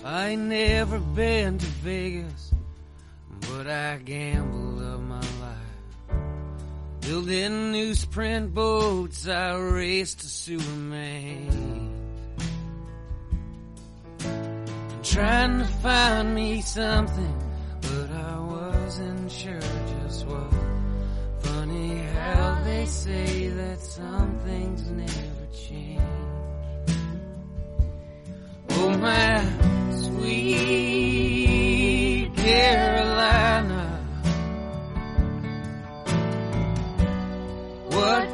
I 0.05 0.35
never 0.35 0.99
been 0.99 1.57
to 1.57 1.65
Vegas, 1.65 2.53
but 3.41 3.65
I 3.67 3.97
life. 3.97 4.58
Building 7.09 7.73
newsprint 7.73 8.53
boats, 8.53 9.27
I 9.27 9.55
raced 9.55 10.19
to 10.19 10.27
Superman. 10.27 11.89
Trying 15.01 15.57
to 15.57 15.65
find 15.81 16.35
me 16.35 16.61
something, 16.61 17.35
but 17.81 18.11
I 18.11 18.39
wasn't 18.41 19.31
sure 19.31 19.59
just 20.03 20.27
what. 20.27 20.53
Funny 21.39 21.97
how 21.97 22.61
they 22.63 22.85
say 22.85 23.47
that 23.47 23.79
some 23.79 24.37
things 24.45 24.91
never 24.91 25.47
change. 25.51 26.01
Oh, 28.69 28.89
my 28.99 29.43
sweet 30.03 30.98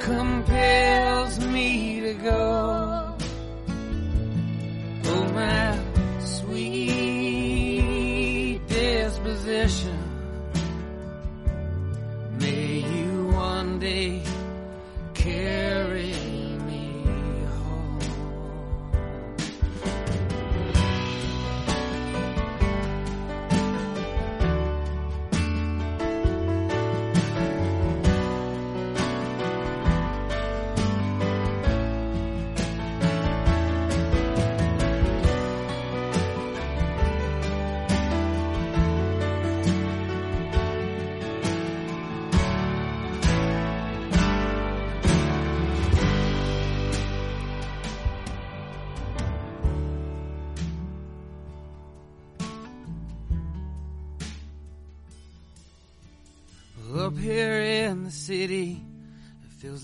compare 0.05 1.04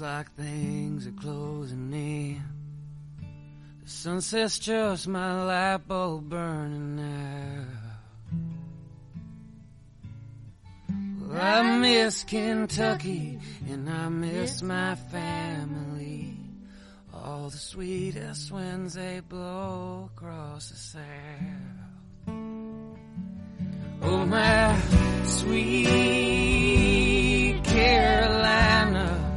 like 0.02 0.34
things 0.34 1.06
are 1.06 1.12
closing 1.12 1.94
in. 1.94 2.42
The 3.84 3.90
sunset's 3.90 4.58
just 4.58 5.08
my 5.08 5.44
light 5.44 5.88
bulb 5.88 6.28
burning 6.30 7.00
out. 7.00 7.68
Well, 11.22 11.40
I 11.40 11.78
miss 11.78 12.24
Kentucky 12.24 13.40
and 13.70 13.88
I 13.90 14.10
miss 14.10 14.64
my 14.64 14.96
family. 14.96 16.36
All 17.14 17.50
the 17.50 17.58
sweetest 17.58 18.52
winds 18.52 18.96
they 18.96 19.20
blow 19.20 20.10
across 20.16 20.70
the 20.70 20.78
south. 20.78 21.04
Oh, 24.02 24.26
my 24.26 24.80
sweet 25.26 26.42
Carolina. 27.64 29.31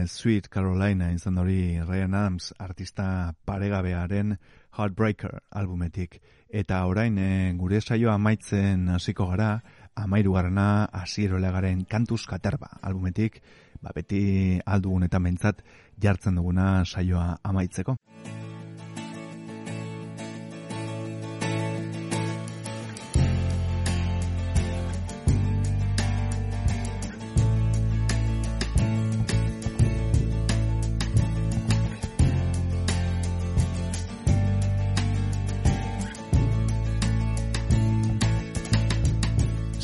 Sweet 0.07 0.49
Carolina 0.49 1.11
izan 1.13 1.37
hori 1.37 1.79
Ryan 1.81 2.13
Adams 2.13 2.51
artista 2.59 3.33
paregabearen 3.45 4.37
Heartbreaker 4.77 5.39
albumetik. 5.49 6.19
Eta 6.49 6.83
orain 6.85 7.17
eh, 7.17 7.53
gure 7.57 7.81
saioa 7.81 8.15
amaitzen 8.19 8.89
hasiko 8.95 9.27
gara, 9.31 9.61
amairu 9.95 10.33
garana 10.33 10.87
garen 11.51 11.85
kantuz 11.85 12.25
katerba 12.25 12.79
albumetik, 12.81 13.41
ba 13.81 13.91
beti 13.95 14.59
aldugun 14.65 15.03
eta 15.03 15.19
mentzat 15.19 15.63
jartzen 15.99 16.35
duguna 16.35 16.85
saioa 16.85 17.37
amaitzeko. 17.43 17.97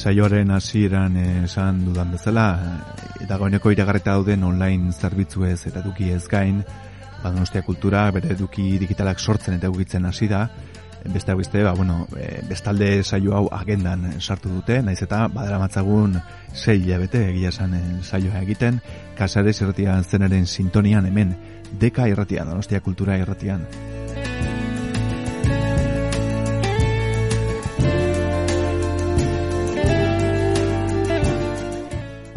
Saioaren 0.09 0.49
hasieran 0.49 1.17
esan 1.45 1.83
dudan 1.85 2.09
bezala, 2.15 2.45
eh, 3.21 3.25
dagoeneko 3.29 3.69
iragarreta 3.69 4.15
dauden 4.17 4.43
online 4.47 4.89
zerbitzuez 4.91 5.67
eta 5.69 5.83
eduki 5.83 6.09
ez 6.09 6.23
gain, 6.27 6.63
Badonostia 7.21 7.61
kultura 7.61 8.07
bere 8.15 8.31
eduki 8.33 8.79
digitalak 8.81 9.19
sortzen 9.19 9.59
eta 9.59 9.69
egitzen 9.69 10.07
hasi 10.09 10.25
da, 10.31 10.47
besteak 11.13 11.37
beste, 11.37 11.61
ba, 11.63 11.75
bueno, 11.77 12.07
eh, 12.17 12.39
bestalde 12.49 13.03
saio 13.03 13.35
hau 13.37 13.43
agendan 13.53 14.15
sartu 14.19 14.49
dute, 14.49 14.79
naiz 14.81 14.97
eta 15.03 15.27
badara 15.27 15.59
matzagun 15.61 16.17
sei 16.53 16.79
hilabete 16.79 17.27
egia 17.29 17.53
esan 17.53 17.75
eh, 17.77 17.83
saioa 18.01 18.41
egiten, 18.41 18.81
kasares 19.19 19.59
irratian 19.61 20.03
zenaren 20.03 20.47
sintonian 20.47 21.05
hemen, 21.05 21.35
deka 21.79 22.09
irratian, 22.09 22.49
donostia 22.49 22.81
kultura 22.81 23.19
irratian. 23.19 23.67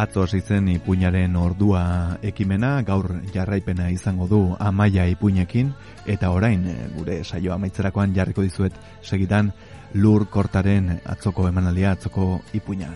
Atzo 0.01 0.23
hasi 0.24 0.40
zen 0.40 0.70
ipuinaren 0.73 1.36
ordua 1.36 1.82
ekimena, 2.24 2.81
gaur 2.82 3.10
jarraipena 3.35 3.90
izango 3.93 4.27
du 4.27 4.40
amaia 4.59 5.05
ipuinekin, 5.10 5.74
eta 6.09 6.31
orain 6.32 6.64
eh, 6.66 6.77
gure 6.97 7.19
saio 7.24 7.52
amaitzerakoan 7.52 8.14
jarriko 8.16 8.43
dizuet 8.43 8.73
segidan 9.02 9.52
lur 9.94 10.24
kortaren 10.32 10.97
atzoko 11.05 11.47
emanaldia, 11.48 11.93
atzoko 11.93 12.40
ipuina. 12.56 12.89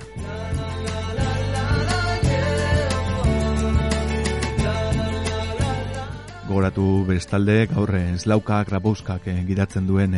Gogoratu 6.48 7.04
bestalde 7.04 7.66
gaur 7.74 7.92
eslaukak 8.00 8.72
rabouskak 8.72 9.28
eh, 9.28 9.42
gidatzen 9.44 9.86
duen 9.86 10.16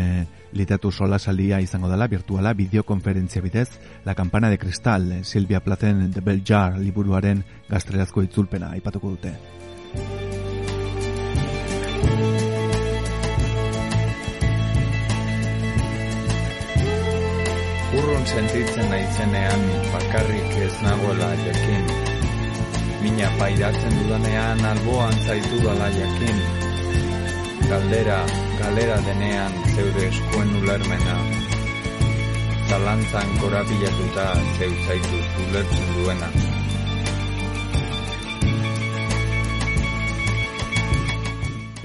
eh, 0.49 0.57
litatu 0.57 0.91
solasaldia 0.93 1.61
izango 1.61 1.89
dela 1.89 2.07
virtuala 2.07 2.55
bideokonferentzia 2.55 3.43
bidez 3.43 3.69
La 4.05 4.15
Campana 4.15 4.51
de 4.51 4.59
Cristal 4.59 5.25
Silvia 5.25 5.61
Platen 5.61 6.11
The 6.13 6.21
Bell 6.21 6.43
Jar 6.45 6.79
liburuaren 6.79 7.45
gaztelerazko 7.69 8.23
itzulpena 8.23 8.71
aipatuko 8.71 9.11
dute. 9.11 9.35
Urrun 17.99 18.27
sentitzen 18.27 18.91
naizenean 18.91 19.67
bakarrik 19.93 20.57
ez 20.67 20.75
nagoela 20.83 21.33
jakin. 21.47 21.91
Mina 23.03 23.31
pairatzen 23.39 24.01
dudanean 24.03 24.65
alboan 24.73 25.21
zaitu 25.27 25.61
dala 25.65 25.91
jakin. 25.97 26.58
Galdera, 27.69 28.25
galera 28.57 28.95
denean 29.05 29.53
zeure 29.75 30.07
eskuen 30.09 30.55
ulermena. 30.57 31.17
Zalantzan 32.65 33.35
korabilatuta 33.43 34.23
zeu 34.57 34.69
zaitu 34.87 35.19
ulertzen 35.43 35.91
duena. 35.99 36.31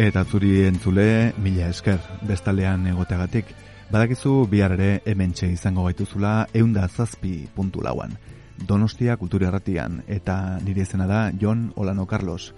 Eta 0.06 0.24
zuri 0.24 0.54
entzule, 0.70 1.34
mila 1.44 1.68
esker, 1.68 2.00
bestalean 2.30 2.88
egoteagatik. 2.94 3.52
Badakizu 3.92 4.38
bihar 4.54 4.78
ere 4.78 5.02
hementxe 5.04 5.50
izango 5.52 5.84
gaituzula 5.90 6.48
eunda 6.54 6.88
zazpi 6.88 7.42
puntu 7.58 7.84
lauan. 7.84 8.16
Donostia 8.56 9.18
kultura 9.20 9.52
erratian, 9.52 10.00
eta 10.08 10.62
nire 10.64 10.88
izena 10.88 11.10
da 11.12 11.26
Jon 11.42 11.74
Olano 11.76 12.08
Carlos. 12.08 12.54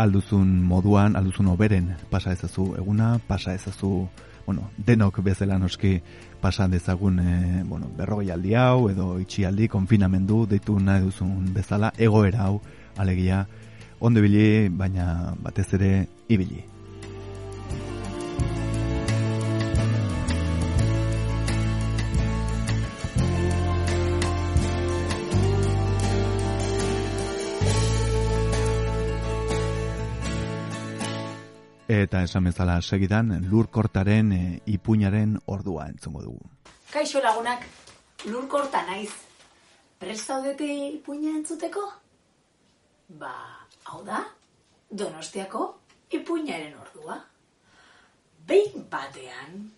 Alduzun 0.00 0.48
moduan, 0.64 1.16
alduzun 1.18 1.50
oberen, 1.52 1.90
pasa 2.08 2.32
ezazu 2.32 2.70
eguna, 2.80 3.18
pasa 3.28 3.52
ezazu, 3.54 4.08
bueno, 4.46 4.70
denok 4.78 5.20
bezala 5.22 5.58
noski 5.60 5.98
pasa 6.40 6.68
dezagun, 6.68 7.20
e, 7.20 7.62
bueno, 7.68 7.90
berrogei 7.98 8.30
aldi 8.32 8.54
hau, 8.56 8.88
edo 8.88 9.12
itxialdi, 9.20 9.68
konfinamendu, 9.68 10.46
deitu 10.48 10.78
nahi 10.80 11.04
duzun 11.04 11.52
bezala, 11.54 11.92
egoera 11.98 12.46
hau, 12.48 12.60
alegia, 12.96 13.44
ondo 14.00 14.24
ibili, 14.24 14.68
baina 14.72 15.34
batez 15.44 15.68
ere 15.76 15.92
ibili. 16.28 16.64
Eta 32.10 32.24
esan 32.26 32.48
bezala 32.48 32.80
segidan 32.82 33.28
lurkortaren 33.46 34.32
e, 34.34 34.38
ipuinaren 34.72 35.36
ordua 35.46 35.84
entzungo 35.92 36.24
dugu. 36.24 36.48
Kaixo 36.90 37.22
lagunak, 37.22 37.62
lurkorta 38.26 38.80
naiz. 38.88 39.12
Prest 40.02 40.26
zaudete 40.26 40.66
ipuina 40.88 41.36
entzuteko? 41.38 41.84
Ba, 43.22 43.30
hau 43.92 44.02
da, 44.02 44.24
donostiako 44.90 45.62
ipuinaren 46.18 46.74
ordua. 46.82 47.20
Behin 48.50 48.90
batean, 48.90 49.70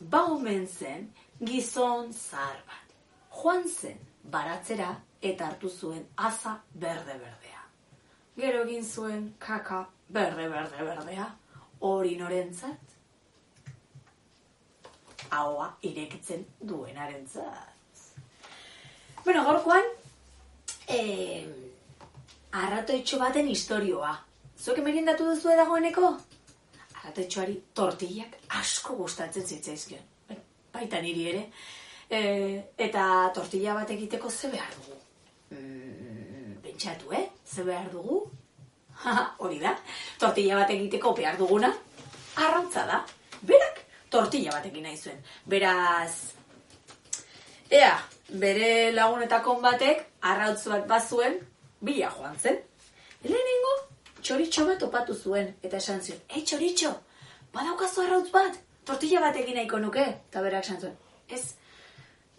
ba 0.00 0.24
omen 0.32 0.64
zen 0.66 1.10
gizon 1.44 2.08
zahar 2.16 2.56
bat. 2.72 2.98
Joan 3.36 3.68
zen 3.68 4.00
baratzera 4.24 4.94
eta 5.20 5.52
hartu 5.52 5.68
zuen 5.68 6.06
aza 6.16 6.56
berde-berdea. 6.72 7.66
Gero 8.40 8.64
egin 8.64 8.94
zuen 8.94 9.34
kaka 9.38 9.90
berde-berde-berdea, 10.08 11.34
hori 11.80 12.16
norentzat? 12.16 12.96
ahoa 15.30 15.76
irekitzen 15.82 16.46
duenarentzat. 16.68 17.74
Bueno, 19.24 19.44
gorkoan, 19.44 19.84
eh, 20.88 21.46
arratoitxo 22.52 23.18
baten 23.18 23.48
historioa. 23.48 24.14
Zuek 24.58 24.78
emerindatu 24.78 25.26
duzu 25.30 25.56
dagoeneko? 25.56 26.12
Arratoitxoari 27.00 27.56
tortillak 27.74 28.38
asko 28.60 28.96
gustatzen 28.96 29.46
zitzaizkion. 29.46 30.02
Baita 30.72 31.00
niri 31.00 31.28
ere. 31.32 31.42
E, 32.08 32.20
eta 32.78 33.30
tortilla 33.34 33.74
bat 33.74 33.90
egiteko 33.90 34.30
ze 34.30 34.50
behar 34.50 34.74
dugu? 34.76 34.98
Mm, 35.50 36.58
pentsatu, 36.62 37.12
eh? 37.12 37.28
Ze 37.44 37.64
behar 37.64 37.90
dugu? 37.90 38.20
Hori 39.42 39.58
da, 39.60 39.74
tortilla 40.18 40.60
bat 40.60 40.70
egiteko 40.74 41.12
behar 41.16 41.38
duguna, 41.38 41.72
arrautza 42.36 42.86
da. 42.88 43.02
Berak, 43.46 43.82
tortilla 44.10 44.54
batekin 44.56 44.86
nahi 44.86 44.96
zuen. 44.96 45.18
Beraz, 45.46 46.32
ea, 47.70 47.94
bere 48.28 48.92
lagunetakon 48.94 49.60
batek 49.62 50.06
arrautz 50.32 50.64
bat 50.70 50.86
bazuen, 50.88 51.38
bila 51.80 52.10
joan 52.16 52.38
zen. 52.40 52.58
Lehenengo, 53.26 53.74
txoritxo 54.22 54.66
bat 54.66 54.80
topatu 54.82 55.14
zuen, 55.14 55.52
eta 55.62 55.78
esan 55.82 56.02
zion, 56.02 56.20
ei 56.34 56.44
txoritxo, 56.44 56.92
badaukazu 57.54 58.02
arrautz 58.04 58.30
bat, 58.34 58.58
tortilla 58.86 59.22
bat 59.22 59.36
egin 59.42 59.58
nahiko 59.60 59.80
nuke, 59.82 60.04
eta 60.28 60.42
berak 60.42 60.64
esan 60.66 60.80
zuen, 60.80 60.96
ez, 61.28 61.54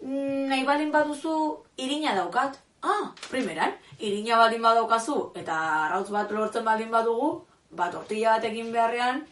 "Mm, 0.02 0.48
nahi 0.48 0.64
balin 0.64 0.90
baduzu 0.92 1.34
irina 1.76 2.14
daukat. 2.14 2.58
Ah, 2.82 3.12
primeran, 3.30 3.72
irina 3.98 4.38
baldin 4.38 4.62
badaukazu, 4.62 5.18
eta 5.34 5.58
arrautz 5.84 6.10
bat 6.14 6.30
lortzen 6.30 6.64
baldin 6.64 6.90
badugu, 6.90 7.30
ba 7.70 7.90
tortilla 7.90 8.36
bat 8.36 8.44
egin 8.44 8.72
beharrean, 8.72 9.24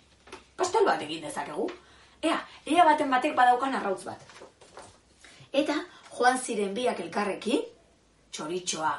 pastel 0.57 0.85
bat 0.85 1.03
egin 1.03 1.23
dezakegu. 1.23 1.69
Ea, 2.23 2.39
ea 2.67 2.85
baten 2.85 3.11
batek 3.11 3.37
badaukan 3.37 3.75
arrautz 3.79 4.05
bat. 4.05 4.23
Eta 5.53 5.77
joan 6.17 6.39
ziren 6.39 6.75
biak 6.75 7.01
elkarrekin, 7.05 7.63
txoritxoa 8.33 8.95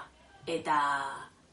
eta 0.48 0.78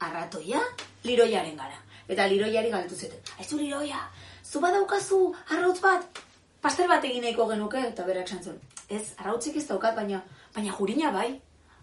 arratoia, 0.06 0.60
liroiaren 1.04 1.56
gara. 1.56 1.80
Eta 2.08 2.28
liroiari 2.28 2.70
galtu 2.70 2.96
zuten. 2.96 3.20
Aizu 3.40 3.58
liroia, 3.58 3.98
zu 4.44 4.60
badaukazu 4.60 5.18
arrautz 5.56 5.80
bat, 5.80 6.20
pastel 6.62 6.88
bat 6.88 7.04
egin 7.04 7.24
nahiko 7.24 7.48
genuke, 7.50 7.80
eta 7.90 8.04
berak 8.06 8.30
esan 8.30 8.44
zuen. 8.44 8.60
Ez, 8.88 9.14
arrautzik 9.18 9.56
ez 9.56 9.66
daukat, 9.66 9.96
baina, 9.96 10.22
baina 10.54 10.72
jurina 10.78 11.10
bai. 11.10 11.30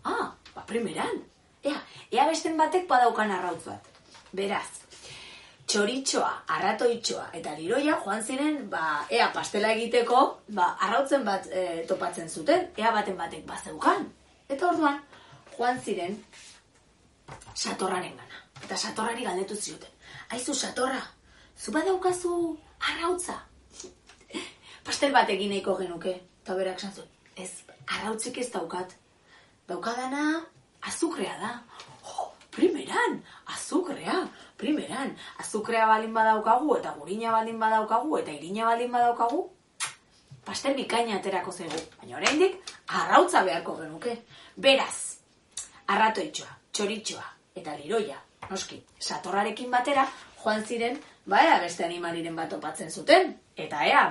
Ah, 0.06 0.32
ba, 0.56 0.64
primeran. 0.70 1.20
Ea, 1.64 1.80
ea 2.12 2.28
besten 2.30 2.58
batek 2.58 2.88
badaukan 2.90 3.32
arrautz 3.32 3.64
bat. 3.66 3.90
Beraz, 4.34 4.82
txoritxoa, 5.72 6.32
arratoitxoa 6.56 7.28
eta 7.38 7.54
liroia 7.58 7.98
joan 8.04 8.24
ziren, 8.24 8.58
ba, 8.72 9.06
ea 9.14 9.28
pastela 9.36 9.72
egiteko, 9.76 10.22
ba, 10.58 10.72
arrautzen 10.88 11.24
bat 11.28 11.48
e, 11.48 11.84
topatzen 11.88 12.30
zuten, 12.30 12.66
ea 12.78 12.92
baten 12.96 13.18
batek 13.20 13.46
bazeukan. 13.48 14.08
Eta 14.50 14.72
orduan, 14.72 15.00
joan 15.58 15.80
ziren 15.80 16.18
satorraren 17.56 18.18
gana. 18.18 18.42
Eta 18.66 18.78
satorrari 18.78 19.24
galdetu 19.28 19.56
zioten. 19.56 19.94
Aizu, 20.36 20.56
satorra, 20.56 21.02
zu 21.58 21.72
badaukazu 21.72 22.34
arrautza? 22.92 23.38
Pastel 24.88 25.14
bat 25.16 25.30
egin 25.30 25.54
nahiko 25.54 25.78
genuke. 25.80 26.18
Eta 26.42 26.58
berak 26.58 26.82
zuen, 26.82 27.08
ez, 27.38 27.52
arrautzik 27.86 28.42
ez 28.42 28.50
daukat. 28.52 28.96
Daukadana, 29.70 30.42
azukrea 30.88 31.38
da. 31.40 31.52
Oh, 32.04 32.32
primeran, 32.52 33.22
azukrea, 33.46 34.28
primeran. 34.58 35.16
Azukrea 35.40 35.88
balin 35.88 36.14
badaukagu, 36.14 36.78
eta 36.78 36.96
gurina 37.00 37.32
balin 37.32 37.60
badaukagu, 37.60 38.18
eta 38.18 38.32
irina 38.32 38.66
balin 38.66 38.92
badaukagu, 38.92 39.44
pastel 40.46 40.76
bikaina 40.76 41.18
aterako 41.20 41.52
zaigu. 41.52 41.84
Baina 42.02 42.18
oraindik 42.18 42.58
arrautza 42.88 43.44
beharko 43.44 43.78
genuke. 43.84 44.18
Beraz, 44.58 45.18
arratoitxoa, 45.88 46.58
txoritxoa 46.72 47.30
eta 47.56 47.76
liroia, 47.76 48.18
noski, 48.50 48.80
satorrarekin 49.00 49.72
batera, 49.72 50.06
joan 50.42 50.64
ziren, 50.66 50.98
ba 51.28 51.42
ea 51.46 51.60
beste 51.64 51.86
animaliren 51.86 52.36
bat 52.36 52.50
topatzen 52.50 52.92
zuten, 52.92 53.36
eta 53.56 53.84
ea 53.86 54.06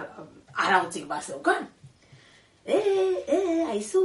arautzik 0.67 1.07
bat 1.09 1.25
zeukan. 1.25 1.67
E, 2.65 2.77
e, 3.27 3.41
aizu, 3.73 4.03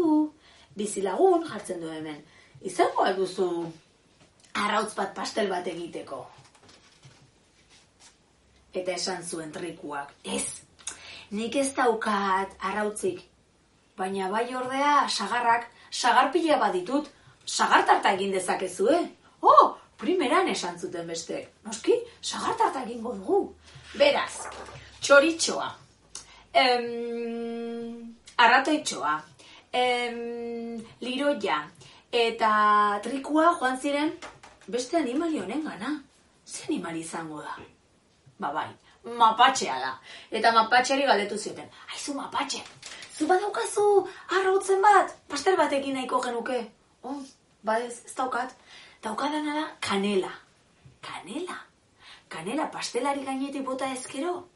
bizilagun 0.75 1.43
jartzen 1.49 1.81
du 1.83 1.91
hemen. 1.91 2.23
Izango 2.61 3.03
alduzu 3.03 3.49
arrautz 4.55 4.93
bat 4.95 5.13
pastel 5.15 5.49
bat 5.51 5.67
egiteko. 5.67 6.21
Eta 8.75 8.91
esan 8.91 9.23
zuen 9.23 9.51
trikuak, 9.55 10.11
ez, 10.23 10.61
nik 11.31 11.55
ez 11.55 11.69
daukat 11.75 12.55
arrautzik, 12.59 13.21
baina 13.97 14.27
bai 14.31 14.49
ordea 14.55 15.07
sagarrak, 15.07 15.69
sagarpila 15.91 16.57
baditut, 16.59 17.07
sagartarta 17.45 18.11
egin 18.17 18.33
dezakezue. 18.35 18.99
Oh, 19.41 19.77
primeran 19.97 20.49
esan 20.51 20.79
zuten 20.79 21.07
beste. 21.07 21.45
Noski, 21.63 21.95
sagartarta 22.21 22.83
egingo 22.83 23.13
dugu. 23.15 23.39
Beraz, 23.95 24.49
txoritxoa, 24.99 25.69
em, 26.51 28.15
arratoitxoa, 28.35 29.15
em, 29.71 30.83
liroia, 30.99 31.61
eta 32.11 32.99
trikua 33.03 33.55
joan 33.59 33.77
ziren 33.77 34.11
beste 34.67 34.97
animali 34.97 35.39
honen 35.39 35.63
gana. 35.63 36.01
Ze 36.45 36.65
animali 36.69 36.99
izango 36.99 37.41
da? 37.41 37.55
Ba 38.39 38.51
bai, 38.53 38.69
mapatxea 39.03 39.79
da. 39.79 39.93
Eta 40.31 40.51
mapatxeari 40.51 41.05
galdetu 41.05 41.37
zioten. 41.37 41.69
Aizu 41.93 42.13
mapatxe, 42.13 42.61
zu 43.17 43.27
badaukazu 43.27 44.07
arrautzen 44.29 44.81
bat, 44.81 45.15
pastel 45.27 45.57
bat 45.57 45.73
egin 45.73 45.95
nahiko 45.95 46.19
genuke. 46.21 46.59
Oh, 47.03 47.21
ba 47.63 47.79
ez, 47.79 48.03
ez 48.05 48.15
daukat. 48.15 48.55
Daukadana 49.03 49.53
da 49.53 49.65
kanela. 49.79 50.31
Kanela? 51.01 51.57
Kanela 52.29 52.69
pastelari 52.71 53.25
gainetik 53.25 53.65
bota 53.65 53.91
ezkero? 53.93 54.47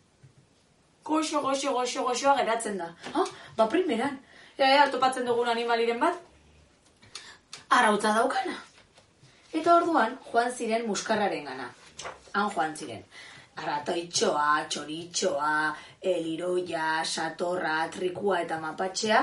Goxo, 1.04 1.42
goxo, 1.42 1.74
goxo, 1.74 2.04
goxoa 2.04 2.36
geratzen 2.38 2.78
da. 2.78 2.90
Ah, 3.14 3.26
ba 3.58 3.70
primeran. 3.70 4.20
Ea, 4.58 4.74
ea, 4.76 4.90
topatzen 4.92 5.26
dugun 5.26 5.48
animaliren 5.48 6.00
bat. 6.00 6.18
Arautza 7.70 8.14
daukana. 8.16 8.56
Eta 9.54 9.76
orduan, 9.78 10.16
joan 10.32 10.50
ziren 10.52 10.88
muskarraren 10.88 11.46
gana. 11.46 11.68
Han 12.34 12.50
joan 12.56 12.74
ziren. 12.76 13.04
Arratoitxoa, 13.62 14.64
txoritxoa, 14.74 15.52
eliroia, 16.14 17.04
satorra, 17.06 17.76
trikua 17.94 18.40
eta 18.46 18.58
mapatxea. 18.64 19.22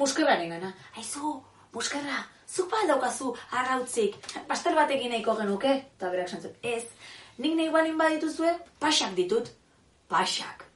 Muskerraren 0.00 0.50
gana. 0.56 0.72
Aizu, 0.98 1.36
muskerra, 1.76 2.18
zuk 2.48 2.70
ba 2.74 2.82
daukazu 2.90 3.30
arrautzik, 3.60 4.18
pastel 4.48 4.74
bat 4.74 4.90
egin 4.90 5.14
nahiko 5.14 5.38
genuke. 5.38 5.78
Eta 5.94 6.10
berak 6.10 6.34
santzen, 6.34 6.58
ez, 6.62 6.84
nik 7.38 7.54
nahi 7.54 7.70
balin 7.70 7.98
badituzue, 8.02 8.56
pasak 8.82 9.14
ditut. 9.14 9.54
Pasak. 10.10 10.66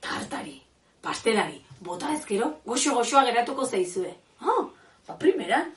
Tartari, 0.00 0.56
pastelari, 1.04 1.60
bota 1.84 2.14
ezkero, 2.16 2.54
goxo-goxoa 2.64 3.28
geratuko 3.28 3.66
zaizue. 3.68 4.16
Oh, 4.40 4.70
ba 5.10 5.18
primeran. 5.18 5.72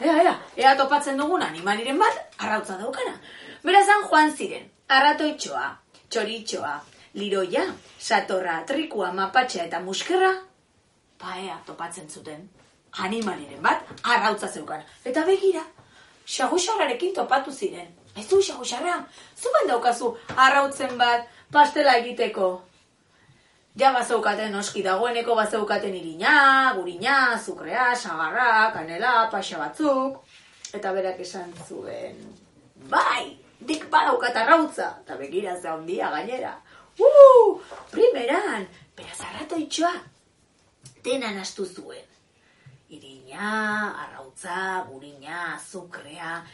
Ea, 0.00 0.16
ea, 0.22 0.34
ea 0.56 0.74
topatzen 0.76 1.18
dugun 1.20 1.42
animaliren 1.42 1.98
bat, 1.98 2.18
arrautza 2.38 2.76
daukana. 2.80 3.14
Berazan 3.64 4.02
joan 4.08 4.32
ziren, 4.32 4.66
arratoitxoa, 4.88 5.68
txoritxoa, 6.10 6.74
liroia, 7.20 7.64
satorra, 7.98 8.58
trikua, 8.66 9.12
mapatxea 9.12 9.68
eta 9.68 9.80
muskerra, 9.80 10.32
ba 11.20 11.38
ea 11.40 11.60
topatzen 11.66 12.10
zuten 12.10 12.48
animaliren 13.04 13.62
bat, 13.62 13.86
arrautza 14.02 14.48
zeukana. 14.48 14.84
Eta 15.04 15.24
begira, 15.26 15.62
xaguxarrarekin 16.26 17.14
topatu 17.14 17.52
ziren. 17.52 17.88
Ez 18.16 18.28
du 18.30 18.40
xaguxarra, 18.42 19.00
zuban 19.36 19.70
daukazu 19.70 20.14
arrautzen 20.36 20.98
bat 20.98 21.26
pastela 21.52 21.96
egiteko. 22.02 22.50
Ja 23.74 23.88
bazeukaten 23.90 24.52
noski 24.54 24.84
dagoeneko 24.86 25.34
bazeukaten 25.34 25.94
irina, 25.98 26.34
gurina, 26.76 27.14
azukrea, 27.34 27.88
sagarra, 27.96 28.70
kanela, 28.70 29.14
paxa 29.32 29.58
batzuk. 29.58 30.20
Eta 30.78 30.92
berak 30.94 31.18
esan 31.24 31.50
zuen, 31.66 32.20
bai, 32.92 33.34
dik 33.58 33.88
badaukat 33.90 34.38
arrautza. 34.44 34.92
Eta 35.02 35.18
begira 35.18 35.56
ze 35.58 35.68
handia 35.68 36.12
gainera. 36.14 36.54
Uh, 37.02 37.58
primeran, 37.90 38.68
beraz 38.94 39.18
arratoitxoa, 39.26 39.92
denan 41.02 41.42
astu 41.42 41.66
zuen. 41.66 42.06
Irina, 42.94 43.50
arrautza, 44.04 44.84
gurina, 44.86 45.56
azukrea, 45.56 46.44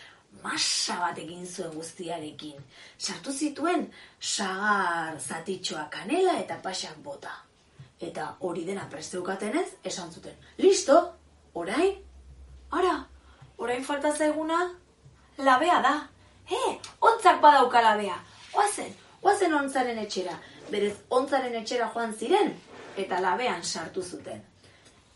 masa 0.43 0.99
bat 1.01 1.19
egin 1.19 1.47
zuen 1.47 1.73
guztiarekin. 1.75 2.59
Sartu 2.99 3.33
zituen 3.33 3.87
sagar 4.21 5.19
zatitxoa 5.21 5.89
kanela 5.91 6.39
eta 6.41 6.59
pasak 6.63 6.99
bota. 7.05 7.33
Eta 8.01 8.37
hori 8.41 8.65
dena 8.65 8.87
presteukatenez, 8.91 9.67
esan 9.85 10.13
zuten, 10.13 10.37
listo, 10.59 10.97
orain, 11.55 11.99
ara, 12.71 12.95
orain 13.59 13.85
falta 13.85 14.13
zaiguna, 14.17 14.61
labea 15.39 15.83
da. 15.85 15.95
He, 16.51 16.63
ontzak 17.01 17.43
badauka 17.43 17.83
labea. 17.85 18.17
Oazen, 18.57 18.95
oazen 19.23 19.55
ontzaren 19.55 19.99
etxera. 19.99 20.39
Berez, 20.71 20.95
ontzaren 21.11 21.55
etxera 21.61 21.91
joan 21.93 22.15
ziren, 22.15 22.55
eta 22.97 23.21
labean 23.21 23.63
sartu 23.63 24.03
zuten. 24.03 24.41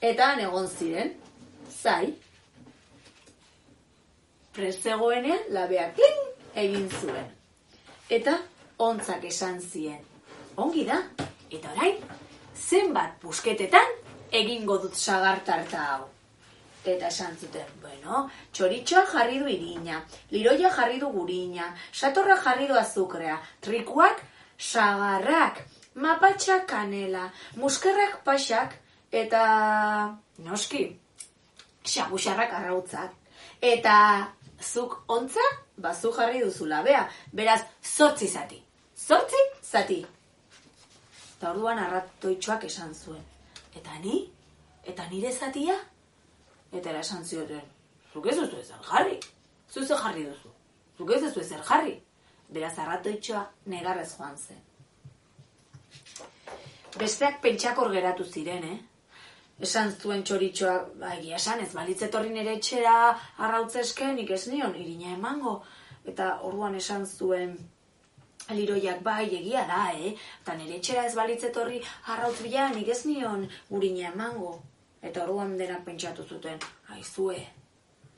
Eta 0.00 0.34
egon 0.40 0.68
ziren, 0.68 1.14
zai, 1.70 2.12
prezegoenean 4.54 5.50
labea 5.56 5.90
kling 5.96 6.56
egin 6.64 6.88
zuen. 7.00 7.30
Eta 8.10 8.38
ontzak 8.78 9.24
esan 9.26 9.60
zien, 9.60 10.00
ongi 10.56 10.84
da, 10.86 11.00
eta 11.50 11.72
orain, 11.74 12.00
zenbat 12.54 13.16
pusketetan 13.22 13.96
egingo 14.34 14.78
dut 14.82 14.94
sagartarta 14.94 15.86
hau. 15.92 16.04
Eta 16.84 17.08
esan 17.08 17.36
zuten, 17.40 17.68
bueno, 17.80 18.26
txoritxoa 18.52 19.06
jarri 19.08 19.38
du 19.40 19.48
irina, 19.48 20.02
liroia 20.34 20.70
jarri 20.74 20.98
du 21.00 21.08
gurina, 21.14 21.70
satorra 21.92 22.36
jarri 22.44 22.68
du 22.68 22.76
azukrea, 22.76 23.38
trikuak 23.64 24.20
sagarrak, 24.58 25.62
mapatxak 25.94 26.66
kanela, 26.68 27.30
muskerrak 27.56 28.20
paxak, 28.26 28.76
eta 29.10 29.42
noski, 30.44 30.84
xaguxarrak 31.86 32.52
arrautzak. 32.60 33.14
Eta 33.64 33.96
zuk 34.60 35.02
ontza, 35.08 35.44
bazu 35.76 36.12
jarri 36.12 36.40
duzu 36.44 36.66
labea, 36.66 37.08
beraz, 37.32 37.60
zortzi 37.82 38.28
zati. 38.28 38.62
Zortzi 38.96 39.40
zati. 39.62 40.04
Eta 41.36 41.50
orduan 41.50 41.78
arratoitxoak 41.78 42.64
esan 42.64 42.94
zuen. 42.94 43.22
Eta 43.74 43.98
ni? 44.02 44.22
Eta 44.84 45.06
nire 45.10 45.32
zatia? 45.32 45.76
Eta 46.72 46.90
era 46.90 47.00
esan 47.00 47.24
zioten, 47.24 47.62
zuk 48.12 48.26
ez 48.26 48.36
duzu 48.38 48.60
ezer 48.60 48.80
jarri. 48.90 49.18
Zu 49.70 49.84
ze 49.84 49.96
jarri 49.96 50.24
duzu. 50.24 50.50
Zuk 50.98 51.10
ez 51.10 51.22
duzu 51.22 51.40
ezer 51.40 51.62
jarri. 51.68 52.00
Beraz 52.48 52.78
arratoitxoa 52.78 53.44
negarrez 53.66 54.10
joan 54.16 54.36
zen. 54.38 54.62
Besteak 56.98 57.40
pentsakor 57.42 57.90
geratu 57.90 58.24
ziren, 58.24 58.64
eh? 58.64 58.78
Esan 59.62 59.92
zuen 59.94 60.24
txoritxoa, 60.26 60.74
ba, 60.98 61.14
egia 61.14 61.36
esan, 61.36 61.60
ez 61.62 61.72
balitz 61.74 62.02
etorri 62.02 62.32
nire 62.34 62.56
etxera 62.58 62.94
arrautzeske, 63.38 64.08
nik 64.16 64.30
ez 64.34 64.48
nion, 64.50 64.74
irina 64.74 65.14
emango. 65.14 65.60
Eta 66.04 66.40
orduan 66.42 66.74
esan 66.74 67.06
zuen, 67.06 67.54
liroiak 68.50 69.00
bai, 69.02 69.28
egia 69.38 69.62
da, 69.68 69.92
eh? 69.94 70.14
Eta 70.42 70.56
nire 70.58 70.80
etxera 70.80 71.06
ez 71.06 71.14
balitz 71.14 71.44
etorri 71.44 71.80
arrautz 72.12 72.40
bila, 72.42 72.68
nik 72.74 72.88
ez 72.88 73.04
nion 73.06 73.46
urina 73.70 74.10
emango. 74.10 74.56
Eta 75.02 75.22
orduan 75.22 75.56
denak 75.56 75.84
pentsatu 75.84 76.24
zuten, 76.24 76.58
aizue, 76.96 77.38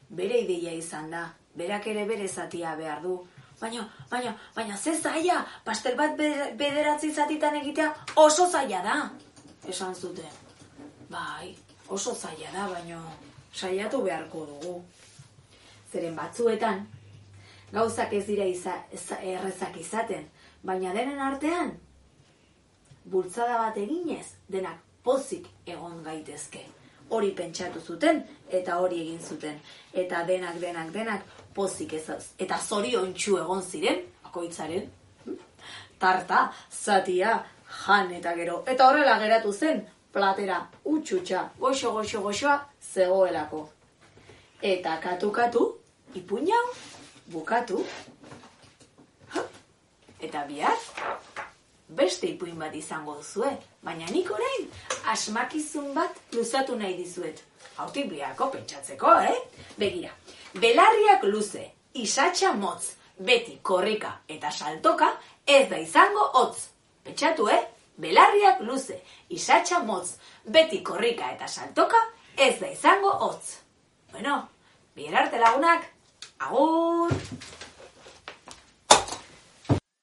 bere 0.09 0.41
ideia 0.41 0.73
izan 0.73 1.11
da, 1.11 1.27
berak 1.55 1.87
ere 1.93 2.07
bere 2.07 2.29
zatia 2.29 2.75
behar 2.79 3.03
du. 3.03 3.19
Baina, 3.61 3.87
baina, 4.11 4.35
baina 4.55 4.77
ze 4.77 4.95
zaila, 4.97 5.45
pastel 5.65 5.97
bat 5.97 6.17
beder- 6.17 6.57
bederatzi 6.57 7.13
zatitan 7.13 7.57
egitea 7.57 7.93
oso 8.17 8.49
zaila 8.51 8.83
da. 8.83 8.97
Esan 9.69 9.95
zuten, 9.95 10.46
bai, 11.11 11.55
oso 11.89 12.15
zaila 12.15 12.51
da, 12.53 12.69
baina 12.69 13.01
saiatu 13.55 14.03
beharko 14.03 14.47
dugu. 14.47 14.77
Zeren 15.93 16.17
batzuetan, 16.17 16.87
gauzak 17.73 18.13
ez 18.13 18.25
dira 18.27 18.45
iza, 18.45 18.75
eza- 18.93 19.21
errezak 19.23 19.77
izaten, 19.81 20.27
baina 20.63 20.93
denen 20.95 21.21
artean, 21.21 21.77
bultzada 23.05 23.59
bat 23.59 23.77
eginez, 23.79 24.27
denak 24.49 24.83
pozik 25.05 25.47
egon 25.67 26.03
gaitezke. 26.05 26.65
Hori 27.09 27.31
pentsatu 27.39 27.81
zuten 27.81 28.25
eta 28.51 28.81
hori 28.83 29.01
egin 29.01 29.21
zuten. 29.23 29.61
Eta 29.95 30.25
denak, 30.27 30.59
denak, 30.61 30.91
denak 30.93 31.23
pozik 31.55 31.93
ez 31.93 32.05
eta 32.39 32.59
zoriontsu 32.59 33.39
egon 33.39 33.63
ziren, 33.63 34.01
bakoitzaren, 34.25 34.91
hm? 35.25 35.37
tarta, 35.99 36.53
zatia, 36.73 37.45
jan 37.87 38.11
eta 38.13 38.35
gero. 38.35 38.65
Eta 38.67 38.89
horrela 38.89 39.19
geratu 39.23 39.53
zen, 39.53 39.87
platera, 40.17 40.63
utxutxa, 40.85 41.43
goxo, 41.61 41.93
goxo, 41.93 42.23
goxoa, 42.25 42.57
zegoelako. 42.81 43.67
Eta 44.63 44.97
katu-katu, 45.03 45.67
ipuñau, 46.17 46.65
bukatu, 47.29 47.83
eta 50.25 50.47
bihar, 50.49 50.79
beste 52.01 52.31
ipuin 52.33 52.57
bat 52.57 52.73
izango 52.75 53.19
duzue, 53.21 53.53
baina 53.85 54.09
nik 54.09 54.33
orain 54.33 54.65
asmakizun 55.13 55.93
bat 55.95 56.17
luzatu 56.33 56.81
nahi 56.81 56.97
dizuet. 56.97 57.45
Hautik 57.77 58.09
biharko 58.09 58.49
pentsatzeko, 58.57 59.13
eh? 59.21 59.37
Begira, 59.77 60.17
belarriak 60.57 61.29
luze, 61.29 61.69
isatxa 61.93 62.57
motz, 62.57 62.95
beti 63.21 63.61
korrika 63.63 64.17
eta 64.33 64.49
saltoka 64.51 65.13
ez 65.45 65.67
da 65.69 65.77
izango 65.77 66.31
hotz. 66.41 66.71
Pentsatu, 67.05 67.53
eh? 67.53 67.65
Belarriak 67.97 68.61
luze, 68.61 68.99
isatxa 69.33 69.81
motz, 69.89 70.17
beti 70.45 70.83
korrika 70.85 71.31
eta 71.33 71.49
saltoka 71.49 72.03
ez 72.37 72.59
da 72.61 72.69
izango 72.69 73.13
hotz. 73.27 73.57
Bueno, 74.13 74.43
bihar 74.97 75.23
arte 75.25 75.41
lagunak, 75.41 75.89
agur! 76.39 77.17